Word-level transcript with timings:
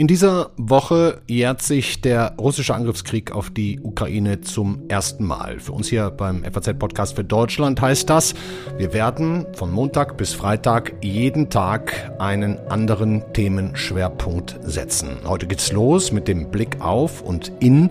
In 0.00 0.06
dieser 0.06 0.52
Woche 0.56 1.20
jährt 1.26 1.60
sich 1.60 2.00
der 2.00 2.34
russische 2.40 2.74
Angriffskrieg 2.74 3.32
auf 3.32 3.50
die 3.50 3.80
Ukraine 3.80 4.40
zum 4.40 4.88
ersten 4.88 5.26
Mal. 5.26 5.60
Für 5.60 5.72
uns 5.72 5.88
hier 5.88 6.10
beim 6.10 6.42
FAZ-Podcast 6.42 7.16
für 7.16 7.22
Deutschland 7.22 7.82
heißt 7.82 8.08
das, 8.08 8.32
wir 8.78 8.94
werden 8.94 9.46
von 9.52 9.70
Montag 9.70 10.16
bis 10.16 10.32
Freitag 10.32 10.94
jeden 11.02 11.50
Tag 11.50 12.12
einen 12.18 12.58
anderen 12.70 13.30
Themenschwerpunkt 13.34 14.58
setzen. 14.62 15.18
Heute 15.26 15.46
geht's 15.46 15.70
los 15.70 16.12
mit 16.12 16.28
dem 16.28 16.50
Blick 16.50 16.80
auf 16.80 17.20
und 17.20 17.52
in 17.60 17.90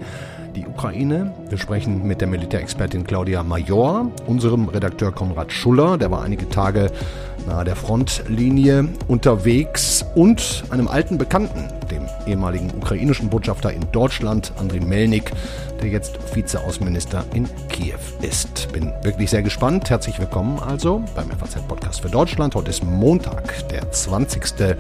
die 0.56 0.66
Ukraine. 0.66 1.36
Wir 1.50 1.60
sprechen 1.60 2.08
mit 2.08 2.22
der 2.22 2.28
Militärexpertin 2.28 3.04
Claudia 3.04 3.44
Major, 3.44 4.12
unserem 4.26 4.68
Redakteur 4.68 5.12
Konrad 5.12 5.52
Schuller, 5.52 6.00
der 6.00 6.10
war 6.10 6.24
einige 6.24 6.50
Tage 6.50 6.92
nahe 7.48 7.64
der 7.64 7.76
Frontlinie 7.76 8.88
unterwegs 9.08 10.06
und 10.16 10.64
einem 10.70 10.88
alten 10.88 11.18
Bekannten, 11.18 11.68
dem 11.90 12.04
ehemaligen 12.28 12.72
ukrainischen 12.72 13.30
Botschafter 13.30 13.72
in 13.72 13.90
Deutschland, 13.92 14.54
Andriy 14.58 14.80
Melnik, 14.80 15.32
der 15.82 15.90
jetzt 15.90 16.18
Vizeaußenminister 16.36 17.26
in 17.34 17.48
Kiew 17.70 18.00
ist. 18.22 18.72
Bin 18.74 18.92
wirklich 19.04 19.30
sehr 19.30 19.44
gespannt. 19.44 19.90
Herzlich 19.90 20.20
willkommen 20.20 20.60
also 20.60 21.04
beim 21.16 21.30
FAZ-Podcast 21.30 22.02
für 22.02 22.10
Deutschland. 22.10 22.56
Heute 22.56 22.70
ist 22.70 22.84
Montag, 22.84 23.68
der 23.70 23.92
20. 23.92 24.78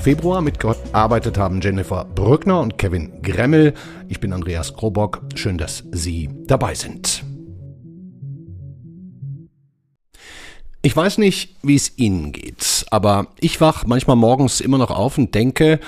Februar. 0.00 0.42
Mitgearbeitet 0.42 1.38
haben 1.38 1.60
Jennifer 1.60 2.04
Brückner 2.04 2.60
und 2.60 2.78
Kevin 2.78 3.22
Gremmel. 3.22 3.74
Ich 4.08 4.20
bin 4.20 4.32
Andreas 4.32 4.74
Krobock. 4.74 5.22
Schön, 5.34 5.58
dass 5.58 5.84
Sie 5.92 6.28
dabei 6.46 6.74
sind. 6.74 7.23
Ich 10.84 10.94
weiß 10.94 11.16
nicht, 11.16 11.48
wie 11.62 11.76
es 11.76 11.96
Ihnen 11.96 12.32
geht, 12.32 12.84
aber 12.90 13.28
ich 13.40 13.58
wach 13.62 13.86
manchmal 13.86 14.16
morgens 14.16 14.60
immer 14.60 14.76
noch 14.76 14.90
auf 14.90 15.16
und 15.16 15.34
denke, 15.34 15.80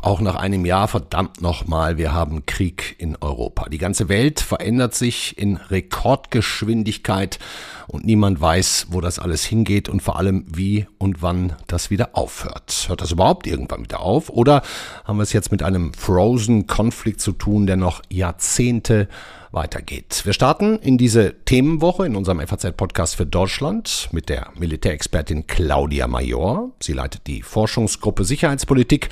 auch 0.00 0.22
nach 0.22 0.36
einem 0.36 0.64
Jahr, 0.64 0.88
verdammt 0.88 1.42
nochmal, 1.42 1.98
wir 1.98 2.14
haben 2.14 2.46
Krieg 2.46 2.94
in 2.96 3.16
Europa. 3.20 3.68
Die 3.68 3.76
ganze 3.76 4.08
Welt 4.08 4.40
verändert 4.40 4.94
sich 4.94 5.36
in 5.36 5.56
Rekordgeschwindigkeit 5.56 7.38
und 7.88 8.04
niemand 8.04 8.40
weiß, 8.40 8.86
wo 8.90 9.00
das 9.00 9.18
alles 9.18 9.44
hingeht 9.44 9.88
und 9.88 10.02
vor 10.02 10.18
allem, 10.18 10.44
wie 10.48 10.86
und 10.98 11.22
wann 11.22 11.54
das 11.66 11.90
wieder 11.90 12.10
aufhört. 12.12 12.86
Hört 12.88 13.00
das 13.00 13.12
überhaupt 13.12 13.46
irgendwann 13.46 13.84
wieder 13.84 14.00
auf? 14.00 14.30
Oder 14.30 14.62
haben 15.04 15.18
wir 15.18 15.22
es 15.22 15.32
jetzt 15.32 15.52
mit 15.52 15.62
einem 15.62 15.92
Frozen-Konflikt 15.94 17.20
zu 17.20 17.32
tun, 17.32 17.66
der 17.66 17.76
noch 17.76 18.02
Jahrzehnte 18.10 19.08
weitergeht. 19.56 20.22
Wir 20.24 20.32
starten 20.32 20.78
in 20.78 20.98
diese 20.98 21.34
Themenwoche 21.44 22.06
in 22.06 22.14
unserem 22.14 22.40
FAZ-Podcast 22.46 23.16
für 23.16 23.26
Deutschland 23.26 24.08
mit 24.12 24.28
der 24.28 24.48
Militärexpertin 24.58 25.46
Claudia 25.46 26.06
Major. 26.06 26.70
Sie 26.80 26.92
leitet 26.92 27.26
die 27.26 27.42
Forschungsgruppe 27.42 28.24
Sicherheitspolitik 28.24 29.08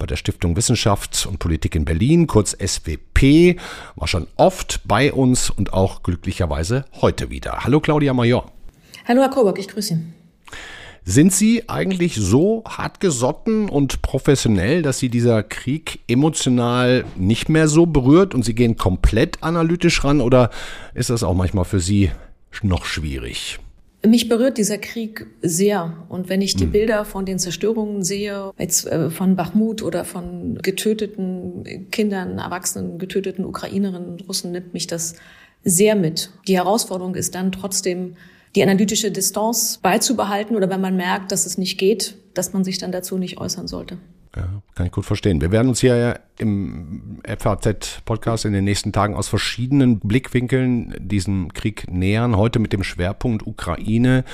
bei 0.00 0.06
der 0.06 0.16
Stiftung 0.16 0.56
Wissenschaft 0.56 1.26
und 1.26 1.38
Politik 1.38 1.76
in 1.76 1.84
Berlin, 1.84 2.26
kurz 2.26 2.56
SWP, 2.58 3.56
war 3.94 4.08
schon 4.08 4.26
oft 4.36 4.80
bei 4.84 5.12
uns 5.12 5.50
und 5.50 5.72
auch 5.72 6.02
glücklicherweise 6.02 6.86
heute 7.00 7.30
wieder. 7.30 7.64
Hallo 7.64 7.78
Claudia 7.80 8.12
Major. 8.12 8.50
Hallo 9.06 9.20
Herr 9.20 9.30
Kobock, 9.30 9.58
ich 9.58 9.68
grüße 9.68 9.94
Sie. 9.94 10.00
Sind 11.04 11.32
Sie 11.32 11.68
eigentlich 11.68 12.16
so 12.16 12.64
hartgesotten 12.66 13.68
und 13.68 14.02
professionell, 14.02 14.82
dass 14.82 14.98
Sie 14.98 15.08
dieser 15.08 15.42
Krieg 15.42 16.00
emotional 16.08 17.04
nicht 17.16 17.48
mehr 17.48 17.68
so 17.68 17.86
berührt 17.86 18.34
und 18.34 18.44
Sie 18.44 18.54
gehen 18.54 18.76
komplett 18.76 19.42
analytisch 19.42 20.02
ran 20.02 20.20
oder 20.20 20.50
ist 20.94 21.10
das 21.10 21.22
auch 21.22 21.34
manchmal 21.34 21.64
für 21.64 21.80
Sie 21.80 22.10
noch 22.62 22.84
schwierig? 22.84 23.60
Mich 24.06 24.30
berührt 24.30 24.56
dieser 24.56 24.78
Krieg 24.78 25.26
sehr. 25.42 26.06
Und 26.08 26.28
wenn 26.30 26.40
ich 26.40 26.56
die 26.56 26.64
hm. 26.64 26.72
Bilder 26.72 27.04
von 27.04 27.26
den 27.26 27.38
Zerstörungen 27.38 28.02
sehe, 28.02 28.52
jetzt 28.58 28.86
äh, 28.86 29.10
von 29.10 29.36
Bachmut 29.36 29.82
oder 29.82 30.04
von 30.04 30.58
getöteten 30.62 31.88
Kindern, 31.90 32.38
Erwachsenen, 32.38 32.98
getöteten 32.98 33.44
Ukrainerinnen 33.44 34.08
und 34.08 34.26
Russen, 34.28 34.52
nimmt 34.52 34.72
mich 34.72 34.86
das 34.86 35.16
sehr 35.64 35.96
mit. 35.96 36.30
Die 36.48 36.56
Herausforderung 36.56 37.14
ist 37.14 37.34
dann 37.34 37.52
trotzdem, 37.52 38.16
die 38.56 38.62
analytische 38.62 39.10
Distanz 39.12 39.78
beizubehalten 39.82 40.56
oder 40.56 40.70
wenn 40.70 40.80
man 40.80 40.96
merkt, 40.96 41.30
dass 41.30 41.46
es 41.46 41.58
nicht 41.58 41.78
geht, 41.78 42.16
dass 42.34 42.52
man 42.52 42.64
sich 42.64 42.78
dann 42.78 42.90
dazu 42.90 43.16
nicht 43.16 43.38
äußern 43.38 43.68
sollte. 43.68 43.98
Ja, 44.36 44.62
kann 44.76 44.86
ich 44.86 44.92
gut 44.92 45.04
verstehen. 45.04 45.40
Wir 45.40 45.50
werden 45.50 45.68
uns 45.68 45.80
hier 45.80 46.20
im 46.38 47.18
FAZ-Podcast 47.26 48.44
in 48.44 48.52
den 48.52 48.62
nächsten 48.62 48.92
Tagen 48.92 49.16
aus 49.16 49.26
verschiedenen 49.26 49.98
Blickwinkeln 49.98 50.94
diesem 51.00 51.52
Krieg 51.52 51.90
nähern. 51.90 52.36
Heute 52.36 52.60
mit 52.60 52.72
dem 52.72 52.84
Schwerpunkt 52.84 53.44
Ukraine, 53.44 54.24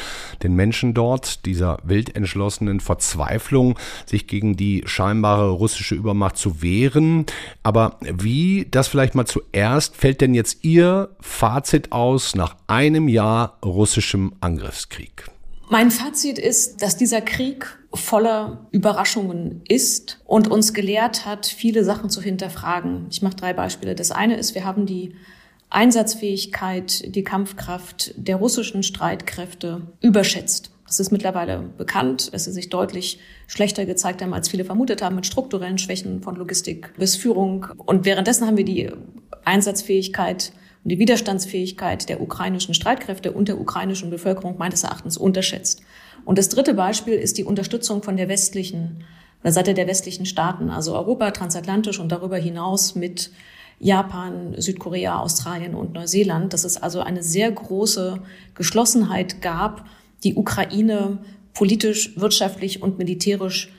den 0.42 0.54
Menschen 0.54 0.92
dort, 0.92 1.46
dieser 1.46 1.78
wild 1.82 2.14
entschlossenen 2.14 2.80
Verzweiflung, 2.80 3.78
sich 4.04 4.26
gegen 4.26 4.54
die 4.54 4.82
scheinbare 4.84 5.48
russische 5.48 5.94
Übermacht 5.94 6.36
zu 6.36 6.60
wehren. 6.60 7.24
Aber 7.62 7.96
wie, 8.00 8.66
das 8.70 8.88
vielleicht 8.88 9.14
mal 9.14 9.26
zuerst, 9.26 9.96
fällt 9.96 10.20
denn 10.20 10.34
jetzt 10.34 10.62
Ihr 10.62 11.08
Fazit 11.20 11.92
aus 11.92 12.34
nach 12.34 12.56
einem 12.66 13.08
Jahr 13.08 13.56
russischem 13.64 14.34
Angriffskrieg? 14.40 15.30
Mein 15.68 15.90
Fazit 15.90 16.38
ist, 16.38 16.82
dass 16.82 16.96
dieser 16.96 17.20
Krieg 17.20 17.66
voller 17.92 18.68
Überraschungen 18.70 19.62
ist 19.68 20.20
und 20.24 20.48
uns 20.48 20.72
gelehrt 20.72 21.26
hat, 21.26 21.46
viele 21.46 21.82
Sachen 21.82 22.08
zu 22.08 22.22
hinterfragen. 22.22 23.06
Ich 23.10 23.20
mache 23.20 23.34
drei 23.36 23.52
Beispiele. 23.52 23.96
Das 23.96 24.12
eine 24.12 24.36
ist, 24.36 24.54
wir 24.54 24.64
haben 24.64 24.86
die 24.86 25.16
Einsatzfähigkeit, 25.68 27.14
die 27.14 27.24
Kampfkraft 27.24 28.14
der 28.16 28.36
russischen 28.36 28.84
Streitkräfte 28.84 29.92
überschätzt. 30.00 30.70
Das 30.86 31.00
ist 31.00 31.10
mittlerweile 31.10 31.58
bekannt, 31.76 32.32
dass 32.32 32.44
sie 32.44 32.52
sich 32.52 32.68
deutlich 32.68 33.18
schlechter 33.48 33.86
gezeigt 33.86 34.22
haben, 34.22 34.34
als 34.34 34.48
viele 34.48 34.64
vermutet 34.64 35.02
haben, 35.02 35.16
mit 35.16 35.26
strukturellen 35.26 35.78
Schwächen 35.78 36.22
von 36.22 36.36
Logistik 36.36 36.94
bis 36.96 37.16
Führung. 37.16 37.66
Und 37.76 38.04
währenddessen 38.04 38.46
haben 38.46 38.56
wir 38.56 38.64
die 38.64 38.92
Einsatzfähigkeit 39.44 40.52
und 40.86 40.90
die 40.90 41.00
Widerstandsfähigkeit 41.00 42.08
der 42.08 42.20
ukrainischen 42.20 42.72
Streitkräfte 42.72 43.32
und 43.32 43.48
der 43.48 43.60
ukrainischen 43.60 44.08
Bevölkerung 44.08 44.56
meines 44.56 44.84
Erachtens 44.84 45.16
unterschätzt. 45.16 45.82
Und 46.24 46.38
das 46.38 46.48
dritte 46.48 46.74
Beispiel 46.74 47.14
ist 47.14 47.38
die 47.38 47.42
Unterstützung 47.42 48.04
von 48.04 48.16
der 48.16 48.28
westlichen, 48.28 49.02
der 49.42 49.50
Seite 49.50 49.74
der 49.74 49.88
westlichen 49.88 50.26
Staaten, 50.26 50.70
also 50.70 50.94
Europa, 50.94 51.32
transatlantisch 51.32 51.98
und 51.98 52.12
darüber 52.12 52.36
hinaus 52.36 52.94
mit 52.94 53.32
Japan, 53.80 54.54
Südkorea, 54.56 55.18
Australien 55.18 55.74
und 55.74 55.92
Neuseeland, 55.92 56.52
dass 56.52 56.62
es 56.62 56.80
also 56.80 57.00
eine 57.00 57.24
sehr 57.24 57.50
große 57.50 58.20
Geschlossenheit 58.54 59.42
gab, 59.42 59.86
die 60.22 60.36
Ukraine 60.36 61.18
politisch, 61.52 62.16
wirtschaftlich 62.16 62.80
und 62.80 62.96
militärisch 62.96 63.72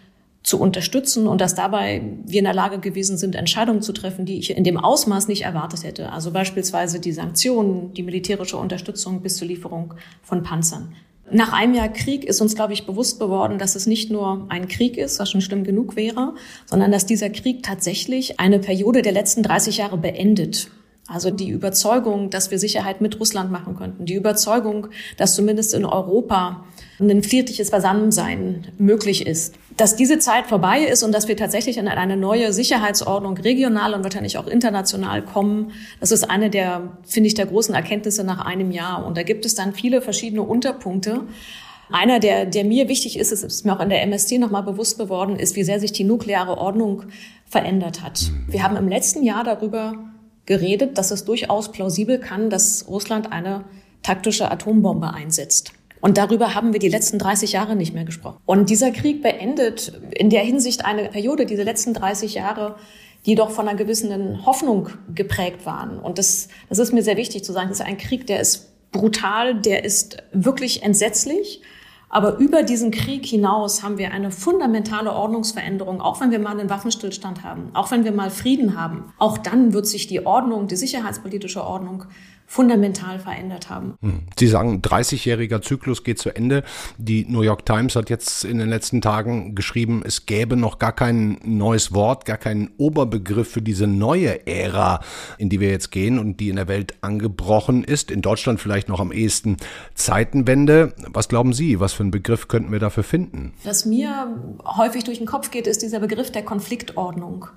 zu 0.48 0.62
unterstützen 0.62 1.28
und 1.28 1.42
dass 1.42 1.56
dabei 1.56 2.02
wir 2.26 2.40
in 2.40 2.46
der 2.46 2.54
Lage 2.54 2.80
gewesen 2.80 3.18
sind, 3.18 3.36
Entscheidungen 3.36 3.82
zu 3.82 3.92
treffen, 3.92 4.26
die 4.26 4.40
ich 4.40 4.56
in 4.56 4.64
dem 4.64 4.78
Ausmaß 4.78 5.28
nicht 5.28 5.42
erwartet 5.42 5.84
hätte. 5.84 6.14
Also 6.14 6.32
beispielsweise 6.32 7.02
die 7.02 7.12
Sanktionen, 7.12 7.94
die 7.94 8.02
militärische 8.02 8.56
Unterstützung 8.56 9.22
bis 9.22 9.36
zur 9.36 9.50
Lieferung 9.50 9.96
von 10.24 10.44
Panzern. 10.44 10.94
Nach 11.30 11.52
einem 11.52 11.74
Jahr 11.74 11.90
Krieg 11.90 12.24
ist 12.24 12.40
uns, 12.40 12.56
glaube 12.56 12.72
ich, 12.72 12.86
bewusst 12.86 13.20
geworden, 13.20 13.60
dass 13.60 13.76
es 13.76 13.88
nicht 13.88 14.10
nur 14.10 14.46
ein 14.48 14.70
Krieg 14.70 14.96
ist, 14.96 15.20
was 15.20 15.30
schon 15.30 15.42
schlimm 15.42 15.66
genug 15.66 15.98
wäre, 15.98 16.34
sondern 16.66 16.94
dass 16.94 17.06
dieser 17.06 17.30
Krieg 17.30 17.64
tatsächlich 17.64 18.40
eine 18.40 18.60
Periode 18.60 19.02
der 19.02 19.12
letzten 19.12 19.44
30 19.44 19.76
Jahre 19.76 19.98
beendet. 19.98 20.72
Also 21.08 21.30
die 21.30 21.50
Überzeugung, 21.50 22.30
dass 22.30 22.52
wir 22.52 22.60
Sicherheit 22.60 23.00
mit 23.00 23.20
Russland 23.20 23.50
machen 23.50 23.76
könnten, 23.76 24.06
die 24.06 24.16
Überzeugung, 24.16 24.88
dass 25.18 25.36
zumindest 25.36 25.74
in 25.74 25.86
Europa 25.86 26.66
ein 27.00 27.24
friedliches 27.24 27.72
Beisammensein 27.72 28.68
möglich 28.78 29.26
ist. 29.26 29.56
Dass 29.78 29.96
diese 29.96 30.18
Zeit 30.18 30.48
vorbei 30.48 30.82
ist 30.82 31.04
und 31.04 31.12
dass 31.12 31.28
wir 31.28 31.38
tatsächlich 31.38 31.78
in 31.78 31.88
eine 31.88 32.18
neue 32.18 32.52
Sicherheitsordnung 32.52 33.38
regional 33.38 33.94
und 33.94 34.04
wahrscheinlich 34.04 34.40
auch 34.40 34.48
international 34.48 35.24
kommen, 35.24 35.72
das 36.00 36.12
ist 36.12 36.30
eine 36.30 36.50
der, 36.50 36.98
finde 37.04 37.28
ich, 37.28 37.36
der 37.36 37.46
großen 37.46 37.76
Erkenntnisse 37.76 38.24
nach 38.24 38.44
einem 38.44 38.72
Jahr. 38.72 39.06
Und 39.06 39.18
da 39.18 39.24
gibt 39.24 39.46
es 39.46 39.54
dann 39.54 39.74
viele 39.74 40.02
verschiedene 40.02 40.42
Unterpunkte. 40.42 41.22
Einer, 41.92 42.20
der, 42.20 42.48
der 42.48 42.66
mir 42.66 42.90
wichtig 42.90 43.20
ist, 43.20 43.32
ist 43.32 43.66
mir 43.66 43.74
auch 43.74 43.80
in 43.80 43.90
der 43.90 44.02
MST 44.02 44.40
nochmal 44.40 44.64
bewusst 44.64 44.98
geworden, 44.98 45.38
ist, 45.38 45.56
wie 45.56 45.64
sehr 45.64 45.80
sich 45.80 45.92
die 45.92 46.04
nukleare 46.04 46.58
Ordnung 46.58 47.04
verändert 47.46 48.02
hat. 48.02 48.32
Wir 48.48 48.64
haben 48.64 48.76
im 48.76 48.88
letzten 48.88 49.24
Jahr 49.24 49.44
darüber 49.44 49.94
geredet, 50.48 50.98
dass 50.98 51.12
es 51.12 51.24
durchaus 51.24 51.72
plausibel 51.72 52.20
kann, 52.20 52.50
dass 52.50 52.88
Russland 52.90 53.32
eine 53.32 53.64
taktische 54.02 54.50
Atombombe 54.50 55.14
einsetzt. 55.14 55.72
Und 56.02 56.18
darüber 56.18 56.56
haben 56.56 56.74
wir 56.74 56.80
die 56.80 56.90
letzten 56.90 57.20
30 57.20 57.54
Jahre 57.54 57.76
nicht 57.76 57.94
mehr 57.94 58.06
gesprochen. 58.06 58.38
Und 58.46 58.70
dieser 58.70 58.92
Krieg 58.92 59.22
beendet 59.22 60.00
in 60.12 60.30
der 60.30 60.42
Hinsicht 60.44 60.86
eine 60.86 61.10
Periode, 61.10 61.46
diese 61.46 61.64
letzten 61.64 61.94
30 61.94 62.36
Jahre, 62.36 62.76
die 63.26 63.36
doch 63.36 63.52
von 63.52 63.68
einer 63.68 63.78
gewissen 63.78 64.46
Hoffnung 64.46 64.90
geprägt 65.14 65.66
waren. 65.66 66.00
Und 66.00 66.18
das, 66.18 66.48
das 66.70 66.80
ist 66.80 66.94
mir 66.94 67.04
sehr 67.04 67.18
wichtig 67.18 67.44
zu 67.44 67.52
sagen. 67.52 67.70
Das 67.70 67.80
ist 67.80 67.86
ein 67.86 67.98
Krieg, 67.98 68.28
der 68.28 68.40
ist 68.40 68.92
brutal, 68.92 69.56
der 69.56 69.84
ist 69.84 70.18
wirklich 70.32 70.84
entsetzlich. 70.84 71.62
Aber 72.10 72.38
über 72.38 72.64
diesen 72.64 72.92
Krieg 72.92 73.26
hinaus 73.26 73.84
haben 73.84 73.98
wir 73.98 74.12
eine 74.12 74.32
fundamentale 74.32 75.12
Ordnungsveränderung, 75.12 76.00
auch 76.00 76.22
wenn 76.22 76.32
wir 76.32 76.40
mal 76.40 76.58
einen 76.58 76.70
Waffenstillstand 76.70 77.44
haben, 77.44 77.72
auch 77.74 77.92
wenn 77.92 78.06
wir 78.06 78.14
mal 78.14 78.30
Frieden 78.30 78.80
haben. 78.80 79.12
Auch 79.18 79.38
dann 79.38 79.74
wird 79.74 79.88
sich 79.88 80.08
die 80.08 80.26
Ordnung, 80.26 80.68
die 80.68 80.78
sicherheitspolitische 80.78 81.66
Ordnung 81.66 82.06
fundamental 82.50 83.20
verändert 83.20 83.70
haben. 83.70 83.98
Hm. 84.02 84.22
Sie 84.40 84.48
sagen, 84.48 84.82
30-jähriger 84.82 85.62
Zyklus 85.62 86.06
geht 86.06 86.18
zu 86.18 86.34
Ende. 86.34 86.64
Die 86.98 87.26
New 87.26 87.42
York 87.42 87.66
Times 87.66 87.98
hat 87.98 88.10
jetzt 88.10 88.46
in 88.46 88.58
den 88.58 88.70
letzten 88.70 89.02
Tagen 89.02 89.54
geschrieben, 89.54 90.02
es 90.06 90.26
gäbe 90.26 90.56
noch 90.56 90.80
gar 90.80 90.94
kein 90.94 91.40
neues 91.44 91.94
Wort, 91.94 92.24
gar 92.24 92.38
keinen 92.38 92.70
Oberbegriff 92.78 93.52
für 93.52 93.62
diese 93.62 93.86
neue 93.86 94.48
Ära, 94.48 95.02
in 95.38 95.50
die 95.50 95.60
wir 95.60 95.70
jetzt 95.70 95.92
gehen 95.92 96.18
und 96.18 96.40
die 96.40 96.48
in 96.48 96.56
der 96.56 96.70
Welt 96.70 96.96
angebrochen 97.02 97.84
ist. 97.84 98.12
In 98.12 98.22
Deutschland 98.22 98.62
vielleicht 98.62 98.88
noch 98.88 99.02
am 99.02 99.12
ehesten 99.12 99.58
Zeitenwende. 99.94 100.94
Was 101.10 101.28
glauben 101.28 101.52
Sie, 101.52 101.82
was 101.82 101.92
für 101.92 102.04
einen 102.04 102.12
Begriff 102.12 102.48
könnten 102.48 102.72
wir 102.72 102.80
dafür 102.80 103.04
finden? 103.04 103.54
Was 103.66 103.86
mir 103.86 104.34
häufig 104.64 105.04
durch 105.04 105.18
den 105.18 105.28
Kopf 105.28 105.52
geht, 105.52 105.68
ist 105.68 105.82
dieser 105.82 106.00
Begriff 106.00 106.32
der 106.32 106.44
Konfliktordnung. 106.44 107.48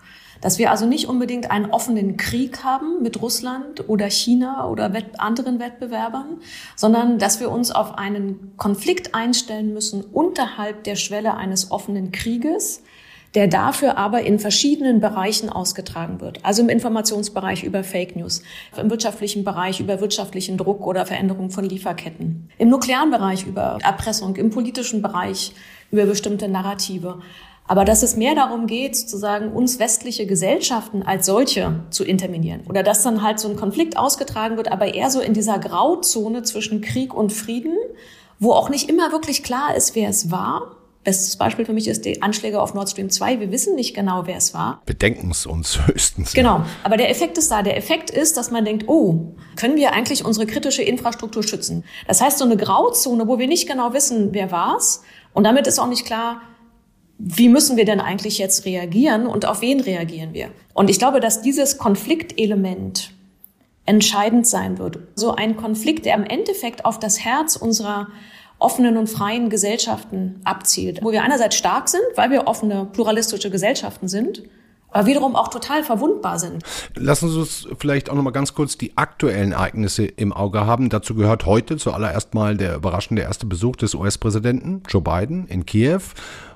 Dass 0.40 0.58
wir 0.58 0.70
also 0.70 0.86
nicht 0.86 1.06
unbedingt 1.08 1.50
einen 1.50 1.70
offenen 1.70 2.16
Krieg 2.16 2.64
haben 2.64 3.02
mit 3.02 3.20
Russland 3.20 3.88
oder 3.88 4.08
China 4.08 4.68
oder 4.68 4.90
anderen 5.18 5.60
Wettbewerbern, 5.60 6.38
sondern 6.76 7.18
dass 7.18 7.40
wir 7.40 7.50
uns 7.50 7.70
auf 7.70 7.98
einen 7.98 8.56
Konflikt 8.56 9.14
einstellen 9.14 9.74
müssen 9.74 10.02
unterhalb 10.02 10.84
der 10.84 10.96
Schwelle 10.96 11.34
eines 11.34 11.70
offenen 11.70 12.10
Krieges, 12.12 12.82
der 13.34 13.46
dafür 13.46 13.96
aber 13.96 14.22
in 14.22 14.38
verschiedenen 14.38 15.00
Bereichen 15.00 15.50
ausgetragen 15.50 16.20
wird. 16.20 16.44
Also 16.44 16.62
im 16.62 16.68
Informationsbereich 16.68 17.62
über 17.62 17.84
Fake 17.84 18.16
News, 18.16 18.42
im 18.76 18.90
wirtschaftlichen 18.90 19.44
Bereich 19.44 19.78
über 19.78 20.00
wirtschaftlichen 20.00 20.56
Druck 20.56 20.86
oder 20.86 21.06
Veränderung 21.06 21.50
von 21.50 21.64
Lieferketten, 21.64 22.48
im 22.58 22.68
nuklearen 22.68 23.10
Bereich 23.10 23.46
über 23.46 23.78
Erpressung, 23.82 24.36
im 24.36 24.50
politischen 24.50 25.00
Bereich 25.00 25.52
über 25.92 26.06
bestimmte 26.06 26.48
Narrative. 26.48 27.20
Aber 27.70 27.84
dass 27.84 28.02
es 28.02 28.16
mehr 28.16 28.34
darum 28.34 28.66
geht, 28.66 28.96
sozusagen 28.96 29.52
uns 29.52 29.78
westliche 29.78 30.26
Gesellschaften 30.26 31.04
als 31.04 31.24
solche 31.24 31.84
zu 31.90 32.02
interminieren. 32.02 32.62
Oder 32.68 32.82
dass 32.82 33.04
dann 33.04 33.22
halt 33.22 33.38
so 33.38 33.48
ein 33.48 33.54
Konflikt 33.54 33.96
ausgetragen 33.96 34.56
wird, 34.56 34.72
aber 34.72 34.92
eher 34.92 35.08
so 35.08 35.20
in 35.20 35.34
dieser 35.34 35.60
Grauzone 35.60 36.42
zwischen 36.42 36.80
Krieg 36.80 37.14
und 37.14 37.32
Frieden, 37.32 37.76
wo 38.40 38.54
auch 38.54 38.70
nicht 38.70 38.90
immer 38.90 39.12
wirklich 39.12 39.44
klar 39.44 39.76
ist, 39.76 39.94
wer 39.94 40.08
es 40.08 40.32
war. 40.32 40.78
Bestes 41.04 41.36
Beispiel 41.36 41.64
für 41.64 41.72
mich 41.72 41.86
ist 41.86 42.04
die 42.04 42.22
Anschläge 42.22 42.60
auf 42.60 42.74
Nord 42.74 42.90
Stream 42.90 43.08
2. 43.08 43.38
Wir 43.38 43.52
wissen 43.52 43.76
nicht 43.76 43.94
genau, 43.94 44.26
wer 44.26 44.38
es 44.38 44.52
war. 44.52 44.82
Wir 44.86 44.96
denken 44.96 45.30
es 45.30 45.46
uns 45.46 45.78
höchstens. 45.86 46.32
Genau. 46.32 46.64
Aber 46.82 46.96
der 46.96 47.08
Effekt 47.08 47.38
ist 47.38 47.52
da. 47.52 47.62
Der 47.62 47.76
Effekt 47.76 48.10
ist, 48.10 48.36
dass 48.36 48.50
man 48.50 48.64
denkt, 48.64 48.88
oh, 48.88 49.36
können 49.54 49.76
wir 49.76 49.92
eigentlich 49.92 50.24
unsere 50.24 50.44
kritische 50.46 50.82
Infrastruktur 50.82 51.44
schützen? 51.44 51.84
Das 52.08 52.20
heißt, 52.20 52.38
so 52.38 52.44
eine 52.44 52.56
Grauzone, 52.56 53.28
wo 53.28 53.38
wir 53.38 53.46
nicht 53.46 53.68
genau 53.68 53.92
wissen, 53.92 54.30
wer 54.32 54.50
war's. 54.50 55.04
Und 55.32 55.44
damit 55.44 55.68
ist 55.68 55.78
auch 55.78 55.86
nicht 55.86 56.04
klar, 56.04 56.42
wie 57.22 57.50
müssen 57.50 57.76
wir 57.76 57.84
denn 57.84 58.00
eigentlich 58.00 58.38
jetzt 58.38 58.64
reagieren 58.64 59.26
und 59.26 59.46
auf 59.46 59.60
wen 59.60 59.80
reagieren 59.80 60.32
wir? 60.32 60.48
Und 60.72 60.88
ich 60.88 60.98
glaube, 60.98 61.20
dass 61.20 61.42
dieses 61.42 61.76
Konfliktelement 61.76 63.12
entscheidend 63.84 64.46
sein 64.46 64.78
wird. 64.78 64.98
So 65.16 65.34
ein 65.34 65.56
Konflikt, 65.56 66.06
der 66.06 66.14
im 66.14 66.24
Endeffekt 66.24 66.84
auf 66.86 66.98
das 66.98 67.20
Herz 67.20 67.56
unserer 67.56 68.08
offenen 68.58 68.96
und 68.96 69.08
freien 69.08 69.50
Gesellschaften 69.50 70.40
abzielt, 70.44 71.00
wo 71.02 71.12
wir 71.12 71.22
einerseits 71.22 71.56
stark 71.56 71.88
sind, 71.88 72.02
weil 72.14 72.30
wir 72.30 72.46
offene, 72.46 72.88
pluralistische 72.90 73.50
Gesellschaften 73.50 74.08
sind, 74.08 74.42
aber 74.90 75.06
wiederum 75.06 75.36
auch 75.36 75.48
total 75.48 75.84
verwundbar 75.84 76.38
sind. 76.38 76.62
Lassen 76.94 77.30
Sie 77.30 77.38
uns 77.38 77.68
vielleicht 77.78 78.10
auch 78.10 78.14
noch 78.14 78.22
mal 78.22 78.32
ganz 78.32 78.54
kurz 78.54 78.76
die 78.76 78.96
aktuellen 78.96 79.52
Ereignisse 79.52 80.04
im 80.04 80.32
Auge 80.32 80.66
haben. 80.66 80.88
Dazu 80.88 81.14
gehört 81.14 81.46
heute 81.46 81.76
zuallererst 81.76 82.34
mal 82.34 82.56
der 82.56 82.76
überraschende 82.76 83.22
erste 83.22 83.46
Besuch 83.46 83.76
des 83.76 83.94
US-Präsidenten 83.94 84.82
Joe 84.88 85.02
Biden 85.02 85.46
in 85.46 85.64
Kiew. 85.64 86.00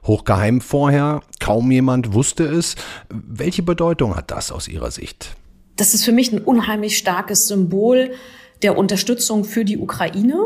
Hochgeheim 0.06 0.60
vorher, 0.60 1.22
kaum 1.40 1.70
jemand 1.70 2.12
wusste 2.12 2.44
es. 2.44 2.76
Welche 3.08 3.62
Bedeutung 3.62 4.16
hat 4.16 4.30
das 4.30 4.52
aus 4.52 4.68
Ihrer 4.68 4.90
Sicht? 4.90 5.34
Das 5.76 5.94
ist 5.94 6.04
für 6.04 6.12
mich 6.12 6.32
ein 6.32 6.40
unheimlich 6.40 6.98
starkes 6.98 7.48
Symbol 7.48 8.12
der 8.62 8.78
Unterstützung 8.78 9.44
für 9.44 9.64
die 9.64 9.78
Ukraine. 9.78 10.36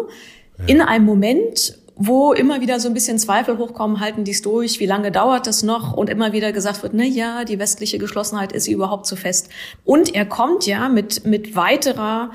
Ja. 0.58 0.64
In 0.66 0.80
einem 0.80 1.04
Moment, 1.04 1.78
wo 1.96 2.32
immer 2.32 2.60
wieder 2.60 2.80
so 2.80 2.88
ein 2.88 2.94
bisschen 2.94 3.18
Zweifel 3.18 3.58
hochkommen, 3.58 4.00
halten 4.00 4.24
die 4.24 4.30
es 4.30 4.42
durch, 4.42 4.80
wie 4.80 4.86
lange 4.86 5.10
dauert 5.10 5.46
das 5.46 5.62
noch? 5.62 5.92
Und 5.92 6.08
immer 6.08 6.32
wieder 6.32 6.52
gesagt 6.52 6.82
wird, 6.82 6.94
na 6.94 7.04
ja, 7.04 7.44
die 7.44 7.58
westliche 7.58 7.98
Geschlossenheit 7.98 8.52
ist 8.52 8.64
sie 8.64 8.72
überhaupt 8.72 9.06
zu 9.06 9.16
fest. 9.16 9.50
Und 9.84 10.14
er 10.14 10.24
kommt 10.24 10.66
ja 10.66 10.88
mit, 10.88 11.26
mit 11.26 11.56
weiterer 11.56 12.30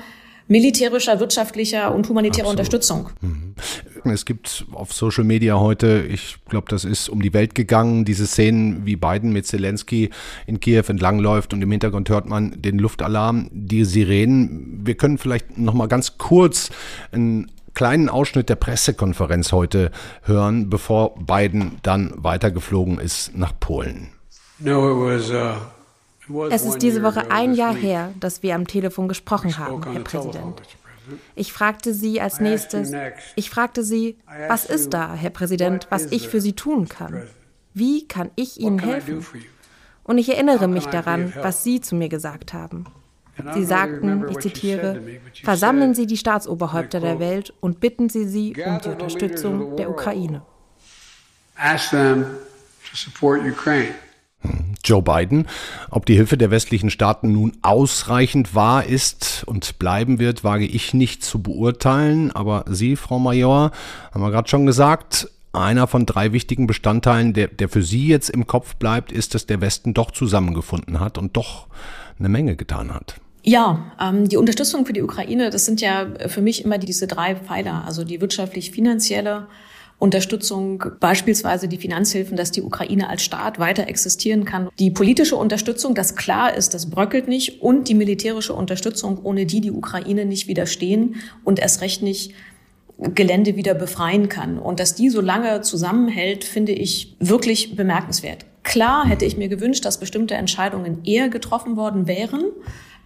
militärischer, 0.48 1.20
wirtschaftlicher 1.20 1.94
und 1.94 2.08
humanitärer 2.08 2.48
Absolut. 2.48 2.60
Unterstützung. 2.60 3.10
Mhm. 3.20 3.54
Es 4.12 4.26
gibt 4.26 4.66
auf 4.72 4.92
Social 4.92 5.24
Media 5.24 5.58
heute, 5.58 6.04
ich 6.06 6.36
glaube, 6.48 6.66
das 6.68 6.84
ist 6.84 7.08
um 7.08 7.22
die 7.22 7.32
Welt 7.32 7.54
gegangen, 7.54 8.04
diese 8.04 8.26
Szenen, 8.26 8.84
wie 8.84 8.96
Biden 8.96 9.32
mit 9.32 9.46
Zelensky 9.46 10.10
in 10.46 10.60
Kiew 10.60 10.84
entlangläuft 10.88 11.54
und 11.54 11.62
im 11.62 11.70
Hintergrund 11.70 12.10
hört 12.10 12.28
man 12.28 12.60
den 12.60 12.78
Luftalarm, 12.78 13.48
die 13.50 13.84
Sirenen. 13.84 14.82
Wir 14.84 14.94
können 14.96 15.16
vielleicht 15.16 15.56
noch 15.56 15.72
mal 15.72 15.88
ganz 15.88 16.18
kurz 16.18 16.70
einen 17.12 17.50
kleinen 17.72 18.08
Ausschnitt 18.10 18.48
der 18.48 18.56
Pressekonferenz 18.56 19.52
heute 19.52 19.90
hören, 20.22 20.68
bevor 20.68 21.14
Biden 21.16 21.78
dann 21.82 22.12
weitergeflogen 22.16 22.98
ist 22.98 23.36
nach 23.36 23.58
Polen. 23.58 24.10
Uh, 24.64 25.10
es 26.50 26.64
ist 26.64 26.78
diese 26.78 27.02
Woche 27.02 27.30
ein 27.30 27.54
Jahr 27.54 27.74
her, 27.74 28.12
dass 28.18 28.42
wir 28.42 28.54
am 28.54 28.66
Telefon 28.66 29.08
gesprochen 29.08 29.58
haben, 29.58 29.82
Herr 29.92 30.02
Präsident. 30.02 30.62
Ich 31.34 31.52
fragte 31.52 31.92
Sie 31.92 32.20
als 32.20 32.40
nächstes, 32.40 32.92
ich 33.36 33.50
fragte 33.50 33.82
Sie, 33.82 34.16
was 34.48 34.64
ist 34.64 34.94
da, 34.94 35.14
Herr 35.14 35.30
Präsident, 35.30 35.86
was 35.90 36.06
ich 36.06 36.28
für 36.28 36.40
Sie 36.40 36.54
tun 36.54 36.88
kann? 36.88 37.22
Wie 37.74 38.06
kann 38.06 38.30
ich 38.36 38.60
Ihnen 38.60 38.78
helfen? 38.78 39.24
Und 40.04 40.18
ich 40.18 40.28
erinnere 40.28 40.68
mich 40.68 40.86
daran, 40.86 41.32
was 41.40 41.64
Sie 41.64 41.80
zu 41.80 41.94
mir 41.94 42.08
gesagt 42.08 42.52
haben. 42.52 42.86
Sie 43.54 43.64
sagten, 43.64 44.26
ich 44.30 44.38
zitiere, 44.38 45.00
versammeln 45.42 45.94
Sie 45.94 46.06
die 46.06 46.16
Staatsoberhäupter 46.16 47.00
der 47.00 47.18
Welt 47.18 47.52
und 47.60 47.80
bitten 47.80 48.08
Sie 48.08 48.28
sie 48.28 48.54
um 48.64 48.78
die 48.80 48.88
Unterstützung 48.90 49.76
der 49.76 49.90
Ukraine. 49.90 50.42
Joe 54.84 55.02
Biden. 55.02 55.46
Ob 55.90 56.06
die 56.06 56.14
Hilfe 56.14 56.36
der 56.36 56.50
westlichen 56.50 56.90
Staaten 56.90 57.32
nun 57.32 57.52
ausreichend 57.62 58.54
war, 58.54 58.84
ist 58.84 59.44
und 59.46 59.78
bleiben 59.78 60.18
wird, 60.18 60.44
wage 60.44 60.66
ich 60.66 60.94
nicht 60.94 61.24
zu 61.24 61.42
beurteilen. 61.42 62.30
Aber 62.30 62.64
Sie, 62.68 62.96
Frau 62.96 63.18
Major, 63.18 63.70
haben 64.12 64.22
wir 64.22 64.30
gerade 64.30 64.48
schon 64.48 64.66
gesagt, 64.66 65.28
einer 65.52 65.86
von 65.86 66.04
drei 66.04 66.32
wichtigen 66.32 66.66
Bestandteilen, 66.66 67.32
der, 67.32 67.48
der 67.48 67.68
für 67.68 67.82
Sie 67.82 68.06
jetzt 68.06 68.28
im 68.28 68.46
Kopf 68.46 68.76
bleibt, 68.76 69.12
ist, 69.12 69.34
dass 69.34 69.46
der 69.46 69.60
Westen 69.60 69.94
doch 69.94 70.10
zusammengefunden 70.10 71.00
hat 71.00 71.16
und 71.16 71.36
doch 71.36 71.66
eine 72.18 72.28
Menge 72.28 72.56
getan 72.56 72.92
hat. 72.92 73.16
Ja, 73.42 73.92
ähm, 74.00 74.28
die 74.28 74.38
Unterstützung 74.38 74.86
für 74.86 74.94
die 74.94 75.02
Ukraine, 75.02 75.50
das 75.50 75.66
sind 75.66 75.80
ja 75.80 76.06
für 76.26 76.40
mich 76.40 76.64
immer 76.64 76.78
diese 76.78 77.06
drei 77.06 77.36
Pfeiler, 77.36 77.84
also 77.84 78.02
die 78.02 78.20
wirtschaftlich-finanzielle 78.20 79.46
Unterstützung, 79.98 80.84
beispielsweise 81.00 81.68
die 81.68 81.78
Finanzhilfen, 81.78 82.36
dass 82.36 82.50
die 82.50 82.62
Ukraine 82.62 83.08
als 83.08 83.22
Staat 83.22 83.58
weiter 83.58 83.88
existieren 83.88 84.44
kann. 84.44 84.68
Die 84.78 84.90
politische 84.90 85.36
Unterstützung, 85.36 85.94
das 85.94 86.16
klar 86.16 86.54
ist, 86.54 86.74
das 86.74 86.90
bröckelt 86.90 87.28
nicht 87.28 87.62
und 87.62 87.88
die 87.88 87.94
militärische 87.94 88.54
Unterstützung, 88.54 89.20
ohne 89.22 89.46
die 89.46 89.60
die 89.60 89.70
Ukraine 89.70 90.26
nicht 90.26 90.48
widerstehen 90.48 91.16
und 91.44 91.58
erst 91.58 91.80
recht 91.80 92.02
nicht 92.02 92.32
Gelände 92.98 93.56
wieder 93.56 93.74
befreien 93.74 94.28
kann. 94.28 94.58
Und 94.58 94.78
dass 94.78 94.94
die 94.94 95.10
so 95.10 95.20
lange 95.20 95.62
zusammenhält, 95.62 96.44
finde 96.44 96.72
ich 96.72 97.16
wirklich 97.18 97.74
bemerkenswert. 97.76 98.44
Klar 98.62 99.06
hätte 99.06 99.24
ich 99.24 99.36
mir 99.36 99.48
gewünscht, 99.48 99.84
dass 99.84 100.00
bestimmte 100.00 100.34
Entscheidungen 100.34 101.04
eher 101.04 101.28
getroffen 101.28 101.76
worden 101.76 102.06
wären. 102.06 102.44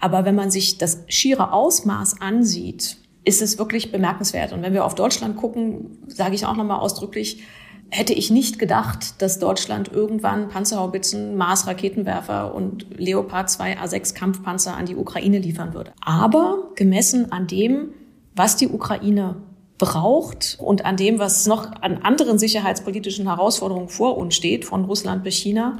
Aber 0.00 0.24
wenn 0.24 0.34
man 0.34 0.50
sich 0.50 0.78
das 0.78 1.04
schiere 1.08 1.52
Ausmaß 1.52 2.20
ansieht, 2.20 2.96
ist 3.28 3.42
es 3.42 3.58
wirklich 3.58 3.92
bemerkenswert. 3.92 4.54
Und 4.54 4.62
wenn 4.62 4.72
wir 4.72 4.86
auf 4.86 4.94
Deutschland 4.94 5.36
gucken, 5.36 5.98
sage 6.06 6.34
ich 6.34 6.46
auch 6.46 6.56
nochmal 6.56 6.80
ausdrücklich, 6.80 7.42
hätte 7.90 8.14
ich 8.14 8.30
nicht 8.30 8.58
gedacht, 8.58 9.20
dass 9.20 9.38
Deutschland 9.38 9.92
irgendwann 9.92 10.48
Panzerhaubitzen, 10.48 11.36
Mars-Raketenwerfer 11.36 12.54
und 12.54 12.86
Leopard 12.98 13.50
2 13.50 13.80
A6 13.80 14.14
Kampfpanzer 14.14 14.74
an 14.74 14.86
die 14.86 14.96
Ukraine 14.96 15.38
liefern 15.40 15.74
würde. 15.74 15.92
Aber 16.00 16.70
gemessen 16.74 17.30
an 17.30 17.46
dem, 17.46 17.90
was 18.34 18.56
die 18.56 18.68
Ukraine 18.68 19.36
braucht 19.76 20.56
und 20.58 20.86
an 20.86 20.96
dem, 20.96 21.18
was 21.18 21.46
noch 21.46 21.70
an 21.82 21.98
anderen 21.98 22.38
sicherheitspolitischen 22.38 23.26
Herausforderungen 23.26 23.90
vor 23.90 24.16
uns 24.16 24.34
steht, 24.36 24.64
von 24.64 24.86
Russland 24.86 25.22
bis 25.22 25.34
China, 25.34 25.76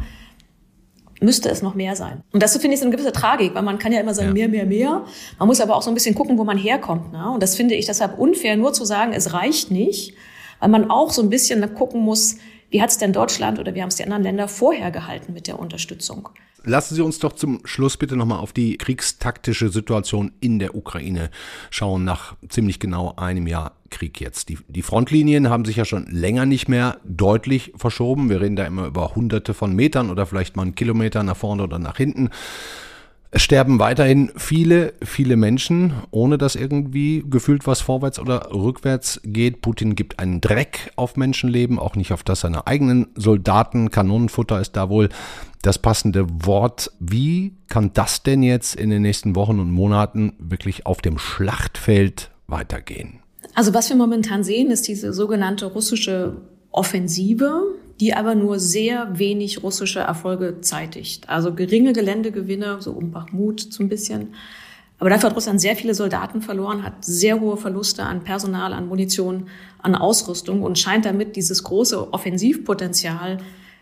müsste 1.21 1.49
es 1.49 1.63
noch 1.63 1.75
mehr 1.75 1.97
sein. 1.97 2.23
Und 2.33 2.43
das 2.43 2.57
finde 2.57 2.75
ich 2.75 2.81
so 2.81 2.87
eine 2.87 2.95
gewisse 2.95 3.13
Tragik, 3.13 3.55
weil 3.55 3.63
man 3.63 3.79
kann 3.79 3.93
ja 3.93 4.01
immer 4.01 4.15
sagen, 4.15 4.29
ja. 4.29 4.35
mehr, 4.35 4.49
mehr, 4.49 4.67
mehr. 4.67 5.05
Man 5.39 5.49
muss 5.49 5.61
aber 5.61 5.77
auch 5.77 5.83
so 5.83 5.91
ein 5.91 5.95
bisschen 5.95 6.15
gucken, 6.15 6.39
wo 6.39 6.45
man 6.45 6.59
herkommt. 6.59 7.13
Ne? 7.13 7.31
Und 7.33 7.43
das 7.43 7.57
finde 7.57 7.75
ich 7.75 7.87
deshalb 7.87 8.19
unfair, 8.19 8.57
nur 8.57 8.73
zu 8.73 8.85
sagen, 8.85 9.13
es 9.13 9.33
reicht 9.33 9.71
nicht, 9.71 10.15
weil 10.61 10.69
man 10.69 10.91
auch 10.91 11.11
so 11.11 11.23
ein 11.23 11.31
bisschen 11.31 11.75
gucken 11.75 12.03
muss, 12.03 12.37
wie 12.71 12.83
hat 12.83 12.91
es 12.91 12.99
denn 12.99 13.13
Deutschland 13.13 13.59
oder 13.59 13.75
wie 13.75 13.83
haben 13.83 13.89
es 13.89 13.97
die 13.97 14.05
anderen 14.05 14.23
Länder 14.23 14.49
vorher 14.49 14.91
gehalten 14.91 15.33
mit 15.33 15.47
der 15.47 15.59
Unterstützung? 15.59 16.29
Lassen 16.65 16.97
Sie 16.97 17.03
uns 17.03 17.19
doch 17.19 17.33
zum 17.33 17.61
Schluss 17.65 17.97
bitte 17.97 18.17
nochmal 18.17 18.41
auf 18.41 18.53
die 18.53 18.77
kriegstaktische 18.77 19.69
Situation 19.69 20.33
in 20.41 20.59
der 20.59 20.75
Ukraine 20.75 21.31
schauen, 21.71 22.05
nach 22.05 22.37
ziemlich 22.49 22.81
genau 22.81 23.15
einem 23.17 23.47
Jahr 23.47 23.73
Krieg 23.91 24.21
jetzt. 24.21 24.49
Die, 24.51 24.59
die 24.69 24.83
Frontlinien 24.83 25.49
haben 25.49 25.65
sich 25.65 25.77
ja 25.77 25.85
schon 25.85 26.07
länger 26.11 26.45
nicht 26.47 26.69
mehr 26.69 26.99
deutlich 27.05 27.73
verschoben. 27.77 28.29
Wir 28.29 28.41
reden 28.41 28.57
da 28.57 28.67
immer 28.67 28.87
über 28.87 29.15
hunderte 29.15 29.55
von 29.55 29.75
Metern 29.75 30.11
oder 30.11 30.27
vielleicht 30.27 30.57
mal 30.57 30.63
einen 30.63 30.75
Kilometer 30.75 31.23
nach 31.23 31.37
vorne 31.37 31.63
oder 31.63 31.79
nach 31.79 31.97
hinten. 31.97 32.29
Es 33.31 33.43
sterben 33.43 33.79
weiterhin 33.79 34.31
viele, 34.37 34.95
viele 35.03 35.37
Menschen, 35.37 35.93
ohne 36.11 36.39
dass 36.39 36.55
irgendwie 36.55 37.23
gefühlt 37.29 37.67
was 37.67 37.83
vorwärts 37.83 38.19
oder 38.19 38.51
rückwärts 38.53 39.21
geht. 39.23 39.61
Putin 39.61 39.95
gibt 39.95 40.19
einen 40.19 40.41
Dreck 40.41 40.93
auf 40.97 41.17
Menschenleben, 41.17 41.79
auch 41.79 41.95
nicht 41.95 42.13
auf 42.13 42.23
das 42.23 42.41
seiner 42.41 42.67
eigenen 42.67 43.09
Soldaten. 43.17 43.91
Kanonenfutter 43.91 44.61
ist 44.61 44.77
da 44.77 44.89
wohl 44.89 45.11
das 45.61 45.79
passende 45.79 46.27
Wort. 46.47 46.91
Wie 47.01 47.53
kann 47.69 47.91
das 47.93 48.23
denn 48.23 48.43
jetzt 48.43 48.75
in 48.77 48.89
den 48.89 49.03
nächsten 49.03 49.37
Wochen 49.37 49.61
und 49.61 49.71
Monaten 49.71 50.33
wirklich 50.39 50.87
auf 50.87 51.03
dem 51.03 51.19
Schlachtfeld 51.19 52.31
weitergehen? 52.47 53.19
Also 53.55 53.75
was 53.75 53.91
wir 53.91 53.97
momentan 53.97 54.43
sehen, 54.43 54.71
ist 54.71 54.89
diese 54.89 55.13
sogenannte 55.13 55.67
russische 55.67 56.41
Offensive, 56.71 57.63
die 58.01 58.15
aber 58.15 58.35
nur 58.35 58.59
sehr 58.59 59.19
wenig 59.19 59.63
russische 59.63 60.01
Erfolge 60.01 60.61
zeitigt. 60.61 61.29
Also 61.29 61.55
geringe 61.55 61.93
Geländegewinne, 61.93 62.81
so 62.81 62.93
um 62.93 63.11
Bachmut 63.11 63.61
so 63.61 63.83
ein 63.83 63.89
bisschen. 63.89 64.35
Aber 64.99 65.11
dafür 65.11 65.31
hat 65.31 65.37
Russland 65.37 65.61
sehr 65.61 65.77
viele 65.77 65.95
Soldaten 65.95 66.43
verloren, 66.43 66.83
hat 66.83 67.05
sehr 67.05 67.41
hohe 67.41 67.57
Verluste 67.57 68.03
an 68.03 68.25
Personal, 68.25 68.73
an 68.73 68.89
Munition, 68.89 69.47
an 69.81 69.95
Ausrüstung 69.95 70.63
und 70.63 70.79
scheint 70.79 71.05
damit 71.05 71.37
dieses 71.37 71.63
große 71.63 72.13
Offensivpotenzial 72.13 73.39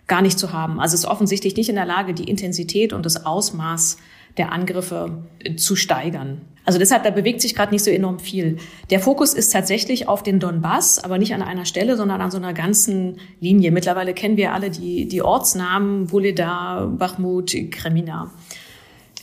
gar 0.06 0.22
nicht 0.22 0.38
zu 0.38 0.52
haben. 0.52 0.78
Also 0.78 0.94
ist 0.94 1.06
offensichtlich 1.06 1.56
nicht 1.56 1.68
in 1.68 1.74
der 1.74 1.86
Lage, 1.86 2.14
die 2.14 2.28
Intensität 2.28 2.92
und 2.92 3.06
das 3.06 3.24
Ausmaß 3.24 3.96
der 4.36 4.52
Angriffe 4.52 5.24
zu 5.56 5.74
steigern. 5.74 6.42
Also 6.66 6.80
deshalb, 6.80 7.04
da 7.04 7.10
bewegt 7.10 7.40
sich 7.40 7.54
gerade 7.54 7.72
nicht 7.72 7.84
so 7.84 7.90
enorm 7.92 8.18
viel. 8.18 8.58
Der 8.90 8.98
Fokus 8.98 9.34
ist 9.34 9.50
tatsächlich 9.52 10.08
auf 10.08 10.24
den 10.24 10.40
Donbass, 10.40 11.02
aber 11.02 11.16
nicht 11.16 11.32
an 11.32 11.40
einer 11.40 11.64
Stelle, 11.64 11.96
sondern 11.96 12.20
an 12.20 12.32
so 12.32 12.38
einer 12.38 12.52
ganzen 12.52 13.18
Linie. 13.40 13.70
Mittlerweile 13.70 14.12
kennen 14.14 14.36
wir 14.36 14.52
alle 14.52 14.70
die, 14.70 15.06
die 15.06 15.22
Ortsnamen, 15.22 16.10
Wuledar, 16.10 16.88
Bachmut, 16.88 17.54
Kremina. 17.70 18.32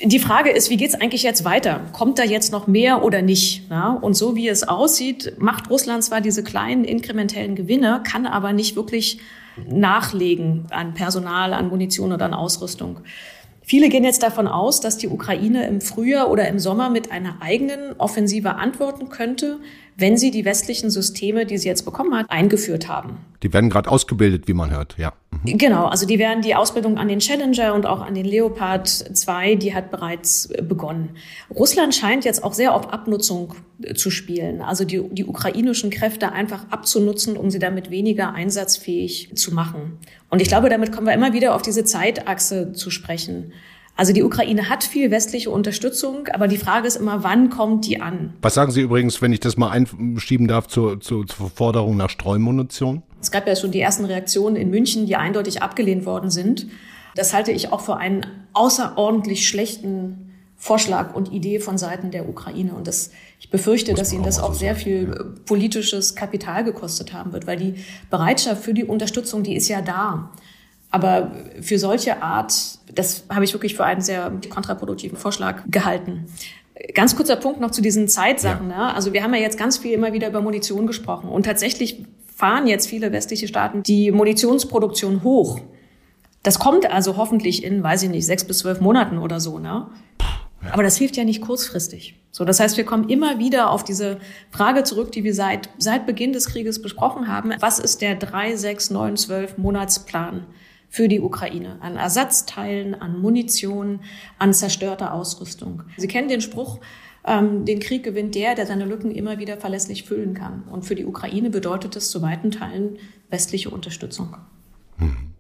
Die 0.02 0.20
Frage 0.20 0.50
ist, 0.50 0.70
wie 0.70 0.78
geht's 0.78 0.96
eigentlich 0.96 1.24
jetzt 1.24 1.46
weiter? 1.46 1.82
Kommt 1.92 2.18
da 2.18 2.24
jetzt 2.24 2.52
noch 2.52 2.66
mehr 2.66 3.04
oder 3.04 3.22
nicht? 3.22 3.70
Ja, 3.70 3.92
und 3.92 4.16
so 4.16 4.36
wie 4.36 4.48
es 4.48 4.68
aussieht, 4.68 5.36
macht 5.38 5.70
Russland 5.70 6.04
zwar 6.04 6.22
diese 6.22 6.44
kleinen 6.44 6.84
inkrementellen 6.84 7.56
Gewinne, 7.56 8.02
kann 8.10 8.26
aber 8.26 8.54
nicht 8.54 8.76
wirklich 8.76 9.20
nachlegen 9.70 10.66
an 10.72 10.94
Personal, 10.94 11.54
an 11.54 11.70
Munition 11.70 12.12
oder 12.12 12.26
an 12.26 12.34
Ausrüstung. 12.34 13.00
Viele 13.66 13.88
gehen 13.88 14.04
jetzt 14.04 14.24
davon 14.24 14.48
aus, 14.48 14.82
dass 14.82 14.98
die 14.98 15.08
Ukraine 15.08 15.68
im 15.68 15.80
Frühjahr 15.80 16.30
oder 16.30 16.48
im 16.50 16.60
Sommer 16.60 16.90
mit 16.90 17.12
einer 17.12 17.38
eigenen 17.42 17.94
Offensive 17.98 18.56
antworten 18.56 19.10
könnte, 19.10 19.60
wenn 19.96 20.18
sie 20.18 20.32
die 20.32 20.44
westlichen 20.44 20.90
Systeme, 20.90 21.46
die 21.46 21.58
sie 21.58 21.70
jetzt 21.70 21.86
bekommen 21.86 22.14
hat, 22.14 22.30
eingeführt 22.30 22.90
haben. 22.90 23.18
Die 23.42 23.54
werden 23.54 23.70
gerade 23.70 23.90
ausgebildet, 23.90 24.48
wie 24.48 24.54
man 24.54 24.72
hört, 24.72 24.96
ja. 24.98 25.14
Mhm. 25.44 25.58
Genau, 25.58 25.86
also 25.86 26.06
die 26.06 26.20
werden 26.20 26.42
die 26.42 26.56
Ausbildung 26.56 26.98
an 26.98 27.08
den 27.08 27.20
Challenger 27.20 27.74
und 27.74 27.86
auch 27.86 28.02
an 28.02 28.14
den 28.14 28.26
Leopard 28.26 28.88
2, 28.88 29.56
die 29.56 29.74
hat 29.74 29.92
bereits 29.92 30.50
begonnen. 30.62 31.12
Russland 31.54 31.96
scheint 31.96 32.26
jetzt 32.26 32.44
auch 32.44 32.54
sehr 32.54 32.74
auf 32.74 32.92
Abnutzung 32.92 33.56
zu 33.96 34.12
spielen, 34.12 34.62
also 34.62 34.86
die, 34.86 35.02
die 35.10 35.26
ukrainischen 35.26 35.90
Kräfte 35.90 36.32
einfach 36.32 36.70
abzunutzen, 36.70 37.38
um 37.38 37.50
sie 37.50 37.60
damit 37.60 37.90
weniger 37.90 38.34
einsatzfähig 38.34 39.32
zu 39.36 39.54
machen. 39.54 39.98
Und 40.30 40.42
ich 40.42 40.48
glaube, 40.48 40.70
damit 40.70 40.92
kommen 40.92 41.08
wir 41.08 41.14
immer 41.14 41.34
wieder 41.34 41.56
auf 41.56 41.62
diese 41.62 41.84
Zeitachse 41.84 42.74
zu 42.74 42.90
sprechen. 42.90 43.54
Also 43.96 44.12
die 44.12 44.24
Ukraine 44.24 44.70
hat 44.70 44.84
viel 44.84 45.12
westliche 45.12 45.52
Unterstützung, 45.52 46.28
aber 46.34 46.48
die 46.48 46.58
Frage 46.58 46.88
ist 46.88 46.96
immer, 46.96 47.24
wann 47.24 47.52
kommt 47.52 47.86
die 47.86 48.02
an? 48.02 48.34
Was 48.42 48.56
sagen 48.56 48.72
Sie 48.72 48.82
übrigens, 48.82 49.22
wenn 49.22 49.32
ich 49.32 49.40
das 49.40 49.56
mal 49.56 49.70
einschieben 49.70 50.48
darf, 50.48 50.68
zur, 50.68 51.00
zur, 51.00 51.28
zur 51.28 51.50
Forderung 51.52 51.96
nach 51.96 52.10
Streumunition? 52.10 53.04
Es 53.24 53.32
gab 53.32 53.48
ja 53.48 53.56
schon 53.56 53.72
die 53.72 53.80
ersten 53.80 54.04
Reaktionen 54.04 54.58
in 54.58 54.70
München, 54.70 55.06
die 55.06 55.16
eindeutig 55.16 55.62
abgelehnt 55.62 56.06
worden 56.06 56.30
sind. 56.30 56.68
Das 57.16 57.34
halte 57.34 57.52
ich 57.52 57.72
auch 57.72 57.80
für 57.80 57.96
einen 57.96 58.26
außerordentlich 58.52 59.48
schlechten 59.48 60.34
Vorschlag 60.58 61.14
und 61.14 61.32
Idee 61.32 61.60
von 61.60 61.78
Seiten 61.78 62.12
der 62.12 62.28
Ukraine. 62.28 62.74
Und 62.74 62.86
das, 62.86 63.12
ich 63.40 63.50
befürchte, 63.50 63.94
dass 63.94 64.12
ihnen 64.12 64.24
das 64.24 64.40
auch 64.40 64.54
sehr 64.54 64.76
viel 64.76 65.36
politisches 65.46 66.16
Kapital 66.16 66.66
gekostet 66.66 67.14
haben 67.14 67.32
wird, 67.32 67.48
weil 67.48 67.58
die 67.58 67.76
Bereitschaft 68.10 68.62
für 68.62 68.74
die 68.74 68.84
Unterstützung, 68.84 69.44
die 69.44 69.56
ist 69.56 69.70
ja 69.70 69.82
da. 69.82 70.32
Aber 70.90 71.32
für 71.62 71.80
solche 71.80 72.22
Art, 72.22 72.54
das 72.94 73.24
habe 73.30 73.46
ich 73.46 73.54
wirklich 73.54 73.76
für 73.76 73.86
einen 73.86 74.02
sehr 74.02 74.32
kontraproduktiven 74.50 75.18
Vorschlag 75.18 75.64
gehalten. 75.70 76.26
Ganz 76.94 77.16
kurzer 77.16 77.38
Punkt 77.38 77.62
noch 77.62 77.72
zu 77.72 77.82
diesen 77.82 78.10
Zeitsachen. 78.10 78.70
Ja. 78.70 78.88
Ne? 78.88 78.96
Also 78.96 79.14
wir 79.14 79.24
haben 79.24 79.34
ja 79.34 79.40
jetzt 79.40 79.58
ganz 79.58 79.78
viel 79.78 79.94
immer 79.94 80.12
wieder 80.12 80.28
über 80.28 80.42
Munition 80.42 80.88
gesprochen. 80.88 81.30
Und 81.30 81.46
tatsächlich 81.46 82.06
fahren 82.44 82.68
jetzt 82.68 82.90
viele 82.90 83.14
westliche 83.14 83.48
Staaten 83.48 83.84
die 83.84 84.12
Munitionsproduktion 84.12 85.24
hoch. 85.24 85.62
Das 86.44 86.60
kommt 86.60 86.92
also 86.92 87.16
hoffentlich 87.16 87.64
in, 87.64 87.82
weiß 87.82 88.04
ich 88.04 88.10
nicht, 88.10 88.26
sechs 88.26 88.44
bis 88.44 88.58
zwölf 88.58 88.82
Monaten 88.82 89.18
oder 89.18 89.40
so. 89.40 89.60
Ne? 89.60 89.88
Aber 90.70 90.84
das 90.84 90.98
hilft 90.98 91.16
ja 91.16 91.24
nicht 91.24 91.40
kurzfristig. 91.40 92.20
So, 92.32 92.44
das 92.44 92.60
heißt, 92.60 92.76
wir 92.76 92.84
kommen 92.84 93.08
immer 93.08 93.40
wieder 93.40 93.70
auf 93.70 93.86
diese 93.86 94.18
Frage 94.52 94.84
zurück, 94.84 95.14
die 95.14 95.24
wir 95.24 95.34
seit, 95.34 95.70
seit 95.78 96.06
Beginn 96.06 96.34
des 96.34 96.48
Krieges 96.48 96.82
besprochen 96.82 97.30
haben. 97.30 97.54
Was 97.62 97.80
ist 97.80 98.02
der 98.02 98.16
drei, 98.16 98.58
sechs, 98.58 98.90
neun, 98.90 99.16
zwölf 99.16 99.58
Monatsplan? 99.58 100.46
für 100.90 101.08
die 101.08 101.22
Ukraine 101.22 101.80
an 101.82 101.98
Ersatzteilen, 101.98 102.94
an 102.94 103.20
Munition, 103.20 104.02
an 104.38 104.54
zerstörter 104.54 105.12
Ausrüstung. 105.12 105.82
Sie 105.98 106.08
kennen 106.08 106.28
den 106.28 106.40
Spruch, 106.40 106.82
ähm, 107.26 107.66
den 107.66 107.80
Krieg 107.80 108.04
gewinnt 108.04 108.36
der, 108.36 108.56
der 108.56 108.66
seine 108.66 108.86
Lücken 108.86 109.12
immer 109.12 109.40
wieder 109.40 109.58
verlässlich 109.58 110.04
füllen 110.04 110.34
kann. 110.34 110.64
Und 110.72 110.84
für 110.84 110.96
die 110.96 111.06
Ukraine 111.06 111.50
bedeutet 111.50 111.96
es 111.96 112.10
zu 112.10 112.22
weiten 112.22 112.52
Teilen 112.52 112.98
westliche 113.30 113.70
Unterstützung. 113.70 114.36
Hm. 114.98 115.34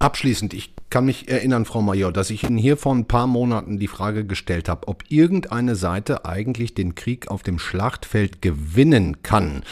Abschließend, 0.00 0.54
ich 0.54 0.74
kann 0.90 1.06
mich 1.06 1.28
erinnern, 1.28 1.64
Frau 1.64 1.82
Major, 1.82 2.12
dass 2.12 2.30
ich 2.30 2.44
Ihnen 2.44 2.56
hier 2.56 2.76
vor 2.76 2.94
ein 2.94 3.06
paar 3.06 3.26
Monaten 3.26 3.78
die 3.78 3.88
Frage 3.88 4.24
gestellt 4.24 4.68
habe, 4.68 4.86
ob 4.86 5.04
irgendeine 5.08 5.74
Seite 5.74 6.24
eigentlich 6.24 6.74
den 6.74 6.94
Krieg 6.94 7.28
auf 7.28 7.42
dem 7.42 7.58
Schlachtfeld 7.58 8.40
gewinnen 8.40 9.22
kann. 9.22 9.64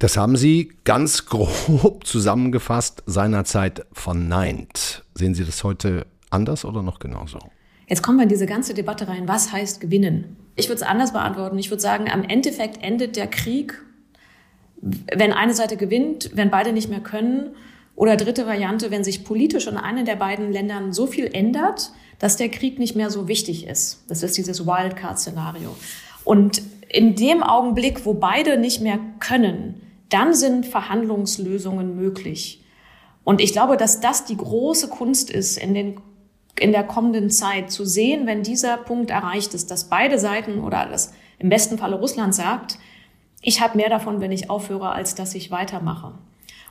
Das 0.00 0.16
haben 0.16 0.36
Sie 0.36 0.72
ganz 0.84 1.26
grob 1.26 2.04
zusammengefasst 2.04 3.04
seinerzeit 3.06 3.86
verneint. 3.92 5.04
Sehen 5.14 5.34
Sie 5.34 5.44
das 5.44 5.62
heute 5.62 6.06
anders 6.30 6.64
oder 6.64 6.82
noch 6.82 6.98
genauso? 6.98 7.38
Jetzt 7.86 8.02
kommen 8.02 8.18
wir 8.18 8.24
in 8.24 8.28
diese 8.28 8.46
ganze 8.46 8.74
Debatte 8.74 9.08
rein. 9.08 9.28
Was 9.28 9.52
heißt 9.52 9.80
gewinnen? 9.80 10.36
Ich 10.56 10.68
würde 10.68 10.76
es 10.76 10.82
anders 10.82 11.12
beantworten. 11.12 11.58
Ich 11.58 11.70
würde 11.70 11.82
sagen, 11.82 12.10
am 12.10 12.22
Endeffekt 12.22 12.82
endet 12.82 13.16
der 13.16 13.26
Krieg, 13.26 13.80
wenn 14.80 15.32
eine 15.32 15.54
Seite 15.54 15.76
gewinnt, 15.76 16.30
wenn 16.34 16.50
beide 16.50 16.72
nicht 16.72 16.88
mehr 16.88 17.00
können. 17.00 17.50
Oder 17.96 18.16
dritte 18.16 18.46
Variante, 18.46 18.90
wenn 18.90 19.04
sich 19.04 19.24
politisch 19.24 19.66
in 19.66 19.76
einem 19.76 20.04
der 20.04 20.16
beiden 20.16 20.52
Ländern 20.52 20.92
so 20.92 21.06
viel 21.06 21.30
ändert, 21.32 21.92
dass 22.18 22.36
der 22.36 22.48
Krieg 22.48 22.78
nicht 22.78 22.96
mehr 22.96 23.10
so 23.10 23.28
wichtig 23.28 23.66
ist. 23.66 24.04
Das 24.08 24.22
ist 24.22 24.36
dieses 24.36 24.66
Wildcard-Szenario. 24.66 25.76
Und 26.24 26.62
in 26.88 27.14
dem 27.14 27.42
Augenblick, 27.42 28.04
wo 28.04 28.14
beide 28.14 28.58
nicht 28.58 28.80
mehr 28.80 28.98
können, 29.20 29.80
dann 30.08 30.34
sind 30.34 30.66
Verhandlungslösungen 30.66 31.96
möglich. 31.96 32.64
Und 33.24 33.40
ich 33.40 33.52
glaube, 33.52 33.76
dass 33.76 34.00
das 34.00 34.24
die 34.24 34.36
große 34.36 34.88
Kunst 34.88 35.30
ist 35.30 35.58
in, 35.58 35.74
den, 35.74 36.00
in 36.58 36.72
der 36.72 36.84
kommenden 36.84 37.30
Zeit, 37.30 37.70
zu 37.70 37.84
sehen, 37.84 38.26
wenn 38.26 38.42
dieser 38.42 38.76
Punkt 38.76 39.10
erreicht 39.10 39.54
ist, 39.54 39.70
dass 39.70 39.84
beide 39.84 40.18
Seiten 40.18 40.60
oder 40.60 40.86
das 40.86 41.12
im 41.38 41.48
besten 41.48 41.78
Falle 41.78 41.96
Russland 41.96 42.34
sagt, 42.34 42.78
ich 43.42 43.60
habe 43.60 43.76
mehr 43.76 43.90
davon, 43.90 44.20
wenn 44.20 44.32
ich 44.32 44.48
aufhöre, 44.50 44.90
als 44.90 45.14
dass 45.14 45.34
ich 45.34 45.50
weitermache. 45.50 46.12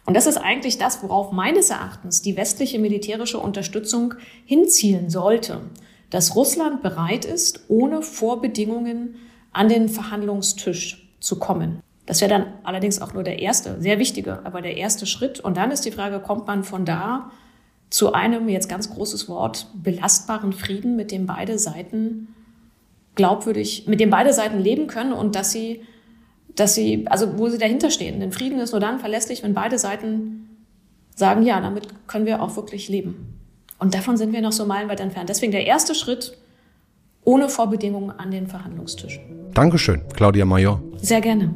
Und 0.05 0.15
das 0.15 0.25
ist 0.25 0.37
eigentlich 0.37 0.77
das, 0.77 1.03
worauf 1.03 1.31
meines 1.31 1.69
Erachtens 1.69 2.21
die 2.21 2.35
westliche 2.35 2.79
militärische 2.79 3.39
Unterstützung 3.39 4.15
hinzielen 4.45 5.09
sollte, 5.09 5.61
dass 6.09 6.35
Russland 6.35 6.81
bereit 6.81 7.25
ist, 7.25 7.65
ohne 7.67 8.01
Vorbedingungen 8.01 9.15
an 9.51 9.69
den 9.69 9.89
Verhandlungstisch 9.89 11.07
zu 11.19 11.39
kommen. 11.39 11.81
Das 12.05 12.19
wäre 12.19 12.29
dann 12.29 12.53
allerdings 12.63 13.01
auch 13.01 13.13
nur 13.13 13.23
der 13.23 13.39
erste, 13.39 13.81
sehr 13.81 13.97
wichtige, 13.97 14.45
aber 14.45 14.61
der 14.61 14.75
erste 14.75 15.05
Schritt. 15.05 15.39
Und 15.39 15.55
dann 15.55 15.71
ist 15.71 15.85
die 15.85 15.91
Frage, 15.91 16.19
kommt 16.19 16.47
man 16.47 16.63
von 16.63 16.85
da 16.85 17.31
zu 17.93 18.11
einem, 18.11 18.49
jetzt 18.49 18.69
ganz 18.69 18.89
großes 18.89 19.29
Wort, 19.29 19.67
belastbaren 19.75 20.51
Frieden, 20.51 20.95
mit 20.95 21.11
dem 21.11 21.27
beide 21.27 21.59
Seiten 21.59 22.29
glaubwürdig, 23.13 23.85
mit 23.87 23.99
dem 23.99 24.09
beide 24.09 24.33
Seiten 24.33 24.57
leben 24.59 24.87
können 24.87 25.13
und 25.13 25.35
dass 25.35 25.51
sie, 25.51 25.83
dass 26.55 26.73
sie, 26.73 27.05
also 27.05 27.37
wo 27.37 27.49
sie 27.49 27.59
dahinter 27.59 27.91
stehen. 27.91 28.19
Denn 28.19 28.31
Frieden 28.31 28.57
ist 28.57 28.71
nur 28.71 28.79
dann 28.79 28.97
verlässlich, 28.97 29.43
wenn 29.43 29.53
beide 29.53 29.77
Seiten 29.77 30.49
sagen, 31.13 31.43
ja, 31.43 31.61
damit 31.61 32.07
können 32.07 32.25
wir 32.25 32.41
auch 32.41 32.55
wirklich 32.55 32.89
leben. 32.89 33.37
Und 33.77 33.93
davon 33.93 34.17
sind 34.17 34.33
wir 34.33 34.41
noch 34.41 34.53
so 34.53 34.65
meilenweit 34.65 34.99
entfernt. 34.99 35.29
Deswegen 35.29 35.51
der 35.51 35.67
erste 35.67 35.93
Schritt, 35.93 36.35
ohne 37.23 37.47
Vorbedingungen 37.47 38.09
an 38.09 38.31
den 38.31 38.47
Verhandlungstisch. 38.47 39.19
Dankeschön, 39.53 40.01
Claudia 40.15 40.45
Major. 40.45 40.81
Sehr 40.97 41.21
gerne. 41.21 41.53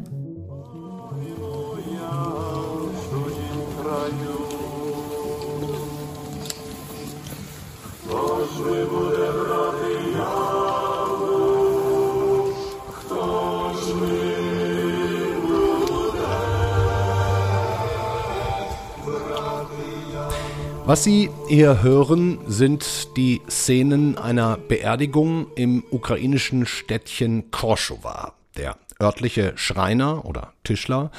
Was 20.85 21.03
Sie 21.03 21.29
hier 21.49 21.83
hören, 21.83 22.39
sind 22.47 23.17
die 23.17 23.41
Szenen 23.49 24.17
einer 24.17 24.57
Beerdigung 24.57 25.47
im 25.55 25.83
ukrainischen 25.91 26.65
Städtchen 26.65 27.51
Korschowa. 27.51 28.33
Der 28.55 28.77
örtliche 29.01 29.51
Schreiner 29.57 30.23
oder 30.23 30.53
Tischler 30.63 31.11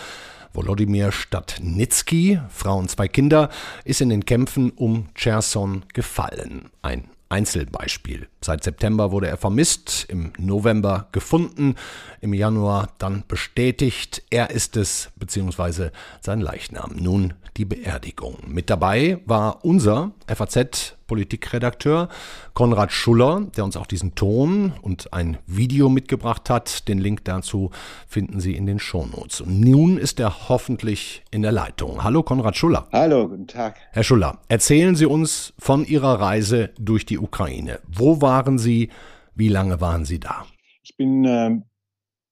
Volodymyr 0.54 1.12
Stadnitsky, 1.12 2.40
Frau 2.48 2.78
und 2.78 2.90
zwei 2.90 3.08
Kinder, 3.08 3.50
ist 3.84 4.00
in 4.00 4.08
den 4.08 4.24
Kämpfen 4.24 4.70
um 4.70 5.08
Cherson 5.14 5.84
gefallen. 5.92 6.70
Ein 6.82 7.04
Einzelbeispiel. 7.28 8.28
Seit 8.40 8.64
September 8.64 9.12
wurde 9.12 9.28
er 9.28 9.36
vermisst, 9.36 10.06
im 10.08 10.32
November 10.38 11.08
gefunden, 11.12 11.74
im 12.20 12.34
Januar 12.34 12.90
dann 12.98 13.24
bestätigt. 13.28 14.22
Er 14.30 14.50
ist 14.50 14.76
es, 14.76 15.10
beziehungsweise 15.16 15.92
sein 16.20 16.40
Leichnam. 16.40 16.96
Nun 16.96 17.34
die 17.56 17.64
Beerdigung. 17.64 18.38
Mit 18.46 18.70
dabei 18.70 19.20
war 19.26 19.64
unser 19.64 20.12
FAZ 20.26 20.97
Politikredakteur 21.08 22.08
Konrad 22.54 22.92
Schuller, 22.92 23.48
der 23.56 23.64
uns 23.64 23.76
auch 23.76 23.86
diesen 23.86 24.14
Ton 24.14 24.72
und 24.80 25.12
ein 25.12 25.38
Video 25.46 25.88
mitgebracht 25.88 26.48
hat. 26.48 26.86
Den 26.86 26.98
Link 26.98 27.24
dazu 27.24 27.72
finden 28.06 28.38
Sie 28.38 28.54
in 28.54 28.66
den 28.66 28.78
Shownotes. 28.78 29.40
Und 29.40 29.60
nun 29.60 29.98
ist 29.98 30.20
er 30.20 30.48
hoffentlich 30.48 31.24
in 31.32 31.42
der 31.42 31.50
Leitung. 31.50 32.04
Hallo 32.04 32.22
Konrad 32.22 32.56
Schuller. 32.56 32.86
Hallo, 32.92 33.28
guten 33.28 33.48
Tag. 33.48 33.76
Herr 33.90 34.04
Schuller, 34.04 34.38
erzählen 34.46 34.94
Sie 34.94 35.06
uns 35.06 35.52
von 35.58 35.84
Ihrer 35.84 36.20
Reise 36.20 36.70
durch 36.78 37.04
die 37.04 37.18
Ukraine. 37.18 37.80
Wo 37.88 38.20
waren 38.22 38.58
Sie? 38.58 38.90
Wie 39.34 39.48
lange 39.48 39.80
waren 39.80 40.04
Sie 40.04 40.20
da? 40.20 40.46
Ich 40.82 40.96
bin 40.96 41.24
äh, 41.24 41.58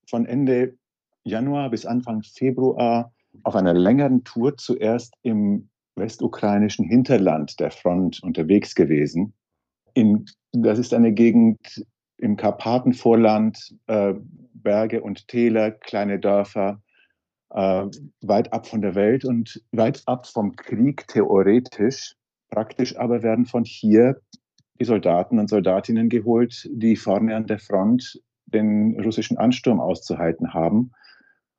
von 0.09 0.27
Ende 0.27 0.77
Januar 1.25 1.71
bis 1.71 1.87
Anfang 1.87 2.23
Februar 2.23 3.13
auf 3.43 3.55
einer 3.55 3.75
längeren 3.75 4.25
Tour 4.25 4.57
zuerst 4.57 5.15
im 5.23 5.69
westukrainischen 5.97 6.87
Hinterland 6.87 7.59
der 7.59 7.71
Front 7.71 8.23
unterwegs 8.23 8.75
gewesen. 8.75 9.33
In, 9.95 10.27
das 10.53 10.79
ist 10.79 10.95
eine 10.95 11.13
Gegend 11.13 11.85
im 12.19 12.37
Karpatenvorland, 12.37 13.75
äh, 13.87 14.15
Berge 14.55 15.03
und 15.03 15.29
Täler, 15.29 15.71
kleine 15.71 16.19
Dörfer, 16.19 16.83
äh, 17.51 17.87
weit 18.21 18.53
ab 18.53 18.67
von 18.67 18.83
der 18.83 18.95
Welt 18.95 19.25
und 19.25 19.63
weit 19.73 20.03
ab 20.07 20.27
vom 20.27 20.55
Krieg 20.57 21.07
theoretisch. 21.09 22.15
Praktisch 22.51 22.97
aber 22.97 23.23
werden 23.23 23.47
von 23.47 23.65
hier 23.65 24.21
die 24.79 24.85
Soldaten 24.85 25.39
und 25.39 25.49
Soldatinnen 25.49 26.09
geholt, 26.09 26.69
die 26.71 26.97
vorne 26.97 27.35
an 27.35 27.47
der 27.47 27.59
Front 27.59 28.21
den 28.47 29.01
russischen 29.01 29.39
Ansturm 29.39 29.81
auszuhalten 29.81 30.55
haben 30.55 30.93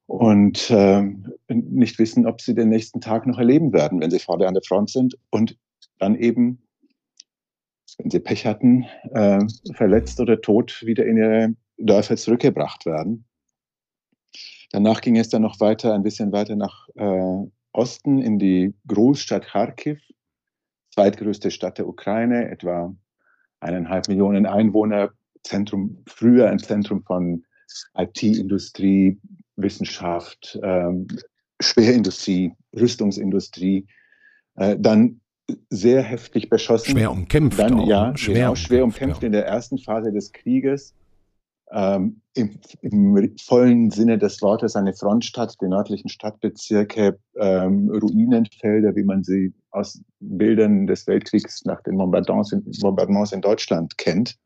und 0.07 0.71
äh, 0.71 1.03
nicht 1.49 1.99
wissen, 1.99 2.25
ob 2.25 2.41
sie 2.41 2.55
den 2.55 2.69
nächsten 2.69 3.01
Tag 3.01 3.27
noch 3.27 3.37
erleben 3.37 3.73
werden, 3.73 3.99
wenn 3.99 4.09
sie 4.09 4.19
vorne 4.19 4.47
an 4.47 4.53
der 4.53 4.63
Front 4.63 4.89
sind 4.89 5.17
und 5.29 5.57
dann 5.99 6.15
eben, 6.15 6.63
wenn 7.97 8.09
sie 8.09 8.19
Pech 8.19 8.45
hatten, 8.45 8.85
äh, 9.11 9.45
verletzt 9.73 10.19
oder 10.19 10.41
tot 10.41 10.81
wieder 10.85 11.05
in 11.05 11.17
ihre 11.17 11.55
Dörfer 11.77 12.15
zurückgebracht 12.15 12.85
werden. 12.85 13.25
Danach 14.71 15.01
ging 15.01 15.17
es 15.17 15.29
dann 15.29 15.41
noch 15.41 15.59
weiter, 15.59 15.93
ein 15.93 16.03
bisschen 16.03 16.31
weiter 16.31 16.55
nach 16.55 16.87
äh, 16.95 17.49
Osten 17.73 18.21
in 18.21 18.39
die 18.39 18.73
Großstadt 18.87 19.45
Kharkiv, 19.45 19.99
zweitgrößte 20.93 21.51
Stadt 21.51 21.77
der 21.77 21.87
Ukraine, 21.87 22.49
etwa 22.49 22.95
eineinhalb 23.59 24.07
Millionen 24.07 24.45
Einwohner, 24.45 25.11
Zentrum, 25.43 26.03
früher 26.07 26.49
ein 26.49 26.59
Zentrum 26.59 27.03
von 27.03 27.45
IT-Industrie, 27.95 29.19
Wissenschaft, 29.57 30.57
ähm, 30.63 31.07
Schwerindustrie, 31.59 32.53
Rüstungsindustrie, 32.73 33.87
äh, 34.55 34.77
dann 34.79 35.21
sehr 35.69 36.01
heftig 36.01 36.49
beschossen. 36.49 36.91
Schwer 36.91 37.11
umkämpft. 37.11 37.59
Dann, 37.59 37.79
auch, 37.79 37.87
ja, 37.87 38.11
ne? 38.11 38.17
schwer, 38.17 38.33
genau, 38.35 38.55
schwer 38.55 38.83
umkämpft 38.83 39.21
ja. 39.21 39.27
in 39.27 39.31
der 39.31 39.45
ersten 39.45 39.77
Phase 39.77 40.11
des 40.11 40.31
Krieges. 40.31 40.93
Ähm, 41.69 42.21
im, 42.33 42.59
im, 42.81 43.35
vollen 43.37 43.91
Sinne 43.91 44.17
des 44.17 44.41
Wortes 44.41 44.77
eine 44.77 44.93
Frontstadt, 44.93 45.55
die 45.61 45.67
nördlichen 45.67 46.07
Stadtbezirke, 46.07 47.19
ähm, 47.35 47.89
Ruinenfelder, 47.89 48.95
wie 48.95 49.03
man 49.03 49.23
sie 49.23 49.53
aus 49.71 50.01
Bildern 50.19 50.87
des 50.87 51.07
Weltkriegs 51.07 51.65
nach 51.65 51.81
den 51.81 51.97
Bombardements 51.97 52.53
in, 52.53 52.63
Bombardements 52.79 53.33
in 53.33 53.41
Deutschland 53.41 53.98
kennt. 53.98 54.37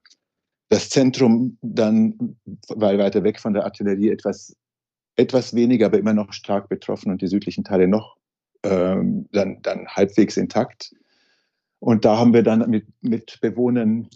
Das 0.70 0.90
Zentrum 0.90 1.58
dann, 1.62 2.38
weil 2.70 2.98
weiter 2.98 3.24
weg 3.24 3.40
von 3.40 3.54
der 3.54 3.66
Artillerie, 3.66 4.10
etwas 4.10 4.56
etwas 5.16 5.54
weniger, 5.54 5.88
aber 5.88 6.00
immer 6.00 6.14
noch 6.14 6.34
stark 6.34 6.70
betroffen 6.70 7.12
und 7.12 7.22
die 7.22 7.28
südlichen 7.28 7.64
Teile 7.64 7.88
noch 7.88 8.18
ähm, 8.64 9.28
dann, 9.32 9.62
dann 9.62 9.88
halbwegs 9.88 10.38
intakt. 10.38 10.94
Und 11.80 12.06
da 12.06 12.18
haben 12.18 12.34
wir 12.34 12.44
dann 12.44 12.70
mit, 12.70 12.86
mit 13.02 13.40
Bewohnern, 13.42 14.08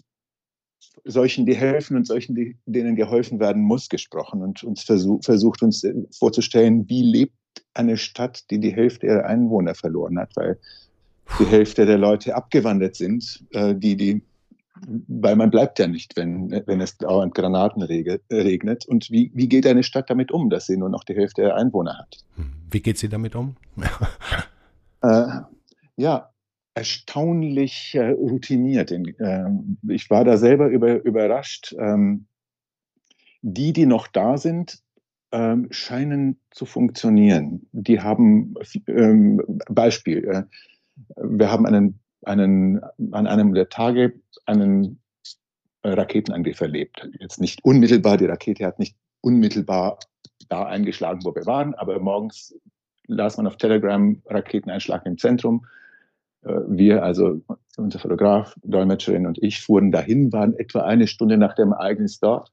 solchen, 1.04 1.46
die 1.46 1.54
helfen 1.54 1.96
und 1.96 2.06
solchen, 2.06 2.34
die, 2.34 2.56
denen 2.66 2.96
geholfen 2.96 3.40
werden 3.40 3.62
muss, 3.62 3.88
gesprochen 3.88 4.42
und 4.42 4.62
uns 4.64 4.82
versuch, 4.82 5.22
versucht, 5.22 5.62
uns 5.62 5.84
äh, 5.84 5.94
vorzustellen, 6.10 6.88
wie 6.88 7.02
lebt 7.02 7.34
eine 7.74 7.96
Stadt, 7.96 8.50
die 8.50 8.58
die 8.58 8.74
Hälfte 8.74 9.06
ihrer 9.06 9.24
Einwohner 9.26 9.74
verloren 9.74 10.18
hat, 10.18 10.34
weil 10.36 10.58
die 11.38 11.46
Hälfte 11.46 11.86
der 11.86 11.98
Leute 11.98 12.34
abgewandert 12.34 12.96
sind, 12.96 13.44
äh, 13.50 13.74
die 13.74 13.96
die 13.96 14.22
weil 14.86 15.36
man 15.36 15.50
bleibt 15.50 15.78
ja 15.78 15.86
nicht, 15.86 16.16
wenn, 16.16 16.50
wenn 16.66 16.80
es 16.80 16.98
dauernd 16.98 17.34
Granaten 17.34 17.82
regnet. 17.82 18.86
Und 18.86 19.10
wie, 19.10 19.30
wie 19.34 19.48
geht 19.48 19.66
eine 19.66 19.82
Stadt 19.82 20.10
damit 20.10 20.30
um, 20.30 20.50
dass 20.50 20.66
sie 20.66 20.76
nur 20.76 20.88
noch 20.88 21.04
die 21.04 21.14
Hälfte 21.14 21.42
der 21.42 21.56
Einwohner 21.56 21.98
hat? 21.98 22.18
Hm. 22.36 22.52
Wie 22.70 22.80
geht 22.80 22.98
sie 22.98 23.08
damit 23.08 23.34
um? 23.34 23.56
äh, 25.02 25.26
ja, 25.96 26.30
erstaunlich 26.74 27.94
äh, 27.94 28.10
routiniert. 28.10 28.90
Äh, 28.92 29.44
ich 29.88 30.10
war 30.10 30.24
da 30.24 30.36
selber 30.36 30.68
über, 30.68 31.02
überrascht. 31.04 31.74
Ähm, 31.78 32.26
die, 33.42 33.72
die 33.72 33.86
noch 33.86 34.08
da 34.08 34.36
sind, 34.36 34.82
ähm, 35.32 35.68
scheinen 35.70 36.40
zu 36.50 36.66
funktionieren. 36.66 37.66
Die 37.72 38.00
haben, 38.00 38.54
ähm, 38.88 39.40
Beispiel, 39.68 40.24
äh, 40.24 40.42
wir 41.16 41.50
haben 41.50 41.66
einen 41.66 42.00
einen, 42.24 42.80
an 43.12 43.26
einem 43.26 43.54
der 43.54 43.68
Tage 43.68 44.20
einen 44.46 45.00
äh, 45.82 45.90
Raketenangriff 45.90 46.60
erlebt. 46.60 47.08
Jetzt 47.20 47.40
nicht 47.40 47.64
unmittelbar, 47.64 48.16
die 48.16 48.26
Rakete 48.26 48.66
hat 48.66 48.78
nicht 48.78 48.96
unmittelbar 49.20 49.98
da 50.48 50.64
eingeschlagen, 50.64 51.24
wo 51.24 51.34
wir 51.34 51.46
waren, 51.46 51.74
aber 51.74 51.98
morgens 51.98 52.58
las 53.06 53.36
man 53.36 53.46
auf 53.46 53.56
Telegram 53.56 54.20
Raketeneinschlag 54.26 55.06
im 55.06 55.18
Zentrum. 55.18 55.66
Äh, 56.42 56.60
wir, 56.68 57.02
also 57.02 57.40
unser 57.76 57.98
Fotograf, 57.98 58.54
Dolmetscherin 58.62 59.26
und 59.26 59.42
ich, 59.42 59.60
fuhren 59.60 59.92
dahin, 59.92 60.32
waren 60.32 60.54
etwa 60.54 60.80
eine 60.80 61.06
Stunde 61.06 61.36
nach 61.36 61.54
dem 61.54 61.72
Ereignis 61.72 62.18
dort. 62.18 62.52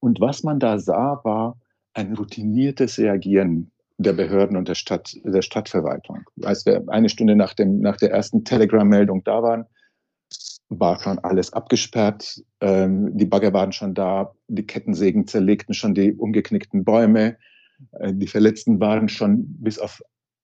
Und 0.00 0.20
was 0.20 0.42
man 0.42 0.60
da 0.60 0.78
sah, 0.78 1.20
war 1.24 1.58
ein 1.92 2.14
routiniertes 2.14 2.98
Reagieren 2.98 3.70
der 3.98 4.12
Behörden 4.12 4.56
und 4.56 4.68
der 4.68 4.76
Stadt, 4.76 5.16
der 5.24 5.42
Stadtverwaltung. 5.42 6.22
Als 6.42 6.64
wir 6.64 6.84
eine 6.86 7.08
Stunde 7.08 7.34
nach, 7.34 7.54
dem, 7.54 7.80
nach 7.80 7.96
der 7.96 8.12
ersten 8.12 8.44
Telegram-Meldung 8.44 9.24
da 9.24 9.42
waren, 9.42 9.66
war 10.68 11.00
schon 11.00 11.18
alles 11.18 11.52
abgesperrt. 11.52 12.42
Ähm, 12.60 13.16
die 13.16 13.24
Bagger 13.24 13.52
waren 13.52 13.72
schon 13.72 13.94
da, 13.94 14.34
die 14.46 14.66
Kettensägen 14.66 15.26
zerlegten 15.26 15.74
schon 15.74 15.94
die 15.94 16.12
umgeknickten 16.12 16.84
Bäume. 16.84 17.38
Äh, 17.92 18.14
die 18.14 18.26
Verletzten 18.28 18.78
waren 18.78 19.08
schon 19.08 19.46
bis 19.58 19.78
auf 19.78 20.00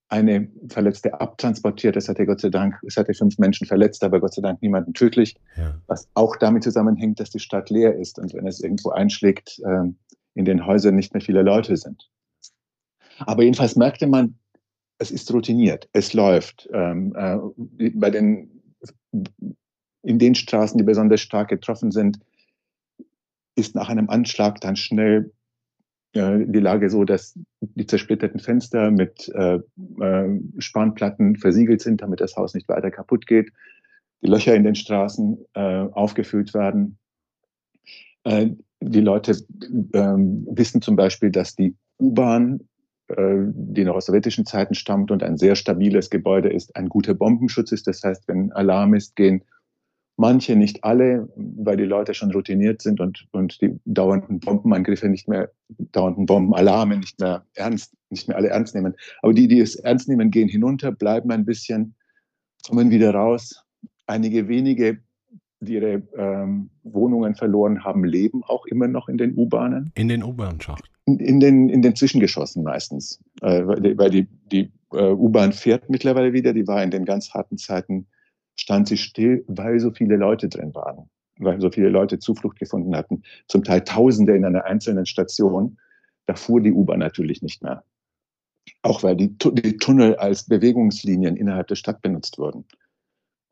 eine 0.09 0.49
Verletzte 0.69 1.21
abtransportiert. 1.21 1.97
Es 1.97 2.09
hatte 2.09 2.27
Gott 2.27 2.41
sei 2.41 2.51
Dank, 2.51 2.79
es 2.87 2.97
hatte 2.97 3.15
fünf 3.15 3.39
Menschen 3.39 3.67
verletzt, 3.67 4.03
aber 4.03 4.21
Gott 4.21 4.35
sei 4.35 4.43
Dank 4.43 4.63
niemanden 4.63 4.95
tödlich. 4.95 5.37
Ja. 5.57 5.81
Was 5.87 6.09
auch 6.15 6.37
damit 6.37 6.63
zusammenhängt, 6.63 7.21
dass 7.21 7.31
die 7.31 7.41
Stadt 7.41 7.71
leer 7.71 7.97
ist 7.97 8.19
und 8.19 8.35
wenn 8.35 8.47
es 8.47 8.61
irgendwo 8.61 8.91
einschlägt, 8.91 9.61
äh, 9.65 9.91
in 10.35 10.45
den 10.45 10.67
Häusern 10.67 10.97
nicht 10.97 11.15
mehr 11.15 11.21
viele 11.21 11.43
Leute 11.43 11.77
sind. 11.77 12.11
Aber 13.19 13.43
jedenfalls 13.43 13.77
merkte 13.77 14.07
man, 14.07 14.39
es 14.99 15.11
ist 15.11 15.33
routiniert, 15.33 15.89
es 15.93 16.13
läuft. 16.13 16.69
Ähm, 16.73 17.15
äh, 17.17 17.91
bei 17.95 18.11
den, 18.11 18.63
in 20.03 20.19
den 20.19 20.35
Straßen, 20.35 20.79
die 20.79 20.85
besonders 20.85 21.21
stark 21.21 21.49
getroffen 21.49 21.91
sind, 21.91 22.19
ist 23.57 23.75
nach 23.75 23.89
einem 23.89 24.11
Anschlag 24.11 24.61
dann 24.61 24.77
schnell 24.77 25.33
äh, 26.15 26.45
die 26.47 26.61
Lage 26.61 26.91
so, 26.91 27.05
dass 27.05 27.39
die 27.61 27.87
zersplitterten 27.87 28.41
Fenster 28.41 28.91
mit 28.91 29.29
äh, 29.35 29.61
äh, 30.01 30.41
Spanplatten 30.59 31.37
versiegelt 31.37 31.81
sind, 31.81 32.03
damit 32.03 32.21
das 32.21 32.37
Haus 32.37 32.55
nicht 32.55 32.69
weiter 32.69 32.91
kaputt 32.91 33.27
geht. 33.27 33.53
Die 34.23 34.29
Löcher 34.29 34.55
in 34.55 34.65
den 34.65 34.75
Straßen 34.75 35.45
äh, 35.55 35.61
aufgefüllt 35.61 36.55
werden. 36.55 36.99
Äh, 38.25 38.51
die 38.81 39.01
Leute 39.01 39.37
ähm, 39.93 40.47
wissen 40.51 40.83
zum 40.83 40.97
Beispiel, 40.97 41.31
dass 41.31 41.57
die 41.57 41.75
U-Bahn 41.99 42.61
die 43.09 43.85
noch 43.85 43.97
aus 43.97 44.07
sowjetischen 44.07 44.47
Zeiten 44.47 44.75
stammt 44.75 45.11
und 45.11 45.23
ein 45.23 45.37
sehr 45.37 45.57
stabiles 45.57 46.09
Gebäude 46.09 46.49
ist, 46.49 46.75
ein 46.75 46.89
guter 46.89 47.15
Bombenschutz 47.15 47.71
ist. 47.73 47.87
Das 47.87 48.03
heißt, 48.03 48.27
wenn 48.29 48.51
Alarm 48.53 48.95
ist, 48.95 49.15
gehen 49.15 49.45
manche, 50.17 50.57
nicht 50.57 50.85
alle, 50.85 51.29
weil 51.37 51.77
die 51.77 51.85
Leute 51.85 52.15
schon 52.15 52.31
routiniert 52.31 52.81
sind 52.83 53.01
und, 53.01 53.27
und 53.33 53.61
die 53.61 53.79
dauernden 53.85 54.41
Bombenangriffe 54.41 55.09
nicht 55.09 55.29
mehr, 55.29 55.51
dauernden 55.69 56.27
Bombenalarme 56.27 56.97
nicht 56.97 57.21
mehr 57.21 57.45
ernst, 57.55 57.95
nicht 58.11 58.29
mehr 58.29 58.37
alle 58.37 58.49
ernst 58.49 58.75
nehmen. 58.75 58.95
Aber 59.23 59.35
die, 59.35 59.49
die 59.49 59.61
es 59.61 59.77
ernst 59.77 60.09
nehmen, 60.09 60.31
gehen 60.31 60.49
hinunter, 60.49 60.93
bleiben 60.93 61.31
ein 61.31 61.45
bisschen 61.45 61.95
kommen 62.67 62.91
wieder 62.91 63.13
raus. 63.13 63.63
Einige 64.07 64.49
wenige, 64.49 64.99
die 65.61 65.75
ihre 65.75 66.03
ähm, 66.17 66.71
Wohnungen 66.83 67.35
verloren 67.35 67.85
haben, 67.85 68.05
leben 68.05 68.43
auch 68.45 68.67
immer 68.67 68.89
noch 68.89 69.09
in 69.09 69.19
den 69.19 69.37
U-Bahnen. 69.37 69.93
In 69.95 70.09
den 70.09 70.23
U-Bahn-Schachten? 70.23 70.94
In, 71.07 71.39
den, 71.39 71.69
in 71.69 71.83
den 71.83 71.95
Zwischengeschossen 71.95 72.63
meistens. 72.63 73.23
Äh, 73.43 73.67
weil 73.67 74.11
die, 74.11 74.27
die 74.51 74.73
äh, 74.93 75.11
U-Bahn 75.11 75.53
fährt 75.53 75.91
mittlerweile 75.91 76.33
wieder. 76.33 76.55
Die 76.55 76.67
war 76.67 76.83
in 76.83 76.91
den 76.91 77.05
ganz 77.05 77.35
harten 77.35 77.59
Zeiten, 77.59 78.07
stand 78.57 78.89
sie 78.89 78.97
still, 78.97 79.45
weil 79.47 79.79
so 79.81 79.91
viele 79.91 80.17
Leute 80.17 80.49
drin 80.49 80.75
waren. 80.75 81.11
Weil 81.39 81.61
so 81.61 81.71
viele 81.71 81.91
Leute 81.91 82.19
Zuflucht 82.19 82.59
gefunden 82.59 82.97
hatten. 82.97 83.23
Zum 83.49 83.65
Teil 83.65 83.83
Tausende 83.83 84.35
in 84.35 84.45
einer 84.45 84.65
einzelnen 84.65 85.05
Station. 85.05 85.79
Da 86.27 86.35
fuhr 86.35 86.63
die 86.63 86.73
U-Bahn 86.73 87.01
natürlich 87.01 87.43
nicht 87.43 87.63
mehr. 87.63 87.85
Auch 88.81 89.03
weil 89.03 89.17
die, 89.17 89.37
die 89.37 89.77
Tunnel 89.77 90.17
als 90.17 90.47
Bewegungslinien 90.47 91.37
innerhalb 91.37 91.69
der 91.69 91.75
Stadt 91.75 92.01
benutzt 92.01 92.39
wurden 92.39 92.65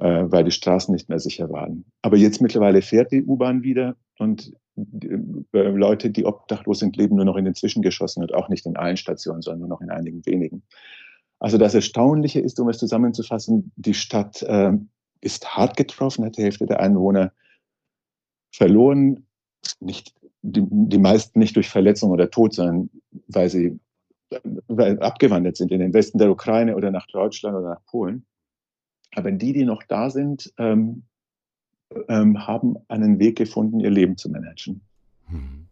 äh, 0.02 0.30
weil 0.30 0.44
die 0.44 0.50
Straßen 0.50 0.92
nicht 0.92 1.08
mehr 1.08 1.20
sicher 1.20 1.50
waren. 1.50 1.84
Aber 2.02 2.16
jetzt 2.16 2.42
mittlerweile 2.42 2.82
fährt 2.82 3.12
die 3.12 3.22
U-Bahn 3.22 3.62
wieder 3.62 3.96
und 4.18 4.52
Leute, 4.74 6.10
die 6.10 6.24
obdachlos 6.24 6.78
sind, 6.78 6.96
leben 6.96 7.16
nur 7.16 7.24
noch 7.24 7.36
in 7.36 7.44
den 7.44 7.54
Zwischengeschossen 7.54 8.22
und 8.22 8.34
auch 8.34 8.48
nicht 8.48 8.64
in 8.66 8.76
allen 8.76 8.96
Stationen, 8.96 9.42
sondern 9.42 9.60
nur 9.60 9.68
noch 9.68 9.80
in 9.80 9.90
einigen 9.90 10.24
wenigen. 10.24 10.62
Also 11.38 11.58
das 11.58 11.74
Erstaunliche 11.74 12.40
ist, 12.40 12.58
um 12.60 12.68
es 12.68 12.78
zusammenzufassen, 12.78 13.72
die 13.76 13.94
Stadt 13.94 14.42
äh, 14.42 14.72
ist 15.20 15.56
hart 15.56 15.76
getroffen, 15.76 16.24
hat 16.24 16.36
die 16.36 16.42
Hälfte 16.42 16.66
der 16.66 16.80
Einwohner 16.80 17.32
verloren, 18.50 19.26
nicht, 19.80 20.14
die, 20.42 20.64
die 20.70 20.98
meisten 20.98 21.38
nicht 21.38 21.56
durch 21.56 21.68
Verletzung 21.68 22.10
oder 22.10 22.30
Tod, 22.30 22.54
sondern 22.54 22.90
weil 23.28 23.48
sie 23.48 23.78
weil 24.68 24.98
abgewandert 25.00 25.56
sind 25.56 25.72
in 25.72 25.80
den 25.80 25.92
Westen 25.92 26.18
der 26.18 26.30
Ukraine 26.30 26.76
oder 26.76 26.90
nach 26.90 27.06
Deutschland 27.06 27.56
oder 27.56 27.70
nach 27.70 27.84
Polen. 27.86 28.24
Aber 29.14 29.30
die, 29.30 29.52
die 29.52 29.64
noch 29.64 29.82
da 29.82 30.10
sind, 30.10 30.52
ähm, 30.58 31.04
ähm, 32.08 32.46
haben 32.46 32.76
einen 32.88 33.18
Weg 33.18 33.36
gefunden, 33.36 33.80
ihr 33.80 33.90
Leben 33.90 34.16
zu 34.16 34.30
managen. 34.30 34.80
Hm. 35.28 35.66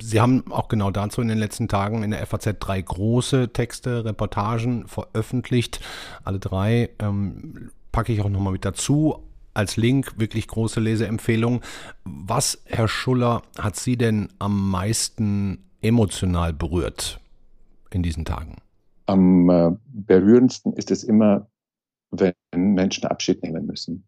Sie 0.00 0.20
haben 0.20 0.50
auch 0.50 0.68
genau 0.68 0.90
dazu 0.90 1.20
in 1.20 1.28
den 1.28 1.38
letzten 1.38 1.68
Tagen 1.68 2.02
in 2.02 2.10
der 2.10 2.26
FAZ 2.26 2.56
drei 2.58 2.80
große 2.80 3.52
Texte, 3.52 4.04
Reportagen 4.04 4.88
veröffentlicht. 4.88 5.80
Alle 6.24 6.38
drei 6.38 6.90
ähm, 6.98 7.70
packe 7.92 8.12
ich 8.12 8.22
auch 8.22 8.30
nochmal 8.30 8.54
mit 8.54 8.64
dazu. 8.64 9.18
Als 9.52 9.76
Link 9.76 10.18
wirklich 10.18 10.48
große 10.48 10.80
Leseempfehlung. 10.80 11.60
Was, 12.04 12.62
Herr 12.64 12.88
Schuller, 12.88 13.42
hat 13.58 13.76
Sie 13.76 13.96
denn 13.96 14.28
am 14.38 14.70
meisten 14.70 15.58
emotional 15.80 16.52
berührt 16.52 17.20
in 17.90 18.02
diesen 18.02 18.24
Tagen? 18.24 18.56
Am 19.06 19.48
äh, 19.50 19.70
berührendsten 19.86 20.72
ist 20.72 20.90
es 20.90 21.04
immer, 21.04 21.46
wenn 22.10 22.34
Menschen 22.54 23.04
Abschied 23.04 23.42
nehmen 23.42 23.66
müssen. 23.66 24.04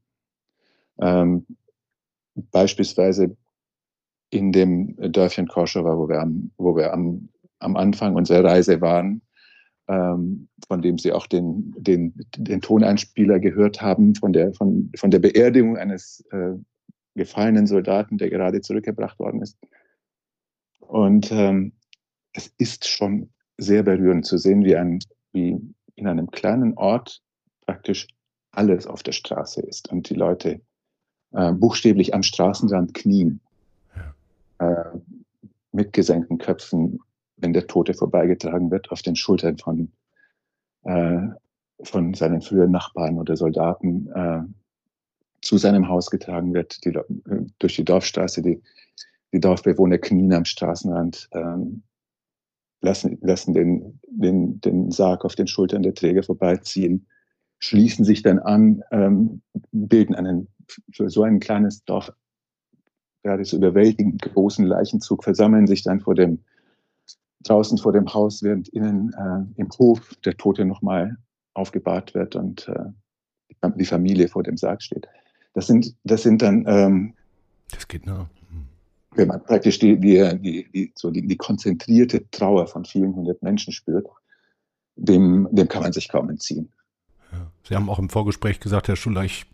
Ähm, 1.01 1.47
beispielsweise 2.35 3.37
in 4.31 4.53
dem 4.53 4.97
Dörfchen 5.13 5.49
Korschowa, 5.49 5.97
wo 5.97 6.09
wir, 6.09 6.21
am, 6.21 6.51
wo 6.57 6.77
wir 6.77 6.93
am, 6.93 7.29
am 7.59 7.77
Anfang 7.77 8.15
unserer 8.17 8.45
Reise 8.45 8.81
waren, 8.81 9.23
ähm, 9.89 10.49
von 10.67 10.83
dem 10.83 10.99
Sie 10.99 11.13
auch 11.13 11.27
den, 11.27 11.75
den, 11.79 12.15
den 12.37 12.61
Toneinspieler 12.61 13.39
gehört 13.39 13.81
haben, 13.81 14.15
von 14.15 14.33
der, 14.33 14.53
von, 14.55 14.91
von 14.97 15.11
der 15.11 15.21
Beerdigung 15.21 15.77
eines 15.77 16.25
äh, 16.33 16.55
gefallenen 17.15 17.67
Soldaten, 17.67 18.19
der 18.19 18.31
gerade 18.31 18.61
zurückgebracht 18.61 19.19
worden 19.19 19.43
ist. 19.43 19.59
Und 20.81 21.31
ähm, 21.33 21.73
es 22.33 22.53
ist 22.59 22.87
schon 22.87 23.31
sehr 23.59 23.83
berührend 23.83 24.27
zu 24.27 24.39
sehen, 24.39 24.65
wie, 24.65 24.77
ein, 24.77 24.99
wie 25.33 25.59
in 25.95 26.07
einem 26.07 26.31
kleinen 26.31 26.77
Ort 26.77 27.23
praktisch 27.65 28.07
alles 28.51 28.87
auf 28.87 29.03
der 29.03 29.13
Straße 29.13 29.61
ist 29.63 29.91
und 29.91 30.11
die 30.11 30.15
Leute 30.15 30.61
äh, 31.37 31.53
buchstäblich 31.53 32.15
am 32.15 32.23
Straßenrand 32.23 32.95
knien, 32.95 33.41
äh, 34.59 34.85
mit 35.73 35.93
gesenkten 35.93 36.39
Köpfen, 36.39 36.99
wenn 37.37 37.53
der 37.53 37.67
Tote 37.67 37.93
vorbeigetragen 37.93 38.71
wird, 38.71 38.91
auf 38.91 39.03
den 39.03 39.15
Schultern 39.17 39.59
von, 39.59 39.93
äh, 40.85 41.29
von 41.83 42.15
seinen 42.15 42.41
früheren 42.41 42.71
Nachbarn 42.71 43.19
oder 43.19 43.37
Soldaten 43.37 44.09
äh, 44.15 44.43
zu 45.43 45.59
seinem 45.59 45.89
Haus 45.89 46.11
getragen 46.11 46.55
wird, 46.55 46.85
die, 46.85 46.99
durch 47.59 47.77
die 47.77 47.85
Dorfstraße, 47.85 48.41
die, 48.41 48.63
die 49.33 49.41
Dorfbewohner 49.41 49.99
knien 49.99 50.33
am 50.33 50.47
Straßenrand, 50.47 51.29
ähm, 51.33 51.83
lassen, 52.81 53.19
lassen 53.21 53.53
den, 53.53 54.01
den, 54.09 54.61
den 54.63 54.91
Sarg 54.91 55.25
auf 55.27 55.35
den 55.35 55.47
Schultern 55.47 55.83
der 55.83 55.95
Träger 55.95 56.23
vorbeiziehen 56.23 57.07
schließen 57.59 58.05
sich 58.05 58.23
dann 58.23 58.39
an, 58.39 58.83
ähm, 58.91 59.43
bilden 59.73 60.15
einen, 60.15 60.49
für 60.93 61.11
so 61.11 61.23
ein 61.23 61.41
kleines 61.41 61.85
Dorf, 61.85 62.13
gerade 63.23 63.45
so 63.45 63.57
überwältigend 63.57 64.23
großen 64.23 64.65
Leichenzug, 64.65 65.25
versammeln 65.25 65.67
sich 65.67 65.83
dann 65.83 66.01
vor 66.01 66.15
dem, 66.15 66.41
draußen 67.45 67.79
vor 67.79 67.93
dem 67.93 68.13
Haus, 68.13 68.43
während 68.43 68.69
innen 68.69 69.13
äh, 69.15 69.61
im 69.61 69.69
Hof 69.79 70.15
der 70.25 70.37
Tote 70.37 70.65
nochmal 70.65 71.17
aufgebahrt 71.55 72.15
wird 72.15 72.37
und 72.37 72.69
äh, 72.69 73.69
die 73.77 73.85
Familie 73.85 74.29
vor 74.29 74.43
dem 74.43 74.57
Sarg 74.57 74.83
steht. 74.83 75.09
Das 75.55 75.67
sind, 75.67 75.95
das 76.05 76.23
sind 76.23 76.43
dann. 76.43 76.65
Ähm, 76.67 77.15
das 77.73 77.89
geht 77.89 78.07
nah. 78.07 78.29
Wenn 79.15 79.29
man 79.29 79.43
praktisch 79.43 79.79
die, 79.79 79.99
die, 79.99 80.39
die, 80.41 80.71
die, 80.71 80.93
so 80.95 81.11
die, 81.11 81.27
die 81.27 81.37
konzentrierte 81.37 82.29
Trauer 82.31 82.67
von 82.67 82.85
vielen 82.85 83.15
hundert 83.15 83.43
Menschen 83.43 83.73
spürt, 83.73 84.07
dem, 84.97 85.49
dem 85.51 85.69
kann 85.69 85.83
man 85.83 85.93
sich 85.93 86.11
kaum 86.11 86.29
entziehen. 86.29 86.71
Sie 87.69 87.75
haben 87.75 87.91
auch 87.91 87.99
im 87.99 88.09
Vorgespräch 88.09 88.61
gesagt, 88.61 88.87
Herr 88.87 88.97
Schuller, 88.97 89.25
ich 89.25 89.47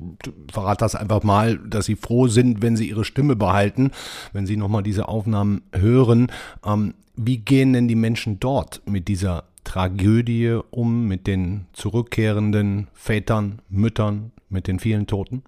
verrate 0.50 0.85
das 0.85 0.94
einfach 0.94 1.22
mal, 1.22 1.58
dass 1.58 1.87
Sie 1.87 1.96
froh 1.96 2.28
sind, 2.28 2.61
wenn 2.61 2.76
Sie 2.76 2.88
Ihre 2.88 3.04
Stimme 3.04 3.37
behalten, 3.37 3.90
wenn 4.32 4.46
Sie 4.46 4.56
nochmal 4.56 4.82
diese 4.82 5.08
Aufnahmen 5.08 5.62
hören. 5.72 6.30
Ähm, 6.64 6.94
wie 7.16 7.38
gehen 7.38 7.72
denn 7.72 7.88
die 7.88 7.94
Menschen 7.94 8.38
dort 8.38 8.82
mit 8.87 9.08
dieser 9.08 9.44
Tragödie 9.64 10.58
um, 10.70 11.06
mit 11.08 11.26
den 11.26 11.66
zurückkehrenden 11.72 12.88
Vätern, 12.92 13.62
Müttern, 13.68 14.32
mit 14.50 14.66
den 14.66 14.78
vielen 14.78 15.06
Toten? 15.06 15.42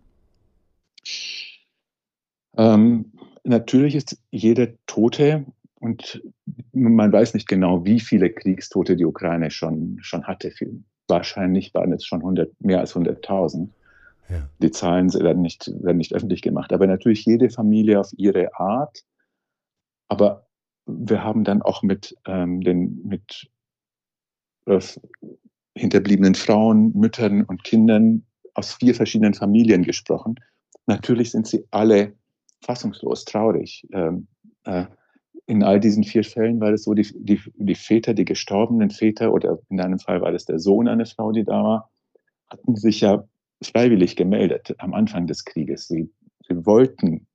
Ähm, 2.56 3.12
natürlich 3.42 3.94
ist 3.94 4.18
jeder 4.30 4.68
Tote 4.86 5.44
und 5.80 6.22
man 6.72 7.12
weiß 7.12 7.34
nicht 7.34 7.48
genau, 7.48 7.84
wie 7.84 8.00
viele 8.00 8.30
Kriegstote 8.30 8.96
die 8.96 9.04
Ukraine 9.04 9.50
schon, 9.50 9.98
schon 10.00 10.24
hatte 10.24 10.50
wahrscheinlich 11.08 11.74
waren 11.74 11.92
es 11.92 12.04
schon 12.04 12.20
100, 12.20 12.50
mehr 12.60 12.80
als 12.80 12.94
100.000. 12.94 13.68
Ja. 14.28 14.48
Die 14.60 14.70
Zahlen 14.70 15.12
werden 15.12 15.42
nicht, 15.42 15.70
werden 15.82 15.98
nicht 15.98 16.14
öffentlich 16.14 16.42
gemacht. 16.42 16.72
Aber 16.72 16.86
natürlich 16.86 17.24
jede 17.24 17.50
Familie 17.50 18.00
auf 18.00 18.10
ihre 18.16 18.54
Art. 18.58 19.04
Aber 20.08 20.46
wir 20.86 21.22
haben 21.22 21.44
dann 21.44 21.62
auch 21.62 21.82
mit 21.82 22.16
ähm, 22.26 22.60
den 22.60 23.02
mit 23.06 23.50
äh, 24.66 24.80
hinterbliebenen 25.76 26.34
Frauen, 26.34 26.92
Müttern 26.94 27.42
und 27.42 27.64
Kindern 27.64 28.24
aus 28.54 28.74
vier 28.74 28.94
verschiedenen 28.94 29.34
Familien 29.34 29.82
gesprochen. 29.82 30.36
Natürlich 30.86 31.30
sind 31.30 31.46
sie 31.46 31.66
alle 31.70 32.14
fassungslos, 32.62 33.24
traurig. 33.24 33.86
Ähm, 33.92 34.28
äh, 34.64 34.86
in 35.46 35.62
all 35.62 35.80
diesen 35.80 36.04
vier 36.04 36.24
Fällen 36.24 36.60
war 36.60 36.72
es 36.72 36.84
so, 36.84 36.94
die, 36.94 37.06
die, 37.14 37.40
die 37.56 37.74
Väter, 37.74 38.14
die 38.14 38.24
gestorbenen 38.24 38.90
Väter, 38.90 39.32
oder 39.32 39.58
in 39.68 39.80
einem 39.80 39.98
Fall 39.98 40.20
war 40.20 40.32
das 40.32 40.46
der 40.46 40.58
Sohn 40.58 40.88
einer 40.88 41.06
Frau, 41.06 41.32
die 41.32 41.44
da 41.44 41.62
war, 41.62 41.90
hatten 42.48 42.76
sich 42.76 43.00
ja 43.00 43.24
freiwillig 43.62 44.16
gemeldet 44.16 44.74
am 44.78 44.94
Anfang 44.94 45.26
des 45.26 45.44
Krieges. 45.44 45.86
Sie, 45.88 46.10
sie 46.48 46.66
wollten, 46.66 47.26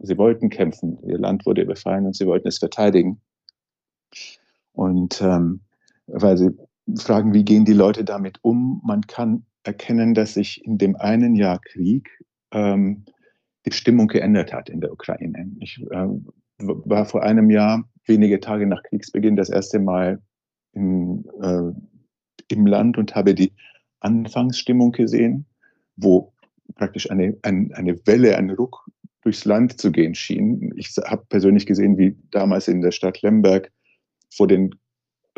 sie 0.00 0.18
wollten 0.18 0.50
kämpfen. 0.50 0.98
Ihr 1.06 1.18
Land 1.18 1.46
wurde 1.46 1.62
überfallen 1.62 2.06
und 2.06 2.16
sie 2.16 2.26
wollten 2.26 2.48
es 2.48 2.58
verteidigen. 2.58 3.20
Und 4.72 5.20
ähm, 5.22 5.60
weil 6.06 6.36
sie 6.36 6.50
fragen, 6.96 7.32
wie 7.32 7.44
gehen 7.44 7.64
die 7.64 7.72
Leute 7.72 8.04
damit 8.04 8.38
um? 8.42 8.80
Man 8.84 9.02
kann 9.02 9.46
erkennen, 9.62 10.14
dass 10.14 10.34
sich 10.34 10.64
in 10.64 10.78
dem 10.78 10.96
einen 10.96 11.34
Jahr 11.34 11.60
Krieg 11.60 12.08
ähm, 12.50 13.04
die 13.64 13.72
Stimmung 13.72 14.08
geändert 14.08 14.52
hat 14.52 14.68
in 14.68 14.80
der 14.80 14.92
Ukraine. 14.92 15.52
Ich 15.60 15.80
äh, 15.90 16.08
war 16.58 17.04
vor 17.04 17.22
einem 17.22 17.50
Jahr, 17.50 17.88
wenige 18.06 18.40
Tage 18.40 18.66
nach 18.66 18.82
Kriegsbeginn, 18.82 19.36
das 19.36 19.50
erste 19.50 19.78
Mal 19.78 20.20
im, 20.72 21.24
äh, 21.40 21.72
im 22.48 22.66
Land 22.66 22.98
und 22.98 23.14
habe 23.14 23.34
die 23.34 23.52
Anfangsstimmung 24.00 24.92
gesehen, 24.92 25.46
wo 25.96 26.32
praktisch 26.74 27.10
eine, 27.10 27.36
ein, 27.42 27.72
eine 27.74 28.06
Welle, 28.06 28.36
ein 28.36 28.50
Ruck 28.50 28.86
durchs 29.22 29.44
Land 29.44 29.80
zu 29.80 29.92
gehen 29.92 30.14
schien. 30.14 30.72
Ich 30.76 30.96
habe 31.04 31.24
persönlich 31.28 31.66
gesehen, 31.66 31.96
wie 31.96 32.16
damals 32.30 32.68
in 32.68 32.80
der 32.80 32.90
Stadt 32.90 33.22
Lemberg 33.22 33.70
vor 34.30 34.48
den, 34.48 34.74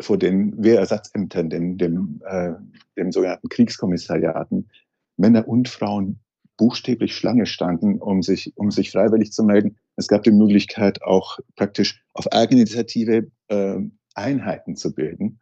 vor 0.01 0.17
den 0.17 0.61
Wehrersatzämtern, 0.61 1.49
dem, 1.49 1.77
dem, 1.77 2.21
äh, 2.25 2.53
dem 2.97 3.11
sogenannten 3.11 3.49
Kriegskommissariaten, 3.49 4.69
Männer 5.17 5.47
und 5.47 5.69
Frauen 5.69 6.19
buchstäblich 6.57 7.15
Schlange 7.15 7.45
standen, 7.45 7.99
um 7.99 8.21
sich, 8.21 8.53
um 8.55 8.71
sich 8.71 8.91
freiwillig 8.91 9.31
zu 9.31 9.43
melden. 9.43 9.77
Es 9.95 10.07
gab 10.07 10.23
die 10.23 10.31
Möglichkeit, 10.31 11.01
auch 11.03 11.39
praktisch 11.55 12.03
auf 12.13 12.31
Eigeninitiative 12.31 13.31
äh, 13.47 13.77
Einheiten 14.13 14.75
zu 14.75 14.93
bilden, 14.93 15.39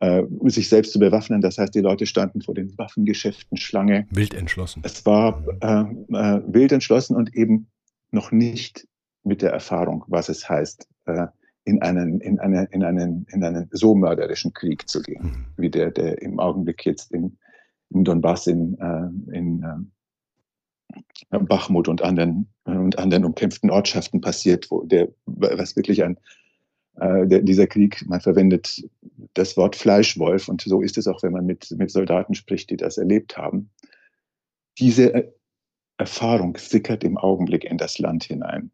äh, 0.00 0.22
sich 0.46 0.68
selbst 0.68 0.92
zu 0.92 0.98
bewaffnen. 0.98 1.40
Das 1.40 1.58
heißt, 1.58 1.74
die 1.74 1.80
Leute 1.80 2.06
standen 2.06 2.42
vor 2.42 2.54
den 2.54 2.76
Waffengeschäften 2.78 3.56
Schlange. 3.56 4.06
Wild 4.10 4.34
entschlossen. 4.34 4.82
Es 4.84 5.04
war 5.06 5.44
äh, 5.60 5.66
äh, 5.66 6.42
wild 6.46 6.72
entschlossen 6.72 7.16
und 7.16 7.34
eben 7.34 7.68
noch 8.10 8.32
nicht 8.32 8.86
mit 9.24 9.42
der 9.42 9.52
Erfahrung, 9.52 10.04
was 10.08 10.28
es 10.28 10.48
heißt, 10.48 10.88
äh, 11.06 11.26
in 11.64 11.82
einen, 11.82 12.20
in, 12.20 12.40
eine, 12.40 12.64
in, 12.70 12.82
einen, 12.82 13.26
in 13.30 13.44
einen 13.44 13.68
so 13.72 13.94
mörderischen 13.94 14.54
Krieg 14.54 14.88
zu 14.88 15.02
gehen, 15.02 15.22
mhm. 15.22 15.46
wie 15.56 15.70
der, 15.70 15.90
der 15.90 16.22
im 16.22 16.40
Augenblick 16.40 16.86
jetzt 16.86 17.12
in, 17.12 17.36
in 17.90 18.04
Donbass, 18.04 18.46
in, 18.46 18.78
äh, 18.78 19.36
in 19.36 19.62
äh, 19.62 19.97
Bachmut 21.30 21.88
und 21.88 22.02
anderen, 22.02 22.48
und 22.64 22.98
anderen 22.98 23.24
umkämpften 23.24 23.70
Ortschaften 23.70 24.20
passiert, 24.20 24.70
wo 24.70 24.84
der, 24.84 25.08
was 25.26 25.76
wirklich 25.76 26.02
ein, 26.02 26.18
äh, 26.96 27.26
der, 27.26 27.42
dieser 27.42 27.66
Krieg, 27.66 28.04
man 28.08 28.20
verwendet 28.20 28.82
das 29.34 29.56
Wort 29.56 29.76
Fleischwolf 29.76 30.48
und 30.48 30.62
so 30.62 30.80
ist 30.80 30.98
es 30.98 31.06
auch, 31.06 31.22
wenn 31.22 31.32
man 31.32 31.46
mit, 31.46 31.70
mit 31.76 31.90
Soldaten 31.90 32.34
spricht, 32.34 32.70
die 32.70 32.76
das 32.76 32.98
erlebt 32.98 33.36
haben. 33.36 33.70
Diese 34.78 35.32
Erfahrung 35.98 36.56
sickert 36.56 37.04
im 37.04 37.18
Augenblick 37.18 37.64
in 37.64 37.78
das 37.78 37.98
Land 37.98 38.24
hinein 38.24 38.70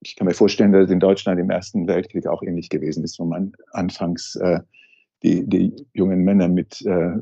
ich 0.00 0.16
kann 0.16 0.26
mir 0.26 0.34
vorstellen, 0.34 0.72
dass 0.72 0.86
es 0.86 0.90
in 0.90 1.00
Deutschland 1.00 1.40
im 1.40 1.50
Ersten 1.50 1.86
Weltkrieg 1.86 2.26
auch 2.26 2.42
ähnlich 2.42 2.68
gewesen 2.68 3.04
ist, 3.04 3.18
wo 3.18 3.24
man 3.24 3.52
anfangs 3.72 4.36
äh, 4.36 4.60
die, 5.22 5.46
die 5.46 5.74
jungen 5.92 6.22
Männer 6.22 6.48
mit, 6.48 6.84
äh, 6.86 7.16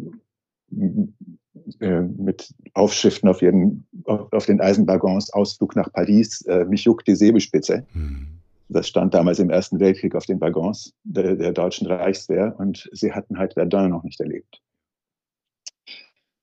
äh, 0.73 2.01
mit 2.01 2.55
Aufschriften 2.75 3.29
auf, 3.29 3.43
ihren, 3.43 3.87
auf, 4.05 4.33
auf, 4.33 4.47
den 4.47 4.61
Eisenwaggons 4.61 5.33
Ausflug 5.33 5.77
nach 5.77 5.93
Paris, 5.93 6.43
äh, 6.43 6.65
mich 6.65 6.85
juckt 6.85 7.07
die 7.07 7.15
Säbelspitze. 7.15 7.87
Mhm. 7.95 8.29
Das 8.69 8.89
stand 8.89 9.15
damals 9.15 9.39
im 9.39 9.51
Ersten 9.51 9.79
Weltkrieg 9.79 10.15
auf 10.15 10.27
den 10.27 10.41
Waggons 10.41 10.93
der, 11.05 11.37
der 11.37 11.53
deutschen 11.53 11.87
Reichswehr 11.87 12.55
und 12.59 12.89
sie 12.93 13.13
hatten 13.13 13.39
halt 13.39 13.55
Verdun 13.55 13.91
noch 13.91 14.03
nicht 14.03 14.21
erlebt. 14.21 14.61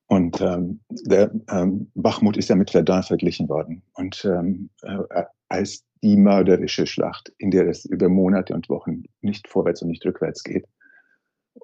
Und 0.08 0.40
ähm, 0.42 0.80
der 0.90 1.32
ähm, 1.50 1.92
Bachmut 1.96 2.38
ist 2.38 2.50
ja 2.50 2.56
mit 2.56 2.72
Verdun 2.72 3.04
verglichen 3.04 3.50
worden. 3.50 3.82
Und 3.94 4.24
ähm, 4.26 4.70
äh, 4.84 5.24
als 5.50 5.84
die 6.04 6.16
mörderische 6.18 6.86
Schlacht, 6.86 7.34
in 7.38 7.52
der 7.52 7.68
es 7.68 7.86
über 7.86 8.10
Monate 8.10 8.54
und 8.54 8.70
Wochen 8.70 9.04
nicht 9.22 9.48
vorwärts 9.48 9.82
und 9.82 9.90
nicht 9.90 10.06
rückwärts 10.06 10.44
geht 10.44 10.66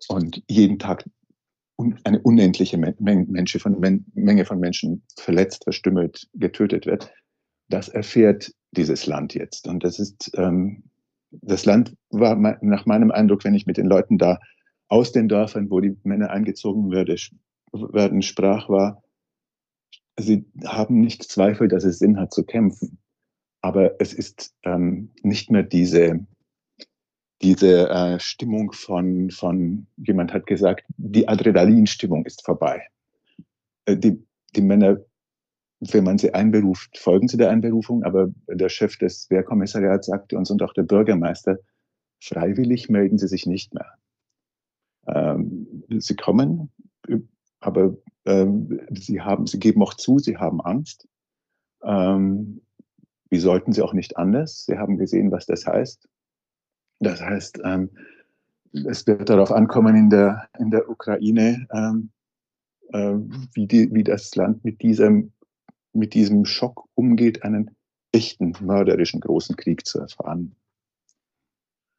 und 0.07 0.43
jeden 0.47 0.79
Tag 0.79 1.03
eine 2.03 2.19
unendliche 2.19 2.77
Menge 2.77 3.47
von, 3.59 4.03
Menge 4.13 4.45
von 4.45 4.59
Menschen 4.59 5.03
verletzt, 5.17 5.63
verstümmelt, 5.63 6.27
getötet 6.33 6.85
wird. 6.85 7.11
Das 7.69 7.89
erfährt 7.89 8.53
dieses 8.71 9.05
Land 9.05 9.33
jetzt. 9.33 9.67
Und 9.67 9.83
das 9.83 9.99
ist, 9.99 10.31
ähm, 10.35 10.83
das 11.31 11.65
Land 11.65 11.95
war 12.09 12.35
nach 12.35 12.85
meinem 12.85 13.11
Eindruck, 13.11 13.43
wenn 13.43 13.55
ich 13.55 13.65
mit 13.65 13.77
den 13.77 13.85
Leuten 13.85 14.17
da 14.17 14.39
aus 14.87 15.11
den 15.11 15.29
Dörfern, 15.29 15.69
wo 15.69 15.79
die 15.79 15.95
Männer 16.03 16.31
eingezogen 16.31 16.91
werden, 16.91 18.21
sprach, 18.23 18.69
war, 18.69 19.03
sie 20.17 20.45
haben 20.65 20.99
nicht 20.99 21.23
Zweifel, 21.23 21.67
dass 21.67 21.83
es 21.83 21.99
Sinn 21.99 22.19
hat 22.19 22.33
zu 22.33 22.43
kämpfen 22.43 22.99
aber 23.61 23.99
es 23.99 24.13
ist 24.13 24.53
ähm, 24.63 25.11
nicht 25.21 25.51
mehr 25.51 25.63
diese, 25.63 26.25
diese 27.41 27.89
äh, 27.89 28.19
Stimmung 28.19 28.71
von, 28.73 29.31
von, 29.31 29.87
jemand 29.97 30.33
hat 30.33 30.45
gesagt, 30.45 30.83
die 30.97 31.27
Adrenalinstimmung 31.27 32.25
ist 32.25 32.43
vorbei. 32.43 32.87
Äh, 33.85 33.97
die, 33.97 34.23
die 34.55 34.61
Männer, 34.61 34.97
wenn 35.79 36.03
man 36.03 36.17
sie 36.17 36.33
einberuft, 36.33 36.97
folgen 36.97 37.27
sie 37.27 37.37
der 37.37 37.49
Einberufung, 37.49 38.03
aber 38.03 38.29
der 38.47 38.69
Chef 38.69 38.97
des 38.97 39.29
Wehrkommissariats 39.29 40.07
sagte 40.07 40.37
uns 40.37 40.51
und 40.51 40.61
auch 40.61 40.73
der 40.73 40.83
Bürgermeister, 40.83 41.59
freiwillig 42.21 42.89
melden 42.89 43.17
sie 43.17 43.27
sich 43.27 43.45
nicht 43.45 43.73
mehr. 43.73 43.93
Ähm, 45.07 45.83
sie 45.99 46.15
kommen, 46.15 46.69
aber 47.61 47.95
ähm, 48.25 48.81
sie, 48.91 49.21
haben, 49.21 49.47
sie 49.47 49.59
geben 49.59 49.81
auch 49.81 49.93
zu, 49.93 50.19
sie 50.19 50.37
haben 50.37 50.59
Angst. 50.59 51.07
Ähm, 51.83 52.61
wie 53.29 53.39
sollten 53.39 53.71
sie 53.71 53.81
auch 53.81 53.93
nicht 53.93 54.17
anders? 54.17 54.65
Sie 54.65 54.77
haben 54.77 54.97
gesehen, 54.97 55.31
was 55.31 55.45
das 55.45 55.65
heißt. 55.65 56.09
Das 56.99 57.21
heißt, 57.21 57.59
ähm, 57.63 57.89
es 58.73 59.07
wird 59.07 59.29
darauf 59.29 59.51
ankommen 59.51 59.95
in 59.95 60.09
der, 60.09 60.47
in 60.59 60.69
der 60.69 60.89
Ukraine, 60.89 61.67
ähm, 61.73 62.11
äh, 62.93 63.15
wie, 63.53 63.67
die, 63.67 63.93
wie 63.93 64.03
das 64.03 64.35
Land 64.35 64.63
mit 64.63 64.81
diesem, 64.81 65.31
mit 65.93 66.13
diesem 66.13 66.45
Schock 66.45 66.85
umgeht, 66.95 67.43
einen 67.43 67.71
echten 68.11 68.53
mörderischen 68.61 69.21
großen 69.21 69.55
Krieg 69.55 69.85
zu 69.85 69.99
erfahren. 69.99 70.55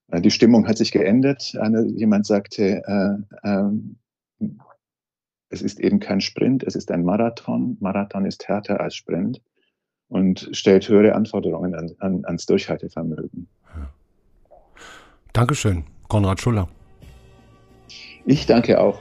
Äh, 0.08 0.20
die 0.20 0.30
Stimmung 0.30 0.66
hat 0.68 0.78
sich 0.78 0.92
geändert. 0.92 1.56
Eine, 1.60 1.86
jemand 1.86 2.26
sagte, 2.26 2.82
äh, 2.84 3.48
ähm, 3.48 3.96
es 5.48 5.62
ist 5.62 5.80
eben 5.80 5.98
kein 5.98 6.20
Sprint, 6.20 6.62
es 6.62 6.76
ist 6.76 6.90
ein 6.90 7.04
Marathon. 7.04 7.76
Marathon 7.80 8.24
ist 8.24 8.46
härter 8.48 8.80
als 8.80 8.94
Sprint 8.94 9.42
und 10.08 10.48
stellt 10.52 10.88
höhere 10.88 11.14
Anforderungen 11.14 11.74
an, 11.74 11.90
an, 11.98 12.24
ans 12.24 12.46
Durchhaltevermögen. 12.46 13.48
Dankeschön, 15.32 15.84
Konrad 16.08 16.40
Schuller. 16.40 16.68
Ich 18.26 18.46
danke 18.46 18.80
auch. 18.80 18.98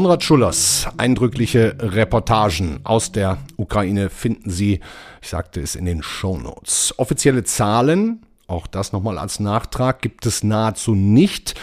Konrad 0.00 0.24
Schullers 0.24 0.88
eindrückliche 0.96 1.76
Reportagen 1.78 2.80
aus 2.84 3.12
der 3.12 3.36
Ukraine 3.58 4.08
finden 4.08 4.48
Sie, 4.48 4.80
ich 5.20 5.28
sagte 5.28 5.60
es 5.60 5.74
in 5.74 5.84
den 5.84 6.02
Shownotes. 6.02 6.94
Offizielle 6.96 7.44
Zahlen, 7.44 8.22
auch 8.46 8.66
das 8.66 8.94
nochmal 8.94 9.18
als 9.18 9.40
Nachtrag, 9.40 10.00
gibt 10.00 10.24
es 10.24 10.42
nahezu 10.42 10.94
nicht, 10.94 11.54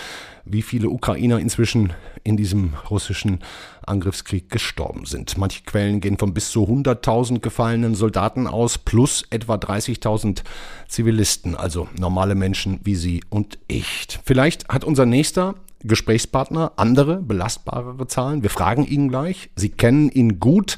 wie 0.45 0.61
viele 0.61 0.89
Ukrainer 0.91 1.39
inzwischen 1.39 1.93
in 2.23 2.37
diesem 2.37 2.75
russischen 2.91 3.39
Angriffskrieg 3.87 4.51
gestorben 4.51 5.07
sind. 5.07 5.35
Manche 5.39 5.63
Quellen 5.63 5.99
gehen 5.99 6.19
von 6.19 6.35
bis 6.35 6.51
zu 6.51 6.65
100.000 6.65 7.39
gefallenen 7.39 7.95
Soldaten 7.95 8.45
aus, 8.45 8.77
plus 8.77 9.23
etwa 9.31 9.55
30.000 9.55 10.43
Zivilisten, 10.87 11.55
also 11.55 11.87
normale 11.97 12.35
Menschen 12.35 12.81
wie 12.83 12.95
Sie 12.95 13.23
und 13.31 13.57
ich. 13.67 14.19
Vielleicht 14.23 14.67
hat 14.69 14.83
unser 14.83 15.07
nächster 15.07 15.55
Gesprächspartner 15.83 16.73
andere, 16.75 17.17
belastbarere 17.17 18.07
Zahlen. 18.07 18.43
Wir 18.43 18.49
fragen 18.49 18.85
ihn 18.85 19.09
gleich. 19.09 19.49
Sie 19.55 19.69
kennen 19.69 20.09
ihn 20.09 20.39
gut. 20.39 20.77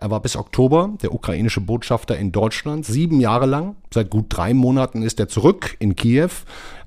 Er 0.00 0.10
war 0.10 0.20
bis 0.20 0.34
Oktober 0.34 0.96
der 1.02 1.12
ukrainische 1.12 1.60
Botschafter 1.60 2.16
in 2.16 2.32
Deutschland, 2.32 2.86
sieben 2.86 3.20
Jahre 3.20 3.44
lang. 3.44 3.76
Seit 3.92 4.08
gut 4.08 4.26
drei 4.30 4.54
Monaten 4.54 5.02
ist 5.02 5.20
er 5.20 5.28
zurück 5.28 5.76
in 5.78 5.94
Kiew 5.94 6.30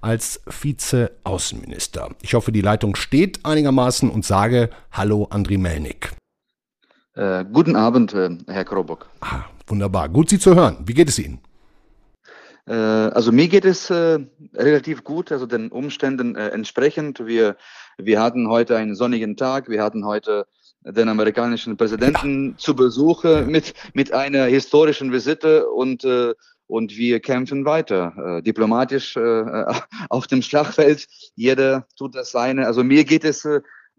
als 0.01 0.41
Vize-Außenminister. 0.47 2.09
Ich 2.23 2.33
hoffe, 2.33 2.51
die 2.51 2.61
Leitung 2.61 2.95
steht 2.95 3.45
einigermaßen 3.45 4.09
und 4.09 4.25
sage 4.25 4.71
Hallo, 4.91 5.27
Andriy 5.29 5.59
Melnik. 5.59 6.13
Äh, 7.13 7.45
guten 7.45 7.75
Abend, 7.75 8.15
äh, 8.15 8.31
Herr 8.47 8.65
Krobok. 8.65 9.07
Ah, 9.21 9.43
wunderbar. 9.67 10.09
Gut, 10.09 10.29
Sie 10.29 10.39
zu 10.39 10.55
hören. 10.55 10.77
Wie 10.83 10.95
geht 10.95 11.09
es 11.09 11.19
Ihnen? 11.19 11.39
Äh, 12.65 12.73
also 12.73 13.31
mir 13.31 13.47
geht 13.47 13.65
es 13.65 13.89
äh, 13.89 14.19
relativ 14.53 15.03
gut, 15.03 15.31
also 15.31 15.45
den 15.45 15.69
Umständen 15.69 16.35
äh, 16.35 16.49
entsprechend. 16.49 17.25
Wir, 17.25 17.57
wir 17.97 18.21
hatten 18.21 18.47
heute 18.49 18.77
einen 18.77 18.95
sonnigen 18.95 19.35
Tag, 19.35 19.69
wir 19.69 19.83
hatten 19.83 20.05
heute 20.05 20.45
den 20.81 21.09
amerikanischen 21.09 21.77
Präsidenten 21.77 22.51
ja. 22.51 22.57
zu 22.57 22.75
Besuch 22.75 23.23
mit, 23.23 23.73
mit 23.93 24.11
einer 24.11 24.45
historischen 24.45 25.13
Visite 25.13 25.69
und, 25.69 26.05
und 26.67 26.97
wir 26.97 27.21
kämpfen 27.21 27.63
weiter, 27.63 28.41
diplomatisch 28.45 29.17
auf 30.09 30.27
dem 30.27 30.41
Schlachtfeld. 30.41 31.07
Jeder 31.35 31.87
tut 31.95 32.15
das 32.15 32.31
seine. 32.31 32.67
Also 32.67 32.83
mir 32.83 33.05
geht 33.05 33.23
es 33.23 33.47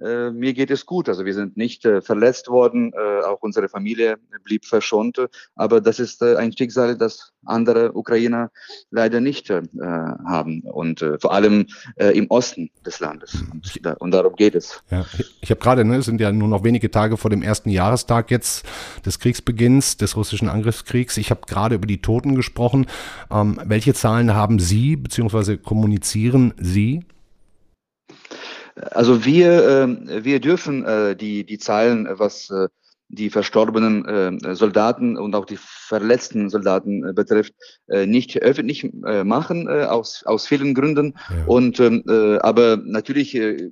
äh, 0.01 0.31
mir 0.31 0.55
geht 0.55 0.71
es 0.71 0.87
gut. 0.87 1.09
Also 1.09 1.25
wir 1.25 1.35
sind 1.35 1.57
nicht 1.57 1.85
äh, 1.85 2.01
verletzt 2.01 2.49
worden, 2.49 2.93
äh, 2.93 3.25
auch 3.25 3.43
unsere 3.43 3.69
Familie 3.69 4.17
blieb 4.43 4.65
verschont. 4.65 5.21
Aber 5.55 5.81
das 5.81 6.01
ist 6.01 6.21
äh, 6.23 6.37
ein 6.37 6.57
Schicksal, 6.57 6.97
das 6.97 7.33
andere 7.45 7.93
Ukrainer 7.93 8.51
leider 8.91 9.21
nicht 9.21 9.51
äh, 9.51 9.63
haben. 9.81 10.63
Und 10.63 11.03
äh, 11.03 11.19
vor 11.19 11.33
allem 11.33 11.67
im 11.97 12.27
Osten 12.31 12.71
des 12.85 13.01
Landes. 13.01 13.43
Und, 13.53 13.85
da, 13.85 13.93
und 13.95 14.11
darum 14.11 14.35
geht 14.35 14.55
es. 14.55 14.83
Ja, 14.91 15.05
ich 15.41 15.51
habe 15.51 15.61
gerade, 15.61 15.85
ne, 15.85 15.97
es 15.97 16.07
sind 16.07 16.21
ja 16.21 16.33
nur 16.33 16.49
noch 16.49 16.65
wenige 16.65 16.91
Tage 16.91 17.17
vor 17.17 17.31
dem 17.31 17.43
ersten 17.43 17.71
Jahrestag 17.71 18.31
jetzt 18.31 18.67
des 19.05 19.19
Kriegsbeginns, 19.19 19.97
des 19.97 20.17
russischen 20.17 20.49
Angriffskriegs. 20.49 21.17
Ich 21.17 21.31
habe 21.31 21.43
gerade 21.47 21.77
über 21.77 21.87
die 21.87 22.01
Toten 22.01 22.35
gesprochen. 22.35 22.87
Ähm, 23.31 23.61
welche 23.65 23.95
Zahlen 23.95 24.35
haben 24.35 24.59
Sie 24.59 24.97
bzw. 24.97 25.57
kommunizieren 25.57 26.55
Sie? 26.59 27.05
Also 28.77 29.25
wir, 29.25 29.89
äh, 30.09 30.25
wir 30.25 30.41
dürfen 30.41 30.85
äh, 30.85 31.17
die, 31.17 31.45
die 31.45 31.59
Zahlen, 31.59 32.09
was, 32.11 32.51
äh, 32.51 32.69
die 33.09 33.31
verstorbenen 33.31 34.05
äh, 34.05 34.55
Soldaten 34.55 35.17
und 35.17 35.35
auch 35.35 35.45
die 35.45 35.59
verletzten 35.59 36.51
Soldaten 36.51 37.09
äh, 37.09 37.13
betrifft, 37.13 37.55
äh, 37.89 38.07
nicht 38.07 38.41
öffentlich 38.43 38.85
äh, 39.07 39.25
machen, 39.25 39.69
äh, 39.69 39.85
aus, 39.85 40.25
aus 40.25 40.47
vielen 40.47 40.75
Gründen. 40.75 41.15
Ja. 41.31 41.45
Und 41.47 41.81
ähm, 41.81 42.03
äh, 42.09 42.39
aber 42.39 42.77
natürlich 42.77 43.35
äh, 43.35 43.71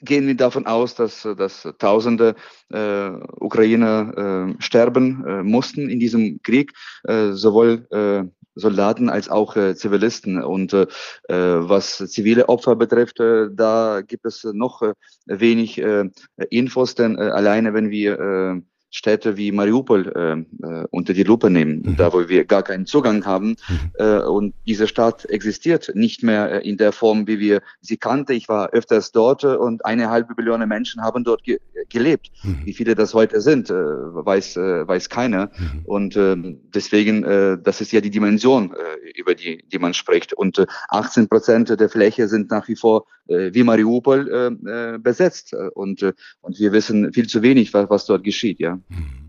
gehen 0.00 0.26
wir 0.26 0.36
davon 0.36 0.66
aus, 0.66 0.94
dass, 0.94 1.22
dass 1.36 1.68
Tausende 1.78 2.34
äh, 2.70 3.10
Ukrainer 3.38 4.48
äh, 4.58 4.62
sterben 4.62 5.24
äh, 5.24 5.42
mussten 5.42 5.88
in 5.88 6.00
diesem 6.00 6.42
Krieg, 6.42 6.72
äh, 7.04 7.32
sowohl 7.32 7.86
äh, 7.90 8.24
Soldaten 8.54 9.08
als 9.08 9.28
auch 9.28 9.56
äh, 9.56 9.74
Zivilisten. 9.74 10.42
Und 10.42 10.72
äh, 10.72 10.86
äh, 11.28 11.68
was 11.68 11.98
zivile 12.08 12.48
Opfer 12.48 12.76
betrifft, 12.76 13.20
äh, 13.20 13.48
da 13.52 14.00
gibt 14.06 14.26
es 14.26 14.44
noch 14.44 14.82
äh, 14.82 14.94
wenig 15.26 15.78
äh, 15.78 16.08
Infos, 16.50 16.94
denn 16.94 17.18
alleine 17.18 17.74
wenn 17.74 17.90
wir 17.90 18.62
Städte 18.92 19.38
wie 19.38 19.52
Mariupol 19.52 20.12
äh, 20.14 20.66
äh, 20.66 20.86
unter 20.90 21.14
die 21.14 21.22
Lupe 21.22 21.48
nehmen, 21.48 21.82
mhm. 21.82 21.96
da 21.96 22.12
wo 22.12 22.28
wir 22.28 22.44
gar 22.44 22.62
keinen 22.62 22.84
Zugang 22.84 23.24
haben. 23.24 23.56
Mhm. 23.68 23.90
Äh, 23.94 24.18
und 24.18 24.54
diese 24.66 24.86
Stadt 24.86 25.24
existiert 25.24 25.90
nicht 25.94 26.22
mehr 26.22 26.62
äh, 26.62 26.68
in 26.68 26.76
der 26.76 26.92
Form, 26.92 27.26
wie 27.26 27.40
wir 27.40 27.62
sie 27.80 27.96
kannten. 27.96 28.32
Ich 28.32 28.48
war 28.48 28.70
öfters 28.70 29.10
dort 29.10 29.44
äh, 29.44 29.48
und 29.48 29.86
eine 29.86 30.10
halbe 30.10 30.34
Million 30.36 30.66
Menschen 30.68 31.02
haben 31.02 31.24
dort 31.24 31.42
ge 31.42 31.58
gelebt. 31.88 32.30
Mhm. 32.42 32.60
Wie 32.64 32.72
viele 32.72 32.94
das 32.94 33.12
heute 33.12 33.40
sind, 33.40 33.70
äh, 33.70 33.74
weiß, 33.74 34.56
äh, 34.56 34.86
weiß 34.86 35.08
keiner. 35.08 35.50
Mhm. 35.56 35.82
Und 35.84 36.16
äh, 36.16 36.36
deswegen, 36.74 37.24
äh, 37.24 37.58
das 37.60 37.80
ist 37.80 37.92
ja 37.92 38.00
die 38.00 38.10
Dimension, 38.10 38.72
äh, 38.72 39.10
über 39.18 39.34
die, 39.34 39.64
die 39.70 39.78
man 39.78 39.94
spricht. 39.94 40.32
Und 40.32 40.58
äh, 40.58 40.66
18 40.88 41.28
Prozent 41.28 41.68
der 41.68 41.88
Fläche 41.88 42.28
sind 42.28 42.50
nach 42.50 42.68
wie 42.68 42.76
vor 42.76 43.06
äh, 43.28 43.54
wie 43.54 43.62
Mariupol 43.62 44.28
äh, 44.66 44.94
äh, 44.94 44.98
besetzt. 44.98 45.54
Und, 45.74 46.02
äh, 46.02 46.12
und 46.40 46.58
wir 46.58 46.72
wissen 46.72 47.12
viel 47.12 47.28
zu 47.28 47.42
wenig, 47.42 47.72
was, 47.72 47.88
was 47.90 48.06
dort 48.06 48.24
geschieht. 48.24 48.58
Ja. 48.60 48.80
Mhm. 48.88 49.22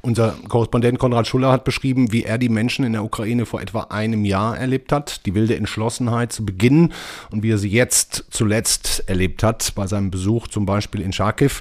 Unser 0.00 0.34
Korrespondent 0.48 0.98
Konrad 0.98 1.26
Schuller 1.26 1.52
hat 1.52 1.64
beschrieben, 1.64 2.12
wie 2.12 2.24
er 2.24 2.38
die 2.38 2.48
Menschen 2.48 2.84
in 2.84 2.92
der 2.92 3.04
Ukraine 3.04 3.46
vor 3.46 3.60
etwa 3.60 3.88
einem 3.90 4.24
Jahr 4.24 4.56
erlebt 4.56 4.92
hat, 4.92 5.26
die 5.26 5.34
wilde 5.34 5.56
Entschlossenheit 5.56 6.32
zu 6.32 6.44
beginnen 6.44 6.92
und 7.30 7.42
wie 7.42 7.50
er 7.50 7.58
sie 7.58 7.68
jetzt 7.68 8.24
zuletzt 8.30 9.04
erlebt 9.08 9.42
hat, 9.42 9.72
bei 9.74 9.86
seinem 9.86 10.10
Besuch 10.10 10.48
zum 10.48 10.66
Beispiel 10.66 11.02
in 11.02 11.12
Charkiw. 11.12 11.52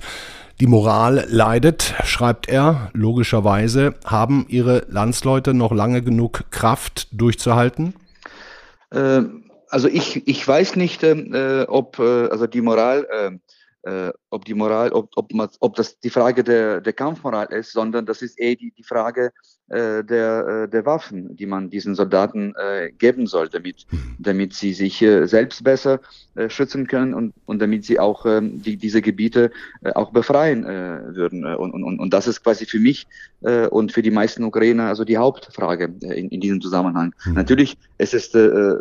Die 0.60 0.68
Moral 0.68 1.28
leidet, 1.30 1.94
schreibt 2.04 2.50
er, 2.50 2.90
logischerweise. 2.94 3.94
Haben 4.06 4.46
Ihre 4.50 4.86
Landsleute 4.90 5.54
noch 5.54 5.72
lange 5.72 6.02
genug 6.02 6.46
Kraft 6.50 7.08
durchzuhalten? 7.12 7.94
Ähm, 8.92 9.44
also 9.70 9.88
ich, 9.88 10.28
ich 10.28 10.48
weiß 10.48 10.76
nicht, 10.78 11.04
äh, 11.04 11.66
ob 11.68 12.00
äh, 12.00 12.28
also 12.30 12.48
die 12.48 12.62
Moral 12.62 13.40
äh, 13.88 14.08
äh, 14.08 14.12
ob 14.30 14.46
die 14.46 14.54
Moral, 14.54 14.92
ob, 14.92 15.10
ob, 15.16 15.34
man, 15.34 15.50
ob 15.60 15.76
das 15.76 16.00
die 16.00 16.10
Frage 16.10 16.44
der, 16.44 16.82
der 16.82 16.94
Kampfmoral 16.94 17.48
ist, 17.52 17.72
sondern 17.72 18.06
das 18.06 18.22
ist 18.22 18.38
eher 18.38 18.56
die, 18.56 18.74
die 18.78 18.84
Frage 18.84 19.32
äh, 19.70 20.04
der, 20.04 20.48
äh, 20.48 20.70
der 20.70 20.86
Waffen, 20.86 21.36
die 21.36 21.46
man 21.46 21.70
diesen 21.70 21.96
Soldaten 21.96 22.54
äh, 22.56 22.92
geben 22.92 23.28
soll, 23.28 23.48
damit, 23.50 23.86
mhm. 23.90 24.16
damit 24.20 24.54
sie 24.54 24.74
sich 24.74 25.02
äh, 25.02 25.26
selbst 25.26 25.64
besser 25.64 26.02
äh, 26.36 26.50
schützen 26.50 26.88
können 26.88 27.14
und, 27.14 27.34
und 27.46 27.60
damit 27.60 27.86
sie 27.86 28.00
auch 28.00 28.26
äh, 28.26 28.42
die, 28.42 28.76
diese 28.76 29.02
Gebiete 29.02 29.52
äh, 29.82 29.94
auch 29.94 30.12
befreien 30.12 30.66
äh, 30.66 31.16
würden. 31.16 31.46
Und, 31.46 31.72
und, 31.72 32.00
und 32.00 32.14
das 32.14 32.28
ist 32.28 32.44
quasi 32.44 32.66
für 32.66 32.80
mich 32.80 33.08
äh, 33.42 33.68
und 33.68 33.94
für 33.94 34.02
die 34.02 34.12
meisten 34.12 34.44
Ukrainer 34.44 34.88
also 34.88 35.06
die 35.06 35.18
Hauptfrage 35.18 35.94
äh, 36.02 36.20
in, 36.20 36.30
in 36.30 36.42
diesem 36.42 36.62
Zusammenhang. 36.62 37.14
Mhm. 37.26 37.34
Natürlich, 37.34 37.78
es 37.98 38.14
ist 38.14 38.36
äh, 38.36 38.76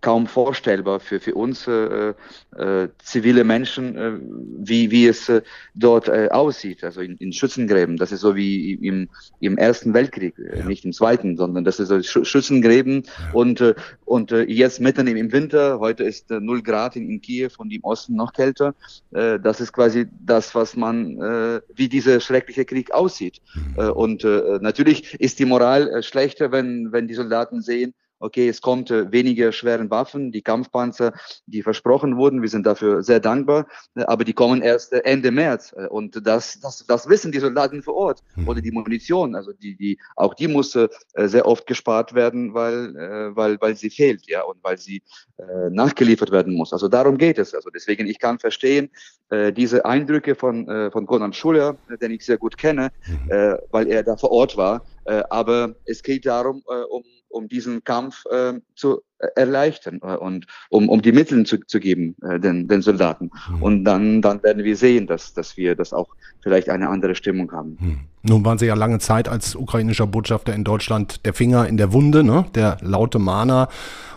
kaum 0.00 0.26
vorstellbar 0.26 1.00
für, 1.00 1.20
für 1.20 1.34
uns 1.34 1.66
äh, 1.66 2.14
äh, 2.56 2.88
zivile 3.02 3.44
Menschen, 3.44 3.96
äh, 3.96 4.12
wie, 4.58 4.90
wie 4.90 5.06
es 5.06 5.28
äh, 5.28 5.42
dort 5.74 6.08
äh, 6.08 6.28
aussieht, 6.30 6.82
also 6.84 7.00
in, 7.00 7.16
in 7.16 7.32
Schützengräben. 7.32 7.96
Das 7.96 8.12
ist 8.12 8.20
so 8.20 8.34
wie 8.34 8.74
im, 8.74 9.08
im 9.40 9.58
Ersten 9.58 9.92
Weltkrieg, 9.92 10.38
äh, 10.38 10.60
ja. 10.60 10.66
nicht 10.66 10.84
im 10.84 10.92
Zweiten, 10.92 11.36
sondern 11.36 11.64
das 11.64 11.80
ist 11.80 11.88
so 11.88 12.02
Sch 12.02 12.24
Schützengräben 12.24 13.02
ja. 13.04 13.32
und, 13.34 13.60
äh, 13.60 13.74
und 14.04 14.32
äh, 14.32 14.42
jetzt 14.44 14.80
mitten 14.80 15.06
im 15.06 15.32
Winter, 15.32 15.80
heute 15.80 16.04
ist 16.04 16.30
äh, 16.30 16.40
0 16.40 16.62
Grad 16.62 16.96
in, 16.96 17.10
in 17.10 17.20
Kiew 17.20 17.50
und 17.58 17.72
im 17.72 17.84
Osten 17.84 18.16
noch 18.16 18.32
kälter. 18.32 18.74
Äh, 19.12 19.38
das 19.38 19.60
ist 19.60 19.72
quasi 19.72 20.06
das, 20.24 20.54
was 20.54 20.76
man, 20.76 21.20
äh, 21.20 21.60
wie 21.74 21.88
dieser 21.88 22.20
schreckliche 22.20 22.64
Krieg 22.64 22.92
aussieht. 22.92 23.40
Mhm. 23.54 23.74
Äh, 23.76 23.90
und 23.90 24.24
äh, 24.24 24.58
natürlich 24.60 25.14
ist 25.20 25.38
die 25.38 25.44
Moral 25.44 25.88
äh, 25.88 26.02
schlechter, 26.02 26.52
wenn, 26.52 26.92
wenn 26.92 27.06
die 27.06 27.14
Soldaten 27.14 27.60
sehen, 27.60 27.94
okay, 28.20 28.48
es 28.48 28.60
kommt 28.60 28.90
äh, 28.90 29.10
weniger 29.10 29.50
schweren 29.52 29.90
Waffen, 29.90 30.30
die 30.30 30.42
Kampfpanzer, 30.42 31.12
die 31.46 31.62
versprochen 31.62 32.16
wurden. 32.16 32.42
Wir 32.42 32.48
sind 32.48 32.66
dafür 32.66 33.02
sehr 33.02 33.18
dankbar, 33.18 33.66
äh, 33.96 34.02
aber 34.02 34.24
die 34.24 34.34
kommen 34.34 34.62
erst 34.62 34.92
äh, 34.92 35.00
Ende 35.04 35.30
März. 35.30 35.74
Äh, 35.76 35.88
und 35.88 36.24
das, 36.26 36.60
das, 36.60 36.84
das 36.86 37.08
wissen 37.08 37.32
die 37.32 37.40
Soldaten 37.40 37.82
vor 37.82 37.94
Ort 37.94 38.22
mhm. 38.36 38.48
oder 38.48 38.60
die 38.60 38.70
Munition. 38.70 39.34
Also 39.34 39.52
die, 39.52 39.74
die, 39.76 39.98
auch 40.16 40.34
die 40.34 40.48
muss 40.48 40.76
äh, 40.76 40.88
sehr 41.16 41.46
oft 41.46 41.66
gespart 41.66 42.14
werden, 42.14 42.54
weil, 42.54 42.96
äh, 42.96 43.36
weil, 43.36 43.60
weil 43.60 43.74
sie 43.74 43.90
fehlt, 43.90 44.28
ja, 44.28 44.42
und 44.42 44.62
weil 44.62 44.78
sie 44.78 45.02
äh, 45.38 45.70
nachgeliefert 45.70 46.30
werden 46.30 46.54
muss. 46.54 46.72
Also 46.72 46.88
darum 46.88 47.16
geht 47.16 47.38
es. 47.38 47.54
Also 47.54 47.70
deswegen, 47.70 48.06
ich 48.06 48.18
kann 48.18 48.38
verstehen, 48.38 48.90
äh, 49.30 49.52
diese 49.52 49.84
Eindrücke 49.84 50.34
von, 50.34 50.68
äh, 50.68 50.90
von 50.90 51.06
Gonan 51.06 51.32
Schuller, 51.32 51.76
den 52.00 52.10
ich 52.10 52.24
sehr 52.24 52.36
gut 52.36 52.58
kenne, 52.58 52.90
mhm. 53.06 53.30
äh, 53.30 53.56
weil 53.70 53.88
er 53.88 54.02
da 54.02 54.16
vor 54.16 54.30
Ort 54.30 54.56
war. 54.56 54.84
Äh, 55.04 55.22
aber 55.30 55.74
es 55.86 56.02
geht 56.02 56.26
darum, 56.26 56.62
äh, 56.68 56.82
um 56.82 57.02
um 57.30 57.48
diesen 57.48 57.82
Kampf 57.84 58.24
äh, 58.30 58.54
zu 58.74 59.02
erleichtern 59.36 60.00
äh, 60.02 60.16
und 60.16 60.46
um, 60.68 60.88
um 60.88 61.02
die 61.02 61.12
Mittel 61.12 61.44
zu, 61.44 61.58
zu 61.58 61.80
geben 61.80 62.16
äh, 62.22 62.38
den, 62.38 62.68
den 62.68 62.82
Soldaten. 62.82 63.30
Mhm. 63.50 63.62
Und 63.62 63.84
dann, 63.84 64.22
dann 64.22 64.42
werden 64.42 64.64
wir 64.64 64.76
sehen, 64.76 65.06
dass, 65.06 65.34
dass 65.34 65.56
wir 65.56 65.74
das 65.74 65.92
auch 65.92 66.08
vielleicht 66.42 66.68
eine 66.68 66.88
andere 66.88 67.14
Stimmung 67.14 67.52
haben. 67.52 67.76
Mhm. 67.80 68.00
Nun 68.22 68.44
waren 68.44 68.58
Sie 68.58 68.66
ja 68.66 68.74
lange 68.74 68.98
Zeit 68.98 69.28
als 69.28 69.54
ukrainischer 69.54 70.06
Botschafter 70.06 70.54
in 70.54 70.64
Deutschland 70.64 71.24
der 71.24 71.32
Finger 71.32 71.66
in 71.66 71.78
der 71.78 71.92
Wunde, 71.92 72.22
ne? 72.22 72.44
der 72.54 72.76
laute 72.82 73.18
Mahner 73.18 73.68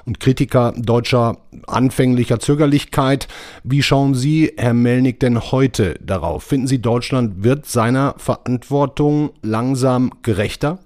und 0.05 0.19
Kritiker 0.19 0.73
deutscher 0.75 1.37
anfänglicher 1.67 2.39
Zögerlichkeit. 2.39 3.29
Wie 3.63 3.81
schauen 3.81 4.13
Sie, 4.13 4.51
Herr 4.57 4.73
Melnick, 4.73 5.21
denn 5.21 5.39
heute 5.39 5.93
darauf? 6.01 6.43
Finden 6.43 6.67
Sie, 6.67 6.81
Deutschland 6.81 7.43
wird 7.43 7.65
seiner 7.65 8.15
Verantwortung 8.17 9.31
langsam 9.41 10.11
gerechter? 10.21 10.79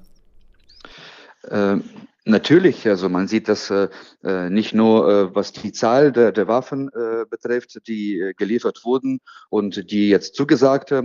Natürlich, 2.27 2.85
also 2.87 3.07
man 3.07 3.29
sieht 3.29 3.47
das 3.47 3.69
äh, 3.69 3.87
äh, 4.21 4.49
nicht 4.49 4.73
nur, 4.73 5.09
äh, 5.09 5.35
was 5.35 5.53
die 5.53 5.71
Zahl 5.71 6.11
der, 6.11 6.33
der 6.33 6.49
Waffen 6.49 6.89
äh, 6.89 7.25
betrifft, 7.29 7.87
die 7.87 8.19
äh, 8.19 8.33
geliefert 8.33 8.81
wurden 8.83 9.21
und 9.49 9.89
die 9.91 10.09
jetzt 10.09 10.35
zugesagt 10.35 10.91
äh, 10.91 11.03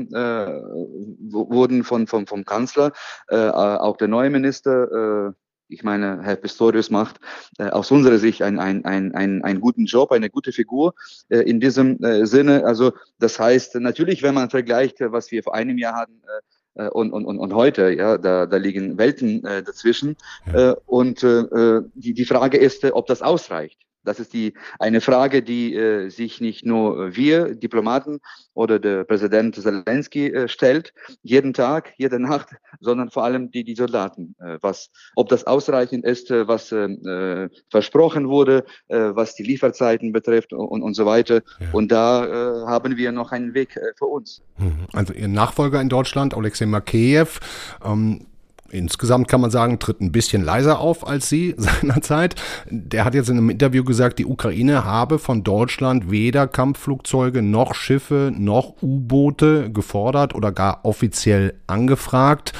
wurden 1.31 1.85
von, 1.85 2.09
von, 2.09 2.27
vom 2.27 2.45
Kanzler, 2.45 2.91
äh, 3.29 3.37
auch 3.37 3.97
der 3.99 4.09
neue 4.09 4.31
Minister, 4.31 5.29
äh, 5.29 5.33
ich 5.69 5.85
meine, 5.85 6.23
Herr 6.23 6.37
Pistorius 6.37 6.91
macht 6.91 7.21
äh, 7.59 7.69
aus 7.69 7.93
unserer 7.93 8.19
Sicht 8.19 8.43
einen 8.43 8.59
ein, 8.59 8.85
ein, 8.85 9.15
ein, 9.15 9.45
einen 9.45 9.61
guten 9.61 9.87
Job, 9.87 10.11
eine 10.11 10.29
gute 10.29 10.51
Figur 10.51 10.95
äh, 11.29 11.39
in 11.39 11.61
diesem 11.61 12.03
äh, 12.03 12.27
Sinne. 12.27 12.65
Also 12.65 12.93
das 13.21 13.39
heißt, 13.39 13.77
natürlich, 13.77 14.25
wenn 14.25 14.35
man 14.35 14.51
vergleicht, 14.51 14.97
was 14.99 15.31
wir 15.31 15.45
vor 15.45 15.55
einem 15.55 15.79
Jahr 15.79 15.95
hatten, 15.95 16.21
äh, 16.25 16.29
äh, 16.29 16.52
und, 16.75 17.13
und, 17.13 17.25
und, 17.25 17.39
und 17.39 17.55
heute, 17.55 17.91
ja, 17.91 18.19
da, 18.19 18.47
da 18.47 18.57
liegen 18.57 18.99
Welten 18.99 19.45
äh, 19.45 19.63
dazwischen. 19.63 20.17
Ja. 20.47 20.73
Äh, 20.73 20.77
und 20.87 21.23
äh, 21.23 21.41
äh 21.41 21.83
die, 21.95 22.15
die 22.15 22.25
Frage 22.25 22.59
ist, 22.59 22.85
äh, 22.85 22.91
ob 22.93 23.07
das 23.07 23.23
ausreicht. 23.23 23.79
Das 24.05 24.21
ist 24.21 24.33
die 24.33 24.55
eine 24.79 25.01
Frage, 25.01 25.43
die 25.43 25.75
äh, 25.75 26.09
sich 26.09 26.41
nicht 26.41 26.65
nur 26.65 27.15
wir 27.15 27.55
Diplomaten 27.55 28.21
oder 28.55 28.79
der 28.79 29.05
Präsident 29.05 29.55
Zelensky 29.55 30.29
äh, 30.29 30.49
stellt, 30.49 30.93
jeden 31.23 31.53
Tag, 31.53 31.95
jede 31.97 32.19
Nacht, 32.19 32.51
sondern 32.81 33.11
vor 33.11 33.25
allem 33.25 33.51
die, 33.51 33.65
die 33.65 33.75
Soldaten. 33.75 34.35
Äh, 34.41 34.59
was, 34.61 34.91
ob 35.15 35.29
das 35.29 35.45
ausreichend 35.45 36.05
ist, 36.05 36.31
äh, 36.31 36.49
was 36.49 36.73
äh, 36.73 36.85
äh, 36.85 37.49
versprochen 37.71 38.29
wurde, 38.29 38.65
was 38.89 39.35
die 39.35 39.43
Lieferzeiten 39.43 40.13
betrifft 40.13 40.53
und, 40.53 40.83
und 40.83 40.95
so 40.95 41.07
weiter. 41.07 41.43
Ja. 41.61 41.67
Und 41.73 41.91
da 41.91 42.65
haben 42.67 42.97
wir 42.97 43.13
noch 43.13 43.33
einen 43.33 43.55
Weg 43.55 43.79
für 43.97 44.07
uns. 44.07 44.43
Mhm. 44.59 44.87
Also 44.93 45.13
Ihr 45.13 45.29
Nachfolger 45.29 45.81
in 45.81 45.89
Deutschland, 45.89 46.35
Alexei 46.35 46.67
Makeyev, 46.67 47.41
ähm, 47.85 48.27
insgesamt 48.73 49.29
kann 49.29 49.41
man 49.41 49.51
sagen, 49.51 49.79
tritt 49.79 50.01
ein 50.01 50.13
bisschen 50.13 50.43
leiser 50.43 50.81
auf 50.81 51.07
als 51.07 51.29
sie 51.29 51.55
seinerzeit. 51.59 52.35
Der 52.69 53.05
hat 53.05 53.15
jetzt 53.15 53.29
in 53.29 53.39
einem 53.39 53.51
Interview 53.51 53.85
gesagt, 53.85 54.19
die 54.19 54.27
Ukraine 54.27 54.85
habe 54.85 55.19
von 55.19 55.45
Deutschland 55.45 56.11
weder 56.11 56.49
Kampfflugzeuge 56.49 57.43
noch 57.43 57.75
Schiffe 57.75 58.33
noch 58.37 58.83
U-Boote 58.83 59.71
gefordert 59.71 60.35
oder 60.35 60.53
gar 60.53 60.85
offiziell 60.85 61.55
angefragt. 61.67 62.53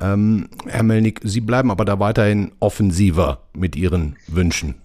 Ähm, 0.00 0.48
Herr 0.66 0.82
Melnick, 0.82 1.20
Sie 1.24 1.40
bleiben 1.40 1.70
aber 1.70 1.84
da 1.84 1.98
weiterhin 1.98 2.52
offensiver 2.60 3.42
mit 3.52 3.76
Ihren 3.76 4.16
Wünschen. 4.26 4.76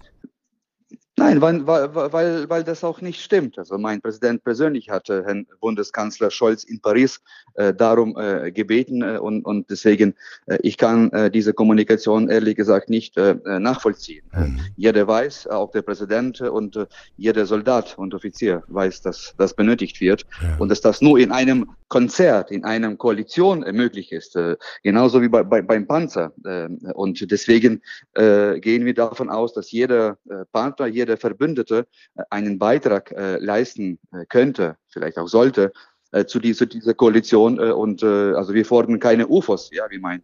Nein, 1.16 1.42
weil, 1.42 1.68
weil, 1.68 2.50
weil 2.50 2.64
das 2.64 2.84
auch 2.84 3.00
nicht 3.00 3.22
stimmt. 3.22 3.60
Also 3.60 3.78
mein 3.78 4.02
Präsident 4.02 4.44
persönlich 4.44 4.90
hatte 4.90 5.24
Herrn 5.24 5.46
Bundeskanzler 5.62 6.32
Scholz 6.32 6.64
in 6.64 6.82
Paris 6.82 7.22
äh, 7.54 7.72
darum 7.72 8.18
äh, 8.18 8.52
gebeten 8.52 9.04
äh, 9.04 9.20
und, 9.20 9.46
und 9.46 9.70
deswegen, 9.70 10.16
äh, 10.48 10.58
ich 10.64 10.78
kann 10.78 11.12
äh, 11.12 11.30
diese 11.30 11.54
Kommunikation 11.54 12.30
ehrlich 12.30 12.56
gesagt 12.56 12.90
nicht 12.90 13.16
äh, 13.18 13.36
nachvollziehen. 13.46 14.26
Mhm. 14.34 14.60
Jeder 14.76 15.08
weiß, 15.08 15.48
auch 15.48 15.70
der 15.72 15.84
Präsident 15.84 16.42
und 16.42 16.76
äh, 16.76 16.88
jeder 17.16 17.46
Soldat 17.46 17.96
und 17.98 18.16
Offizier 18.16 18.64
weiß, 18.68 19.04
dass 19.04 19.36
das 19.38 19.54
benötigt 19.54 20.02
wird 20.02 20.26
ja. 20.42 20.58
und 20.58 20.70
dass 20.70 20.82
das 20.82 21.00
nur 21.00 21.20
in 21.20 21.32
einem 21.32 21.70
Konzert, 21.90 22.50
in 22.50 22.64
einer 22.64 22.96
Koalition 22.96 23.62
äh, 23.62 23.72
möglich 23.72 24.12
ist, 24.12 24.36
äh, 24.36 24.56
genauso 24.82 25.22
wie 25.22 25.30
bei, 25.30 25.44
bei, 25.44 25.62
beim 25.62 25.86
Panzer. 25.86 26.34
Äh, 26.44 26.70
und 26.94 27.30
deswegen 27.30 27.84
äh, 28.16 28.60
gehen 28.60 28.84
wir 28.84 28.96
davon 28.96 29.30
aus, 29.30 29.54
dass 29.54 29.72
jeder 29.72 30.18
äh, 30.28 30.46
Partner, 30.52 30.88
jeder 30.88 31.03
jeder 31.04 31.18
Verbündete 31.18 31.86
äh, 32.16 32.24
einen 32.30 32.58
Beitrag 32.58 33.12
äh, 33.12 33.38
leisten 33.38 34.00
äh, 34.12 34.26
könnte, 34.26 34.78
vielleicht 34.90 35.18
auch 35.18 35.28
sollte, 35.28 35.72
zu 36.28 36.40
dieser, 36.40 36.68
dieser 36.68 36.94
Koalition. 36.94 37.58
und 37.58 38.04
also 38.04 38.54
wir 38.54 38.66
fordern 38.66 39.00
keine 39.00 39.28
UFOs, 39.28 39.72
ja, 39.74 39.86
wie 39.90 39.98
mein 39.98 40.22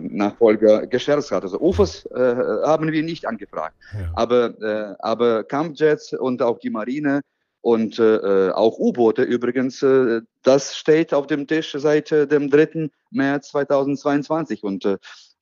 Nachfolger 0.00 0.86
gescherzt 0.86 1.30
hat. 1.30 1.42
Also 1.42 1.60
UFOs 1.60 2.08
haben 2.10 2.90
wir 2.90 3.02
nicht 3.02 3.28
angefragt. 3.28 3.76
Ja. 3.92 4.10
Aber, 4.14 4.96
aber 5.00 5.44
Kampfjets 5.44 6.14
und 6.14 6.40
auch 6.40 6.58
die 6.58 6.70
Marine 6.70 7.20
und 7.64 7.98
äh, 7.98 8.50
auch 8.50 8.78
U-Boote 8.78 9.22
übrigens, 9.22 9.82
äh, 9.82 10.20
das 10.42 10.76
steht 10.76 11.14
auf 11.14 11.26
dem 11.26 11.46
Tisch 11.46 11.74
seit 11.78 12.12
äh, 12.12 12.26
dem 12.26 12.50
3. 12.50 12.90
März 13.10 13.48
2022. 13.52 14.62
Und 14.62 14.86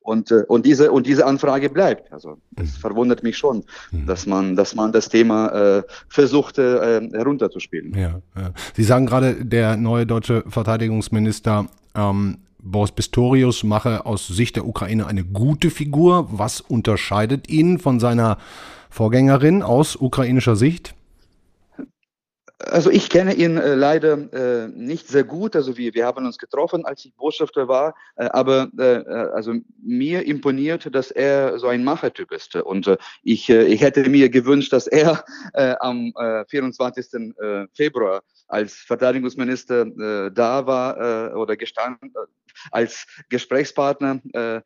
und, 0.02 0.30
äh, 0.30 0.44
und, 0.48 0.66
diese, 0.66 0.92
und 0.92 1.06
diese 1.06 1.26
Anfrage 1.26 1.70
bleibt. 1.70 2.12
Also 2.12 2.38
das 2.52 2.76
mhm. 2.76 2.80
verwundert 2.80 3.22
mich 3.22 3.36
schon, 3.36 3.64
mhm. 3.90 4.06
dass, 4.06 4.26
man, 4.26 4.56
dass 4.56 4.74
man 4.74 4.92
das 4.92 5.08
Thema 5.08 5.48
äh, 5.48 5.82
versucht 6.08 6.58
äh, 6.58 7.00
herunterzuspielen. 7.12 7.94
Ja, 7.94 8.20
ja. 8.36 8.52
Sie 8.74 8.84
sagen 8.84 9.06
gerade, 9.06 9.44
der 9.44 9.76
neue 9.76 10.06
deutsche 10.06 10.44
Verteidigungsminister 10.48 11.66
ähm, 11.94 12.38
Boris 12.62 12.92
Pistorius 12.92 13.64
mache 13.64 14.06
aus 14.06 14.28
Sicht 14.28 14.56
der 14.56 14.66
Ukraine 14.66 15.06
eine 15.06 15.24
gute 15.24 15.70
Figur. 15.70 16.28
Was 16.30 16.60
unterscheidet 16.60 17.48
ihn 17.48 17.78
von 17.78 17.98
seiner 17.98 18.38
Vorgängerin 18.88 19.62
aus 19.62 19.96
ukrainischer 19.96 20.54
Sicht? 20.54 20.94
Also 22.66 22.90
ich 22.90 23.08
kenne 23.08 23.34
ihn 23.34 23.56
äh, 23.56 23.74
leider 23.74 24.12
äh, 24.32 24.68
nicht 24.68 25.08
sehr 25.08 25.24
gut. 25.24 25.56
Also 25.56 25.76
wir, 25.76 25.94
wir 25.94 26.06
haben 26.06 26.26
uns 26.26 26.38
getroffen, 26.38 26.84
als 26.84 27.04
ich 27.04 27.14
Botschafter 27.14 27.68
war. 27.68 27.94
Äh, 28.16 28.26
aber 28.26 28.68
äh, 28.78 28.96
äh 28.98 29.30
also 29.32 29.54
mir 29.82 30.26
imponiert, 30.26 30.94
dass 30.94 31.10
er 31.10 31.58
so 31.58 31.68
ein 31.68 31.84
Machertyp 31.84 32.32
ist. 32.32 32.56
Und 32.56 32.86
äh, 32.86 32.96
ich, 33.22 33.48
äh, 33.48 33.64
ich 33.64 33.80
hätte 33.80 34.08
mir 34.08 34.28
gewünscht, 34.28 34.72
dass 34.72 34.86
er 34.86 35.24
äh, 35.54 35.74
am 35.80 36.12
äh, 36.16 36.44
24. 36.46 37.14
Äh, 37.14 37.66
Februar 37.74 38.22
als 38.48 38.74
Verteidigungsminister 38.74 39.86
äh, 39.86 40.30
da 40.30 40.66
war 40.66 41.30
äh, 41.30 41.34
oder 41.34 41.56
gestanden, 41.56 42.12
als 42.70 43.06
Gesprächspartner 43.28 44.20
äh, 44.32 44.60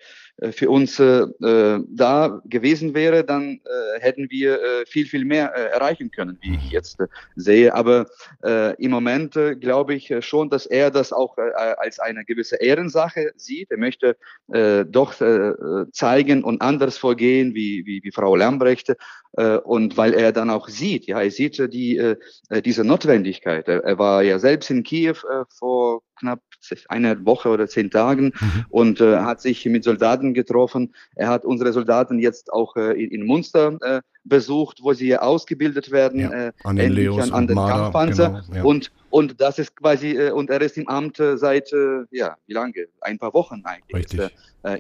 für 0.53 0.68
uns 0.68 1.01
äh, 1.01 1.20
äh, 1.20 1.80
da 1.89 2.43
gewesen 2.45 2.95
wäre, 2.95 3.24
dann 3.24 3.61
äh, 3.64 4.01
hätten 4.01 4.28
wir 4.30 4.62
äh, 4.62 4.87
viel, 4.87 5.07
viel 5.07 5.24
mehr 5.24 5.55
äh, 5.57 5.70
erreichen 5.70 6.11
können, 6.11 6.39
wie 6.43 6.57
ich 6.57 6.70
jetzt 6.70 7.01
äh, 7.01 7.07
sehe. 7.37 7.74
Aber 7.74 8.07
im 8.78 8.91
Moment 8.91 9.34
glaube 9.61 9.95
ich 9.95 10.12
schon, 10.20 10.51
dass 10.51 10.66
er 10.66 10.91
das 10.91 11.12
auch 11.12 11.37
als 11.78 11.99
eine 11.99 12.24
gewisse 12.24 12.57
Ehrensache 12.57 13.32
sieht. 13.37 13.70
Er 13.70 13.78
möchte 13.78 14.16
doch 14.89 15.14
zeigen 15.93 16.45
und 16.45 16.62
anders 16.62 16.99
vorgehen 16.99 17.55
wie, 17.55 17.84
wie, 17.87 18.01
wie 18.03 18.12
Frau 18.12 18.37
Lambrecht. 18.37 18.95
Und 19.64 19.97
weil 19.97 20.14
er 20.14 20.32
dann 20.32 20.51
auch 20.51 20.68
sieht, 20.68 21.07
ja, 21.07 21.20
er 21.20 21.30
sieht 21.30 21.59
die, 21.72 22.14
diese 22.64 22.84
Notwendigkeit. 22.84 23.68
Er, 23.68 23.84
er 23.84 23.99
war 23.99 24.22
ja 24.22 24.39
selbst 24.39 24.70
in 24.70 24.82
Kiew 24.82 25.16
vor 25.59 26.03
knapp 26.18 26.41
eine 26.88 27.24
Woche 27.24 27.48
oder 27.48 27.68
zehn 27.68 27.90
Tagen 27.90 28.32
mhm. 28.38 28.64
und 28.68 29.00
äh, 29.00 29.18
hat 29.18 29.40
sich 29.40 29.64
mit 29.66 29.84
Soldaten 29.84 30.34
getroffen. 30.34 30.94
Er 31.14 31.28
hat 31.28 31.44
unsere 31.44 31.72
Soldaten 31.72 32.18
jetzt 32.18 32.52
auch 32.52 32.76
äh, 32.76 32.92
in, 32.92 33.10
in 33.10 33.26
Munster 33.26 33.78
äh, 33.82 34.00
besucht, 34.24 34.80
wo 34.82 34.92
sie 34.92 35.16
ausgebildet 35.16 35.90
werden, 35.90 36.20
ja, 36.20 36.30
äh, 36.30 36.52
an 36.64 36.76
den, 36.76 36.92
Leos 36.92 37.22
an, 37.22 37.32
an 37.32 37.46
den 37.46 37.56
Kampfpanzer. 37.56 38.42
Genau, 38.46 38.56
ja. 38.56 38.64
Und 38.64 38.92
und 39.08 39.40
das 39.40 39.58
ist 39.58 39.74
quasi, 39.76 40.10
äh, 40.10 40.30
und 40.30 40.50
er 40.50 40.60
ist 40.60 40.76
im 40.76 40.88
Amt 40.88 41.20
äh, 41.20 41.38
seit, 41.38 41.70
ja, 42.10 42.36
wie 42.46 42.52
lange? 42.52 42.86
Ein 43.00 43.18
paar 43.18 43.32
Wochen 43.32 43.62
eigentlich. 43.64 43.94
Richtig. 43.94 44.20
Ist, 44.20 44.32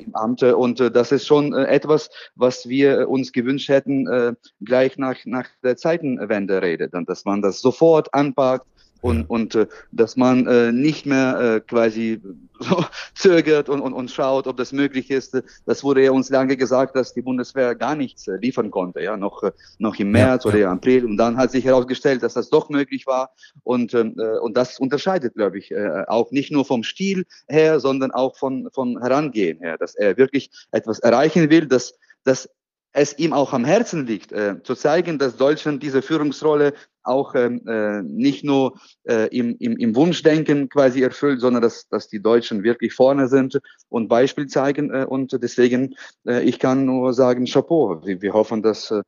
Im 0.04 0.14
Amt. 0.14 0.42
Und 0.42 0.80
das 0.80 1.12
ist 1.12 1.26
schon 1.26 1.54
etwas, 1.54 2.10
was 2.34 2.68
wir 2.68 3.08
uns 3.08 3.30
gewünscht 3.32 3.68
hätten, 3.68 4.36
gleich 4.60 4.98
nach, 4.98 5.16
nach 5.26 5.46
der 5.62 5.76
Zeitenwende 5.76 6.60
redet. 6.60 6.92
Und 6.94 7.08
dass 7.08 7.24
man 7.24 7.40
das 7.40 7.60
sofort 7.60 8.12
anpackt, 8.12 8.66
und, 9.00 9.18
ja. 9.20 9.24
und 9.28 9.54
äh, 9.54 9.66
dass 9.92 10.16
man 10.16 10.46
äh, 10.46 10.72
nicht 10.72 11.06
mehr 11.06 11.40
äh, 11.56 11.60
quasi 11.60 12.20
so 12.60 12.84
zögert 13.14 13.68
und, 13.68 13.80
und, 13.80 13.92
und 13.92 14.10
schaut, 14.10 14.46
ob 14.46 14.56
das 14.56 14.72
möglich 14.72 15.10
ist. 15.10 15.40
Das 15.66 15.84
wurde 15.84 16.04
ja 16.04 16.10
uns 16.10 16.30
lange 16.30 16.56
gesagt, 16.56 16.96
dass 16.96 17.14
die 17.14 17.22
Bundeswehr 17.22 17.74
gar 17.74 17.94
nichts 17.94 18.26
äh, 18.28 18.36
liefern 18.36 18.70
konnte, 18.70 19.00
ja, 19.00 19.16
noch, 19.16 19.42
äh, 19.42 19.52
noch 19.78 19.96
im 19.96 20.10
März 20.10 20.44
ja, 20.44 20.50
oder 20.50 20.58
ja. 20.58 20.66
im 20.70 20.78
April. 20.78 21.04
Und 21.04 21.16
dann 21.16 21.36
hat 21.36 21.50
sich 21.50 21.64
herausgestellt, 21.64 22.22
dass 22.22 22.34
das 22.34 22.50
doch 22.50 22.68
möglich 22.68 23.06
war. 23.06 23.30
Und, 23.62 23.94
ähm, 23.94 24.14
äh, 24.18 24.38
und 24.38 24.56
das 24.56 24.78
unterscheidet, 24.78 25.34
glaube 25.34 25.58
ich, 25.58 25.70
äh, 25.70 26.04
auch 26.06 26.30
nicht 26.30 26.50
nur 26.50 26.64
vom 26.64 26.82
Stil 26.82 27.26
her, 27.48 27.80
sondern 27.80 28.10
auch 28.10 28.36
von, 28.36 28.68
von 28.72 29.00
Herangehen 29.00 29.58
her, 29.58 29.76
dass 29.78 29.94
er 29.94 30.16
wirklich 30.16 30.50
etwas 30.72 30.98
erreichen 31.00 31.50
will, 31.50 31.66
dass, 31.66 31.98
dass 32.24 32.48
es 32.96 33.18
ihm 33.18 33.34
auch 33.34 33.52
am 33.52 33.64
Herzen 33.64 34.06
liegt, 34.06 34.32
äh, 34.32 34.62
zu 34.62 34.74
zeigen, 34.74 35.18
dass 35.18 35.36
Deutschland 35.36 35.82
diese 35.82 36.00
Führungsrolle 36.00 36.72
auch 37.06 37.34
ähm, 37.34 37.62
äh, 37.66 38.02
nicht 38.02 38.44
nur 38.44 38.78
äh, 39.04 39.28
im, 39.28 39.56
im, 39.58 39.76
im 39.76 39.94
Wunschdenken 39.94 40.68
quasi 40.68 41.02
erfüllt, 41.02 41.40
sondern 41.40 41.62
dass, 41.62 41.88
dass 41.88 42.08
die 42.08 42.20
Deutschen 42.20 42.62
wirklich 42.62 42.94
vorne 42.94 43.28
sind 43.28 43.60
und 43.88 44.08
Beispiel 44.08 44.46
zeigen. 44.46 44.90
Äh, 44.90 45.04
und 45.04 45.32
deswegen, 45.42 45.94
äh, 46.26 46.42
ich 46.42 46.58
kann 46.58 46.84
nur 46.84 47.12
sagen, 47.12 47.46
Chapeau. 47.46 48.00
Wir, 48.04 48.20
wir 48.22 48.32
hoffen, 48.32 48.62
dass, 48.62 48.90
äh, 48.90 49.02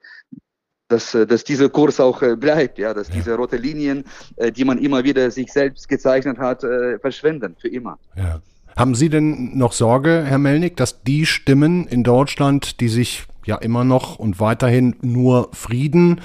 dass, 0.88 1.14
äh, 1.14 1.26
dass 1.26 1.44
dieser 1.44 1.68
Kurs 1.68 2.00
auch 2.00 2.22
äh, 2.22 2.36
bleibt, 2.36 2.78
ja, 2.78 2.94
dass 2.94 3.08
ja. 3.08 3.14
diese 3.16 3.34
rote 3.34 3.56
Linien, 3.56 4.04
äh, 4.36 4.50
die 4.50 4.64
man 4.64 4.78
immer 4.78 5.04
wieder 5.04 5.30
sich 5.30 5.52
selbst 5.52 5.88
gezeichnet 5.88 6.38
hat, 6.38 6.64
äh, 6.64 6.98
verschwinden 6.98 7.56
für 7.60 7.68
immer. 7.68 7.98
Ja. 8.16 8.40
Haben 8.76 8.94
Sie 8.94 9.08
denn 9.08 9.58
noch 9.58 9.72
Sorge, 9.72 10.22
Herr 10.24 10.38
Melnick, 10.38 10.76
dass 10.76 11.02
die 11.02 11.26
Stimmen 11.26 11.88
in 11.88 12.04
Deutschland, 12.04 12.78
die 12.78 12.88
sich 12.88 13.24
ja 13.44 13.56
immer 13.56 13.82
noch 13.82 14.20
und 14.20 14.38
weiterhin 14.38 14.94
nur 15.00 15.48
Frieden 15.52 16.20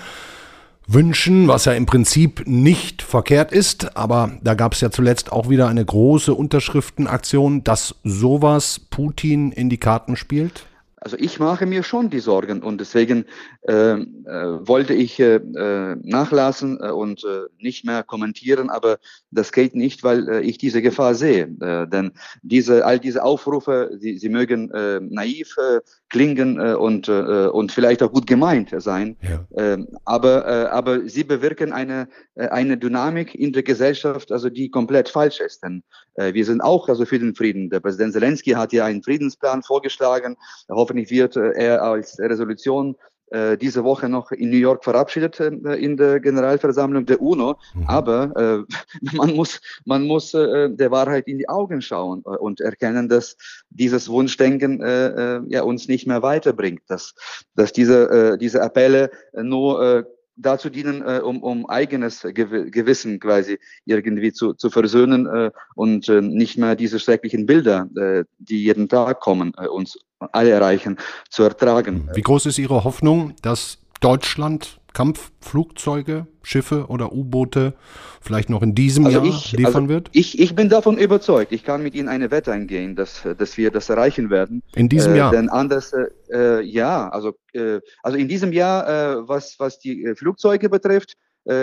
wünschen, 0.87 1.47
was 1.47 1.65
ja 1.65 1.73
im 1.73 1.85
Prinzip 1.85 2.43
nicht 2.45 3.01
verkehrt 3.01 3.51
ist, 3.51 3.95
aber 3.95 4.31
da 4.41 4.53
gab 4.53 4.73
es 4.73 4.81
ja 4.81 4.91
zuletzt 4.91 5.31
auch 5.31 5.49
wieder 5.49 5.67
eine 5.67 5.83
große 5.83 6.33
Unterschriftenaktion, 6.33 7.63
dass 7.63 7.95
sowas 8.03 8.79
Putin 8.79 9.51
in 9.51 9.69
die 9.69 9.77
Karten 9.77 10.15
spielt? 10.15 10.65
Also 10.97 11.17
ich 11.19 11.39
mache 11.39 11.65
mir 11.65 11.83
schon 11.83 12.09
die 12.09 12.19
Sorgen 12.19 12.63
und 12.63 12.79
deswegen 12.79 13.25
wollte 13.65 14.93
ich 14.93 15.19
äh, 15.19 15.35
äh 15.35 15.95
nachlassen 16.03 16.79
äh, 16.81 16.89
und 16.89 17.23
äh, 17.23 17.43
nicht 17.59 17.85
mehr 17.85 18.03
kommentieren, 18.03 18.69
aber 18.69 18.99
das 19.31 19.51
geht 19.51 19.75
nicht, 19.75 20.03
weil 20.03 20.27
äh, 20.29 20.41
ich 20.41 20.57
diese 20.57 20.81
Gefahr 20.81 21.15
sehe. 21.15 21.43
Äh, 21.61 21.87
denn 21.87 22.11
diese, 22.41 22.85
all 22.85 22.99
diese 22.99 23.23
Aufrufe, 23.23 23.91
sie, 23.99 24.17
sie 24.17 24.29
mögen 24.29 24.71
äh, 24.71 24.99
naiv 24.99 25.55
äh, 25.57 25.79
klingen 26.09 26.59
äh, 26.59 26.73
und, 26.73 27.07
äh, 27.07 27.47
und 27.47 27.71
vielleicht 27.71 28.03
auch 28.03 28.11
gut 28.11 28.27
gemeint 28.27 28.73
sein, 28.77 29.17
ja. 29.21 29.45
äh, 29.73 29.77
aber, 30.05 30.45
äh, 30.45 30.65
aber 30.67 31.07
sie 31.07 31.23
bewirken 31.23 31.73
eine, 31.73 32.07
äh, 32.35 32.47
eine 32.49 32.77
Dynamik 32.77 33.33
in 33.33 33.53
der 33.53 33.63
Gesellschaft, 33.63 34.31
also 34.31 34.49
die 34.49 34.69
komplett 34.69 35.09
falsch 35.09 35.39
ist. 35.39 35.63
Denn 35.63 35.83
äh, 36.15 36.33
wir 36.33 36.45
sind 36.45 36.61
auch 36.61 36.89
also 36.89 37.05
für 37.05 37.19
den 37.19 37.35
Frieden. 37.35 37.69
Der 37.69 37.79
Präsident 37.79 38.13
Zelensky 38.13 38.51
hat 38.51 38.73
ja 38.73 38.85
einen 38.85 39.03
Friedensplan 39.03 39.63
vorgeschlagen. 39.63 40.35
Hoffentlich 40.69 41.09
wird 41.09 41.35
äh, 41.35 41.51
er 41.53 41.81
als 41.81 42.19
Resolution 42.19 42.95
äh, 42.95 43.12
diese 43.59 43.83
Woche 43.83 44.09
noch 44.09 44.31
in 44.31 44.49
New 44.49 44.57
York 44.57 44.83
verabschiedet 44.83 45.39
äh, 45.39 45.49
in 45.75 45.97
der 45.97 46.19
Generalversammlung 46.19 47.05
der 47.05 47.21
UNO. 47.21 47.57
Mhm. 47.73 47.83
Aber 47.87 48.65
äh, 48.69 48.75
man 49.15 49.35
muss, 49.35 49.59
man 49.85 50.05
muss 50.05 50.33
äh, 50.33 50.69
der 50.69 50.91
Wahrheit 50.91 51.27
in 51.27 51.37
die 51.37 51.49
Augen 51.49 51.81
schauen 51.81 52.23
äh, 52.25 52.29
und 52.29 52.61
erkennen, 52.61 53.09
dass 53.09 53.37
dieses 53.69 54.09
Wunschdenken 54.09 54.81
äh, 54.81 55.37
äh, 55.37 55.41
ja, 55.47 55.63
uns 55.63 55.87
nicht 55.87 56.07
mehr 56.07 56.21
weiterbringt, 56.21 56.81
dass, 56.87 57.15
dass 57.55 57.73
diese, 57.73 58.09
äh, 58.09 58.37
diese 58.37 58.61
Appelle 58.61 59.11
nur 59.33 59.81
äh, 59.81 60.03
dazu 60.35 60.69
dienen, 60.69 61.01
äh, 61.01 61.19
um, 61.23 61.43
um 61.43 61.69
eigenes 61.69 62.21
Gewissen 62.21 63.19
quasi 63.19 63.59
irgendwie 63.85 64.33
zu, 64.33 64.53
zu 64.53 64.69
versöhnen 64.69 65.27
äh, 65.27 65.51
und 65.75 66.09
äh, 66.09 66.21
nicht 66.21 66.57
mehr 66.57 66.75
diese 66.75 66.99
schrecklichen 66.99 67.45
Bilder, 67.45 67.87
äh, 67.95 68.23
die 68.39 68.63
jeden 68.63 68.89
Tag 68.89 69.19
kommen, 69.19 69.53
äh, 69.57 69.67
uns 69.67 69.97
alle 70.31 70.51
erreichen, 70.51 70.97
zu 71.29 71.43
ertragen. 71.43 72.09
Wie 72.13 72.21
groß 72.21 72.45
ist 72.45 72.57
Ihre 72.57 72.83
Hoffnung, 72.83 73.33
dass 73.41 73.79
Deutschland 73.99 74.79
Kampfflugzeuge, 74.93 76.27
Schiffe 76.43 76.85
oder 76.87 77.13
U-Boote 77.13 77.73
vielleicht 78.21 78.49
noch 78.49 78.61
in 78.61 78.75
diesem 78.75 79.05
also 79.05 79.19
Jahr 79.19 79.27
ich, 79.27 79.51
liefern 79.53 79.83
also 79.83 79.89
wird? 79.89 80.09
Ich, 80.13 80.39
ich 80.39 80.55
bin 80.55 80.69
davon 80.69 80.97
überzeugt. 80.97 81.51
Ich 81.51 81.63
kann 81.63 81.81
mit 81.81 81.95
Ihnen 81.95 82.09
eine 82.09 82.29
Wette 82.31 82.51
eingehen, 82.51 82.95
dass, 82.95 83.23
dass 83.37 83.57
wir 83.57 83.71
das 83.71 83.89
erreichen 83.89 84.29
werden. 84.29 84.61
In 84.75 84.89
diesem 84.89 85.13
äh, 85.13 85.17
Jahr? 85.17 85.31
Denn 85.31 85.49
anders, 85.49 85.93
äh, 85.93 86.07
äh, 86.31 86.61
ja, 86.61 87.09
also, 87.09 87.33
äh, 87.53 87.79
also 88.03 88.17
in 88.17 88.27
diesem 88.27 88.53
Jahr, 88.53 88.87
äh, 88.87 89.27
was, 89.27 89.55
was 89.57 89.79
die 89.79 90.03
äh, 90.03 90.15
Flugzeuge 90.15 90.69
betrifft, 90.69 91.15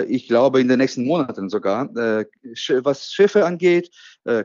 ich 0.07 0.27
glaube 0.27 0.61
in 0.61 0.67
den 0.67 0.77
nächsten 0.77 1.05
Monaten 1.05 1.49
sogar. 1.49 1.89
Was 1.93 3.11
Schiffe 3.11 3.45
angeht, 3.45 3.89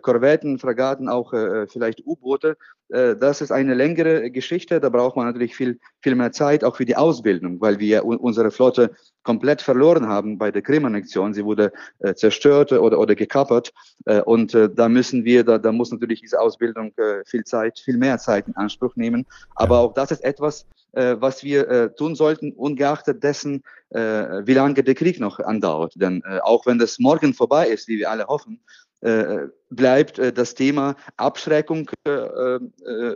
Korvetten, 0.03 0.59
Fregatten, 0.59 1.09
auch 1.09 1.32
vielleicht 1.68 2.07
U-Boote, 2.07 2.57
äh, 2.89 3.16
das 3.16 3.41
ist 3.41 3.51
eine 3.51 3.74
längere 3.74 4.30
Geschichte. 4.30 4.80
Da 4.80 4.89
braucht 4.89 5.16
man 5.16 5.26
natürlich 5.26 5.57
viel, 5.57 5.78
viel 6.03 6.14
mehr 6.14 6.32
Zeit, 6.32 6.64
auch 6.64 6.76
für 6.76 6.84
die 6.84 6.97
Ausbildung, 6.97 7.61
weil 7.61 7.78
wir 7.78 8.05
unsere 8.05 8.51
Flotte 8.51 8.93
komplett 9.22 9.62
verloren 9.62 10.07
haben 10.07 10.39
bei 10.39 10.51
der 10.51 10.62
Krim-Annexion. 10.62 11.34
Sie 11.34 11.45
wurde 11.45 11.72
äh, 11.99 12.14
zerstört 12.14 12.72
oder, 12.72 12.99
oder 12.99 13.14
gekappert. 13.14 13.72
Äh, 14.05 14.20
und 14.22 14.55
äh, 14.55 14.68
da 14.72 14.89
müssen 14.89 15.24
wir, 15.24 15.45
da, 15.45 15.59
da 15.59 15.72
muss 15.72 15.91
natürlich 15.91 16.20
diese 16.20 16.41
Ausbildung 16.41 16.93
äh, 16.97 17.24
viel 17.24 17.45
Zeit, 17.45 17.78
viel 17.78 17.97
mehr 17.97 18.18
Zeit 18.18 18.47
in 18.47 18.57
Anspruch 18.57 18.95
nehmen. 18.97 19.26
Aber 19.55 19.80
auch 19.80 19.95
das 19.95 20.11
ist 20.11 20.22
etwas, 20.22 20.66
äh, 20.97 21.20
was 21.20 21.44
wir 21.44 21.68
äh, 21.68 21.94
tun 21.94 22.14
sollten, 22.14 22.53
ungeachtet 22.53 23.22
dessen, 23.22 23.62
äh, 23.90 24.01
wie 24.47 24.55
lange 24.55 24.82
der 24.82 24.94
Krieg 24.94 25.20
noch 25.20 25.38
andauert. 25.38 25.92
Denn 25.97 26.22
äh, 26.26 26.38
auch 26.40 26.64
wenn 26.66 26.78
das 26.78 26.99
morgen 26.99 27.34
vorbei 27.34 27.68
ist, 27.68 27.86
wie 27.86 27.99
wir 27.99 28.11
alle 28.11 28.26
hoffen, 28.26 28.61
äh, 29.03 29.49
bleibt 29.68 30.18
äh, 30.18 30.32
das 30.32 30.55
Thema 30.55 30.97
Abschreckung 31.18 31.90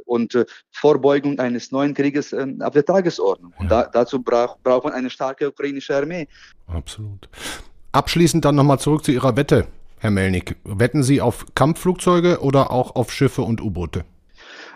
und 0.04 0.46
Vorbeugung 0.72 1.38
eines 1.38 1.72
neuen 1.72 1.94
Krieges 1.94 2.34
auf 2.34 2.72
der 2.74 2.84
Tagesordnung. 2.84 3.54
Und 3.58 3.70
da, 3.70 3.84
dazu 3.84 4.20
braucht, 4.22 4.62
braucht 4.62 4.84
man 4.84 4.92
eine 4.92 5.08
starke 5.08 5.48
ukrainische 5.48 5.96
Armee. 5.96 6.28
Absolut. 6.66 7.28
Abschließend 7.92 8.44
dann 8.44 8.56
nochmal 8.56 8.78
zurück 8.78 9.04
zu 9.04 9.12
Ihrer 9.12 9.36
Wette, 9.36 9.66
Herr 9.98 10.10
Melnik. 10.10 10.56
Wetten 10.64 11.02
Sie 11.02 11.20
auf 11.20 11.46
Kampfflugzeuge 11.54 12.40
oder 12.40 12.70
auch 12.70 12.94
auf 12.94 13.10
Schiffe 13.12 13.42
und 13.42 13.62
U-Boote? 13.62 14.04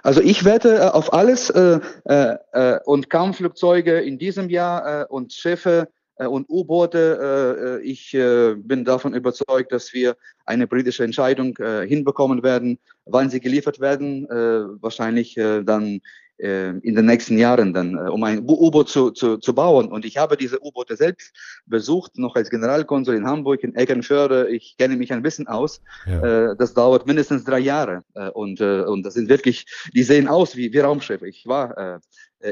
Also 0.05 0.21
ich 0.21 0.45
wette 0.45 0.95
auf 0.95 1.15
alles 1.15 1.49
äh, 1.49 1.81
äh, 2.05 2.79
und 2.85 3.09
Kampfflugzeuge 3.09 4.01
in 4.01 4.19
diesem 4.19 4.51
Jahr 4.51 5.03
äh, 5.03 5.07
und 5.07 5.33
Schiffe 5.33 5.89
äh, 6.17 6.27
und 6.27 6.47
U-Boote. 6.51 7.19
Äh, 7.19 7.65
äh, 7.65 7.81
ich 7.81 8.13
bin 8.13 8.85
davon 8.85 9.15
überzeugt, 9.15 9.73
dass 9.73 9.95
wir 9.95 10.17
eine 10.45 10.67
politische 10.67 11.05
Entscheidung 11.05 11.57
hinbekommen 11.57 12.43
werden, 12.43 12.79
wann 13.07 13.31
sie 13.31 13.41
geliefert 13.41 13.81
werden. 13.81 14.29
Wahrscheinlich 14.29 15.37
dann 15.37 16.03
in 16.37 16.81
den 16.83 17.07
nächsten 17.07 17.39
Jahren 17.39 17.73
dann, 17.73 17.97
um 18.09 18.25
ein 18.25 18.41
U-Boot 18.41 18.89
zu, 18.89 19.13
zu, 19.13 19.39
zu 19.39 19.55
bauen. 19.55 19.93
Und 19.93 20.05
ich 20.05 20.17
habe 20.17 20.37
diese 20.37 20.61
U-Boote 20.61 20.97
selbst 20.97 21.33
besucht, 21.67 22.19
noch 22.19 22.35
als 22.35 22.51
Generalkonsul 22.51 23.15
in 23.15 23.27
Hamburg, 23.27 23.63
in 23.63 23.73
Eckernförde. 23.75 24.49
Ich 24.49 24.77
kenne 24.77 24.97
mich 24.97 25.13
ein 25.13 25.23
bisschen 25.23 25.47
aus. 25.47 25.81
Ja. 26.07 26.57
Das 26.57 26.75
dauert 26.75 27.07
mindestens 27.07 27.45
drei 27.45 27.61
Jahre. 27.61 28.03
Und, 28.33 28.61
und 28.61 29.05
das 29.05 29.15
sind 29.15 29.29
wirklich, 29.29 29.67
die 29.95 30.03
sehen 30.03 30.27
aus 30.27 30.57
wie, 30.57 30.73
wie 30.73 30.81
Raumschiffe. 30.81 31.29
Ich 31.29 31.47
war 31.47 31.79
äh, 31.79 32.01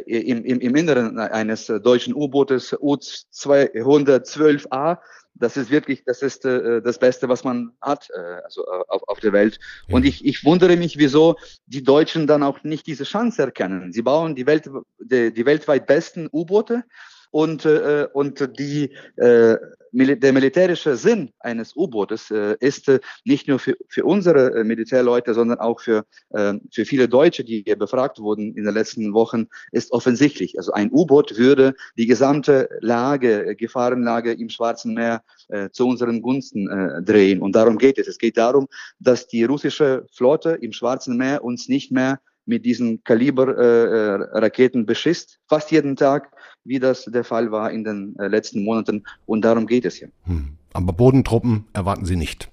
im, 0.06 0.44
im, 0.44 0.60
im 0.60 0.74
Inneren 0.74 1.18
eines 1.18 1.66
deutschen 1.66 2.14
U-Bootes 2.14 2.74
U-212A. 2.80 4.98
Das 5.34 5.56
ist 5.56 5.70
wirklich, 5.70 6.04
das 6.04 6.22
ist 6.22 6.44
äh, 6.44 6.82
das 6.82 6.98
Beste, 6.98 7.28
was 7.28 7.42
man 7.42 7.72
hat, 7.80 8.08
äh, 8.10 8.42
also 8.44 8.62
äh, 8.64 8.82
auf, 8.88 9.02
auf 9.08 9.20
der 9.20 9.32
Welt. 9.32 9.58
Ja. 9.88 9.96
Und 9.96 10.04
ich, 10.04 10.24
ich 10.24 10.44
wundere 10.44 10.76
mich, 10.76 10.98
wieso 10.98 11.36
die 11.66 11.82
Deutschen 11.82 12.26
dann 12.26 12.42
auch 12.42 12.62
nicht 12.64 12.86
diese 12.86 13.04
Chance 13.04 13.42
erkennen. 13.42 13.92
Sie 13.92 14.02
bauen 14.02 14.34
die, 14.34 14.46
Welt, 14.46 14.70
die, 15.00 15.32
die 15.32 15.46
weltweit 15.46 15.86
besten 15.86 16.28
U-Boote 16.32 16.84
und, 17.32 17.64
äh, 17.64 18.06
und 18.12 18.58
die, 18.58 18.94
äh, 19.16 19.56
der 19.92 20.32
militärische 20.32 20.96
Sinn 20.96 21.32
eines 21.40 21.74
U-Bootes 21.76 22.30
äh, 22.30 22.56
ist 22.60 22.88
äh, 22.88 23.00
nicht 23.24 23.48
nur 23.48 23.58
für, 23.58 23.76
für 23.88 24.04
unsere 24.04 24.54
äh, 24.54 24.64
Militärleute, 24.64 25.34
sondern 25.34 25.58
auch 25.58 25.80
für, 25.80 26.04
äh, 26.30 26.54
für 26.72 26.84
viele 26.84 27.08
Deutsche, 27.08 27.44
die 27.44 27.62
hier 27.66 27.76
befragt 27.76 28.18
wurden 28.18 28.54
in 28.54 28.64
den 28.64 28.74
letzten 28.74 29.12
Wochen, 29.12 29.48
ist 29.70 29.92
offensichtlich. 29.92 30.56
Also 30.56 30.72
ein 30.72 30.90
U-Boot 30.92 31.36
würde 31.36 31.74
die 31.98 32.06
gesamte 32.06 32.68
Lage, 32.80 33.46
äh, 33.46 33.54
Gefahrenlage 33.54 34.32
im 34.32 34.48
Schwarzen 34.48 34.94
Meer 34.94 35.22
äh, 35.48 35.68
zu 35.70 35.88
unseren 35.88 36.22
Gunsten 36.22 36.68
äh, 36.68 37.02
drehen. 37.02 37.42
Und 37.42 37.56
darum 37.56 37.78
geht 37.78 37.98
es. 37.98 38.08
Es 38.08 38.18
geht 38.18 38.36
darum, 38.36 38.68
dass 38.98 39.26
die 39.26 39.44
russische 39.44 40.06
Flotte 40.12 40.50
im 40.60 40.72
Schwarzen 40.72 41.16
Meer 41.16 41.44
uns 41.44 41.68
nicht 41.68 41.92
mehr 41.92 42.20
mit 42.46 42.64
diesen 42.64 43.02
Kaliber-Raketen 43.04 44.78
äh, 44.78 44.82
äh 44.82 44.86
beschisst, 44.86 45.38
fast 45.48 45.70
jeden 45.70 45.96
Tag, 45.96 46.32
wie 46.64 46.78
das 46.78 47.04
der 47.04 47.24
Fall 47.24 47.50
war 47.50 47.70
in 47.70 47.84
den 47.84 48.16
äh, 48.18 48.28
letzten 48.28 48.64
Monaten. 48.64 49.04
Und 49.26 49.44
darum 49.44 49.66
geht 49.66 49.84
es 49.84 50.00
ja. 50.00 50.08
Hm. 50.24 50.56
Aber 50.72 50.92
Bodentruppen 50.92 51.66
erwarten 51.72 52.04
Sie 52.04 52.16
nicht. 52.16 52.48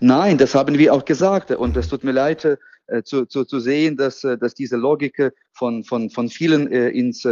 Nein, 0.00 0.38
das 0.38 0.54
haben 0.54 0.78
wir 0.78 0.94
auch 0.94 1.04
gesagt. 1.04 1.50
Und 1.50 1.76
es 1.76 1.88
tut 1.88 2.04
mir 2.04 2.12
leid, 2.12 2.44
äh, 2.44 3.02
zu, 3.02 3.26
zu, 3.26 3.44
zu 3.44 3.60
sehen, 3.60 3.96
dass, 3.96 4.20
dass 4.20 4.54
diese 4.54 4.76
Logik 4.76 5.32
von, 5.52 5.84
von, 5.84 6.10
von 6.10 6.28
vielen 6.28 6.66
ins 6.68 7.26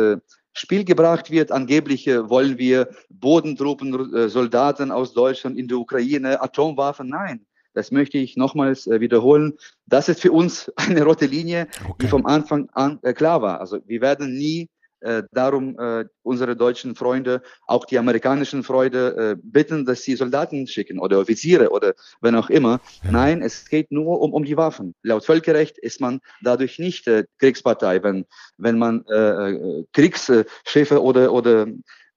Spiel 0.54 0.84
gebracht 0.84 1.30
wird. 1.30 1.50
Angeblich 1.50 2.06
wollen 2.06 2.58
wir 2.58 2.88
Bodentruppen, 3.10 4.28
Soldaten 4.28 4.90
aus 4.90 5.14
Deutschland 5.14 5.58
in 5.58 5.68
der 5.68 5.78
Ukraine, 5.78 6.40
Atomwaffen. 6.40 7.08
Nein, 7.08 7.46
das 7.74 7.90
möchte 7.90 8.18
ich 8.18 8.36
nochmals 8.36 8.86
äh, 8.86 9.00
wiederholen. 9.00 9.54
Das 9.86 10.08
ist 10.08 10.20
für 10.20 10.32
uns 10.32 10.70
eine 10.76 11.02
rote 11.04 11.26
Linie, 11.26 11.68
okay. 11.84 11.94
die 12.02 12.06
vom 12.08 12.26
Anfang 12.26 12.68
an 12.72 12.98
äh, 13.02 13.12
klar 13.12 13.42
war. 13.42 13.60
Also 13.60 13.78
wir 13.86 14.00
werden 14.00 14.34
nie 14.36 14.68
äh, 15.02 15.24
darum 15.32 15.76
äh, 15.80 16.04
unsere 16.22 16.54
deutschen 16.54 16.94
Freunde, 16.94 17.42
auch 17.66 17.84
die 17.86 17.98
amerikanischen 17.98 18.62
Freunde 18.62 19.32
äh, 19.32 19.40
bitten, 19.42 19.84
dass 19.84 20.02
sie 20.02 20.14
Soldaten 20.14 20.68
schicken 20.68 21.00
oder 21.00 21.18
Offiziere 21.18 21.70
oder 21.70 21.94
wenn 22.20 22.36
auch 22.36 22.50
immer. 22.50 22.80
Ja. 23.02 23.10
Nein, 23.10 23.42
es 23.42 23.68
geht 23.68 23.90
nur 23.90 24.20
um, 24.20 24.32
um 24.32 24.44
die 24.44 24.56
Waffen. 24.56 24.94
Laut 25.02 25.24
Völkerrecht 25.24 25.76
ist 25.78 26.00
man 26.00 26.20
dadurch 26.42 26.78
nicht 26.78 27.08
äh, 27.08 27.24
Kriegspartei, 27.38 28.00
wenn, 28.04 28.26
wenn 28.58 28.78
man 28.78 29.04
äh, 29.06 29.50
äh 29.50 29.84
Kriegsschiffe 29.92 31.02
oder, 31.02 31.32
oder, 31.32 31.66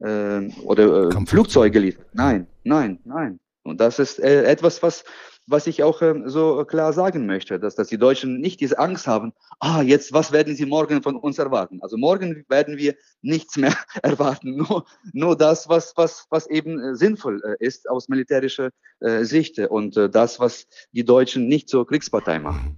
äh, 0.02 0.50
oder 0.64 1.10
äh, 1.10 1.26
Flugzeuge 1.26 1.80
liefert. 1.80 2.06
Nein, 2.14 2.46
nein, 2.64 3.00
nein. 3.04 3.40
Und 3.64 3.82
das 3.82 3.98
ist 3.98 4.20
äh, 4.20 4.44
etwas, 4.44 4.84
was 4.84 5.04
was 5.48 5.68
ich 5.68 5.84
auch 5.84 6.02
ähm, 6.02 6.28
so 6.28 6.64
klar 6.66 6.94
sagen 6.94 7.26
möchte, 7.26 7.60
dass, 7.60 7.76
dass 7.76 7.88
die 7.88 7.98
Deutschen 7.98 8.40
nicht 8.40 8.60
diese 8.60 8.80
Angst 8.80 9.08
haben, 9.08 9.34
ah, 9.60 9.82
jetzt, 9.82 10.14
was 10.14 10.32
werden 10.32 10.56
sie 10.56 10.66
morgen 10.66 11.04
von 11.04 11.16
uns 11.16 11.38
erwarten? 11.38 11.80
Also 11.82 11.98
morgen 11.98 12.46
werden 12.50 12.78
wir 12.78 12.96
nichts 13.22 13.58
mehr 13.58 13.76
erwarten, 14.04 14.58
nur, 14.58 14.86
nur 15.14 15.38
das, 15.38 15.70
was, 15.70 15.94
was, 15.96 16.26
was 16.30 16.48
eben 16.48 16.80
äh, 16.80 16.96
sinnvoll 16.96 17.42
äh, 17.44 17.64
ist 17.64 17.90
aus 17.90 18.10
militärischer 18.10 18.70
äh, 19.00 19.24
Sicht 19.24 19.60
und 19.60 19.98
äh, 19.98 20.10
das, 20.10 20.40
was 20.40 20.68
die 20.92 21.06
Deutschen 21.06 21.48
nicht 21.48 21.70
zur 21.70 21.86
Kriegspartei 21.88 22.40
machen. 22.40 22.78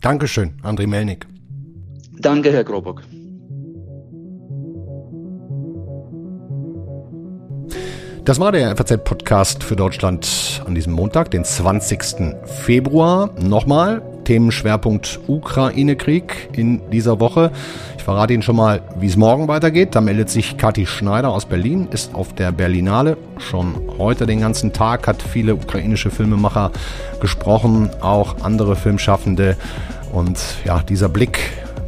Dankeschön, 0.00 0.60
André 0.62 0.86
Melnik. 0.86 1.26
Danke, 2.20 2.52
Herr 2.52 2.64
Grobock. 2.64 3.02
Das 8.28 8.38
war 8.38 8.52
der 8.52 8.76
FAZ-Podcast 8.76 9.64
für 9.64 9.74
Deutschland 9.74 10.62
an 10.66 10.74
diesem 10.74 10.92
Montag, 10.92 11.30
den 11.30 11.44
20. 11.44 12.36
Februar. 12.44 13.30
Nochmal 13.40 14.02
Themenschwerpunkt 14.24 15.20
Ukraine-Krieg 15.26 16.50
in 16.52 16.82
dieser 16.90 17.20
Woche. 17.20 17.50
Ich 17.96 18.04
verrate 18.04 18.34
Ihnen 18.34 18.42
schon 18.42 18.56
mal, 18.56 18.82
wie 19.00 19.06
es 19.06 19.16
morgen 19.16 19.48
weitergeht. 19.48 19.94
Da 19.94 20.02
meldet 20.02 20.28
sich 20.28 20.58
Kathi 20.58 20.84
Schneider 20.84 21.30
aus 21.30 21.46
Berlin, 21.46 21.88
ist 21.90 22.14
auf 22.14 22.34
der 22.34 22.52
Berlinale 22.52 23.16
schon 23.38 23.74
heute 23.96 24.26
den 24.26 24.40
ganzen 24.40 24.74
Tag, 24.74 25.06
hat 25.06 25.22
viele 25.22 25.54
ukrainische 25.54 26.10
Filmemacher 26.10 26.70
gesprochen, 27.20 27.88
auch 28.02 28.42
andere 28.42 28.76
Filmschaffende. 28.76 29.56
Und 30.12 30.38
ja, 30.66 30.82
dieser 30.82 31.08
Blick 31.08 31.38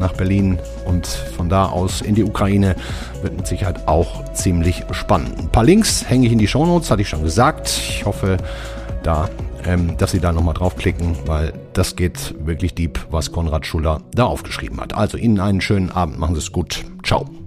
nach 0.00 0.14
Berlin 0.14 0.58
und 0.86 1.06
von 1.06 1.48
da 1.48 1.66
aus 1.66 2.00
in 2.00 2.14
die 2.14 2.24
Ukraine 2.24 2.74
wird 3.22 3.36
mit 3.36 3.46
Sicherheit 3.46 3.86
auch 3.86 4.32
ziemlich 4.32 4.82
spannend. 4.92 5.38
Ein 5.38 5.50
paar 5.50 5.64
Links 5.64 6.08
hänge 6.08 6.26
ich 6.26 6.32
in 6.32 6.38
die 6.38 6.48
Shownotes, 6.48 6.90
hatte 6.90 7.02
ich 7.02 7.08
schon 7.08 7.22
gesagt. 7.22 7.68
Ich 7.68 8.04
hoffe, 8.04 8.38
da, 9.02 9.28
ähm, 9.64 9.96
dass 9.96 10.10
Sie 10.10 10.20
da 10.20 10.32
nochmal 10.32 10.54
draufklicken, 10.54 11.16
weil 11.26 11.52
das 11.72 11.96
geht 11.96 12.34
wirklich 12.44 12.74
deep, 12.74 12.98
was 13.10 13.30
Konrad 13.30 13.66
Schuller 13.66 14.00
da 14.14 14.24
aufgeschrieben 14.24 14.80
hat. 14.80 14.94
Also 14.94 15.16
Ihnen 15.16 15.38
einen 15.40 15.60
schönen 15.60 15.90
Abend, 15.90 16.18
machen 16.18 16.34
Sie 16.34 16.40
es 16.40 16.52
gut. 16.52 16.84
Ciao. 17.04 17.39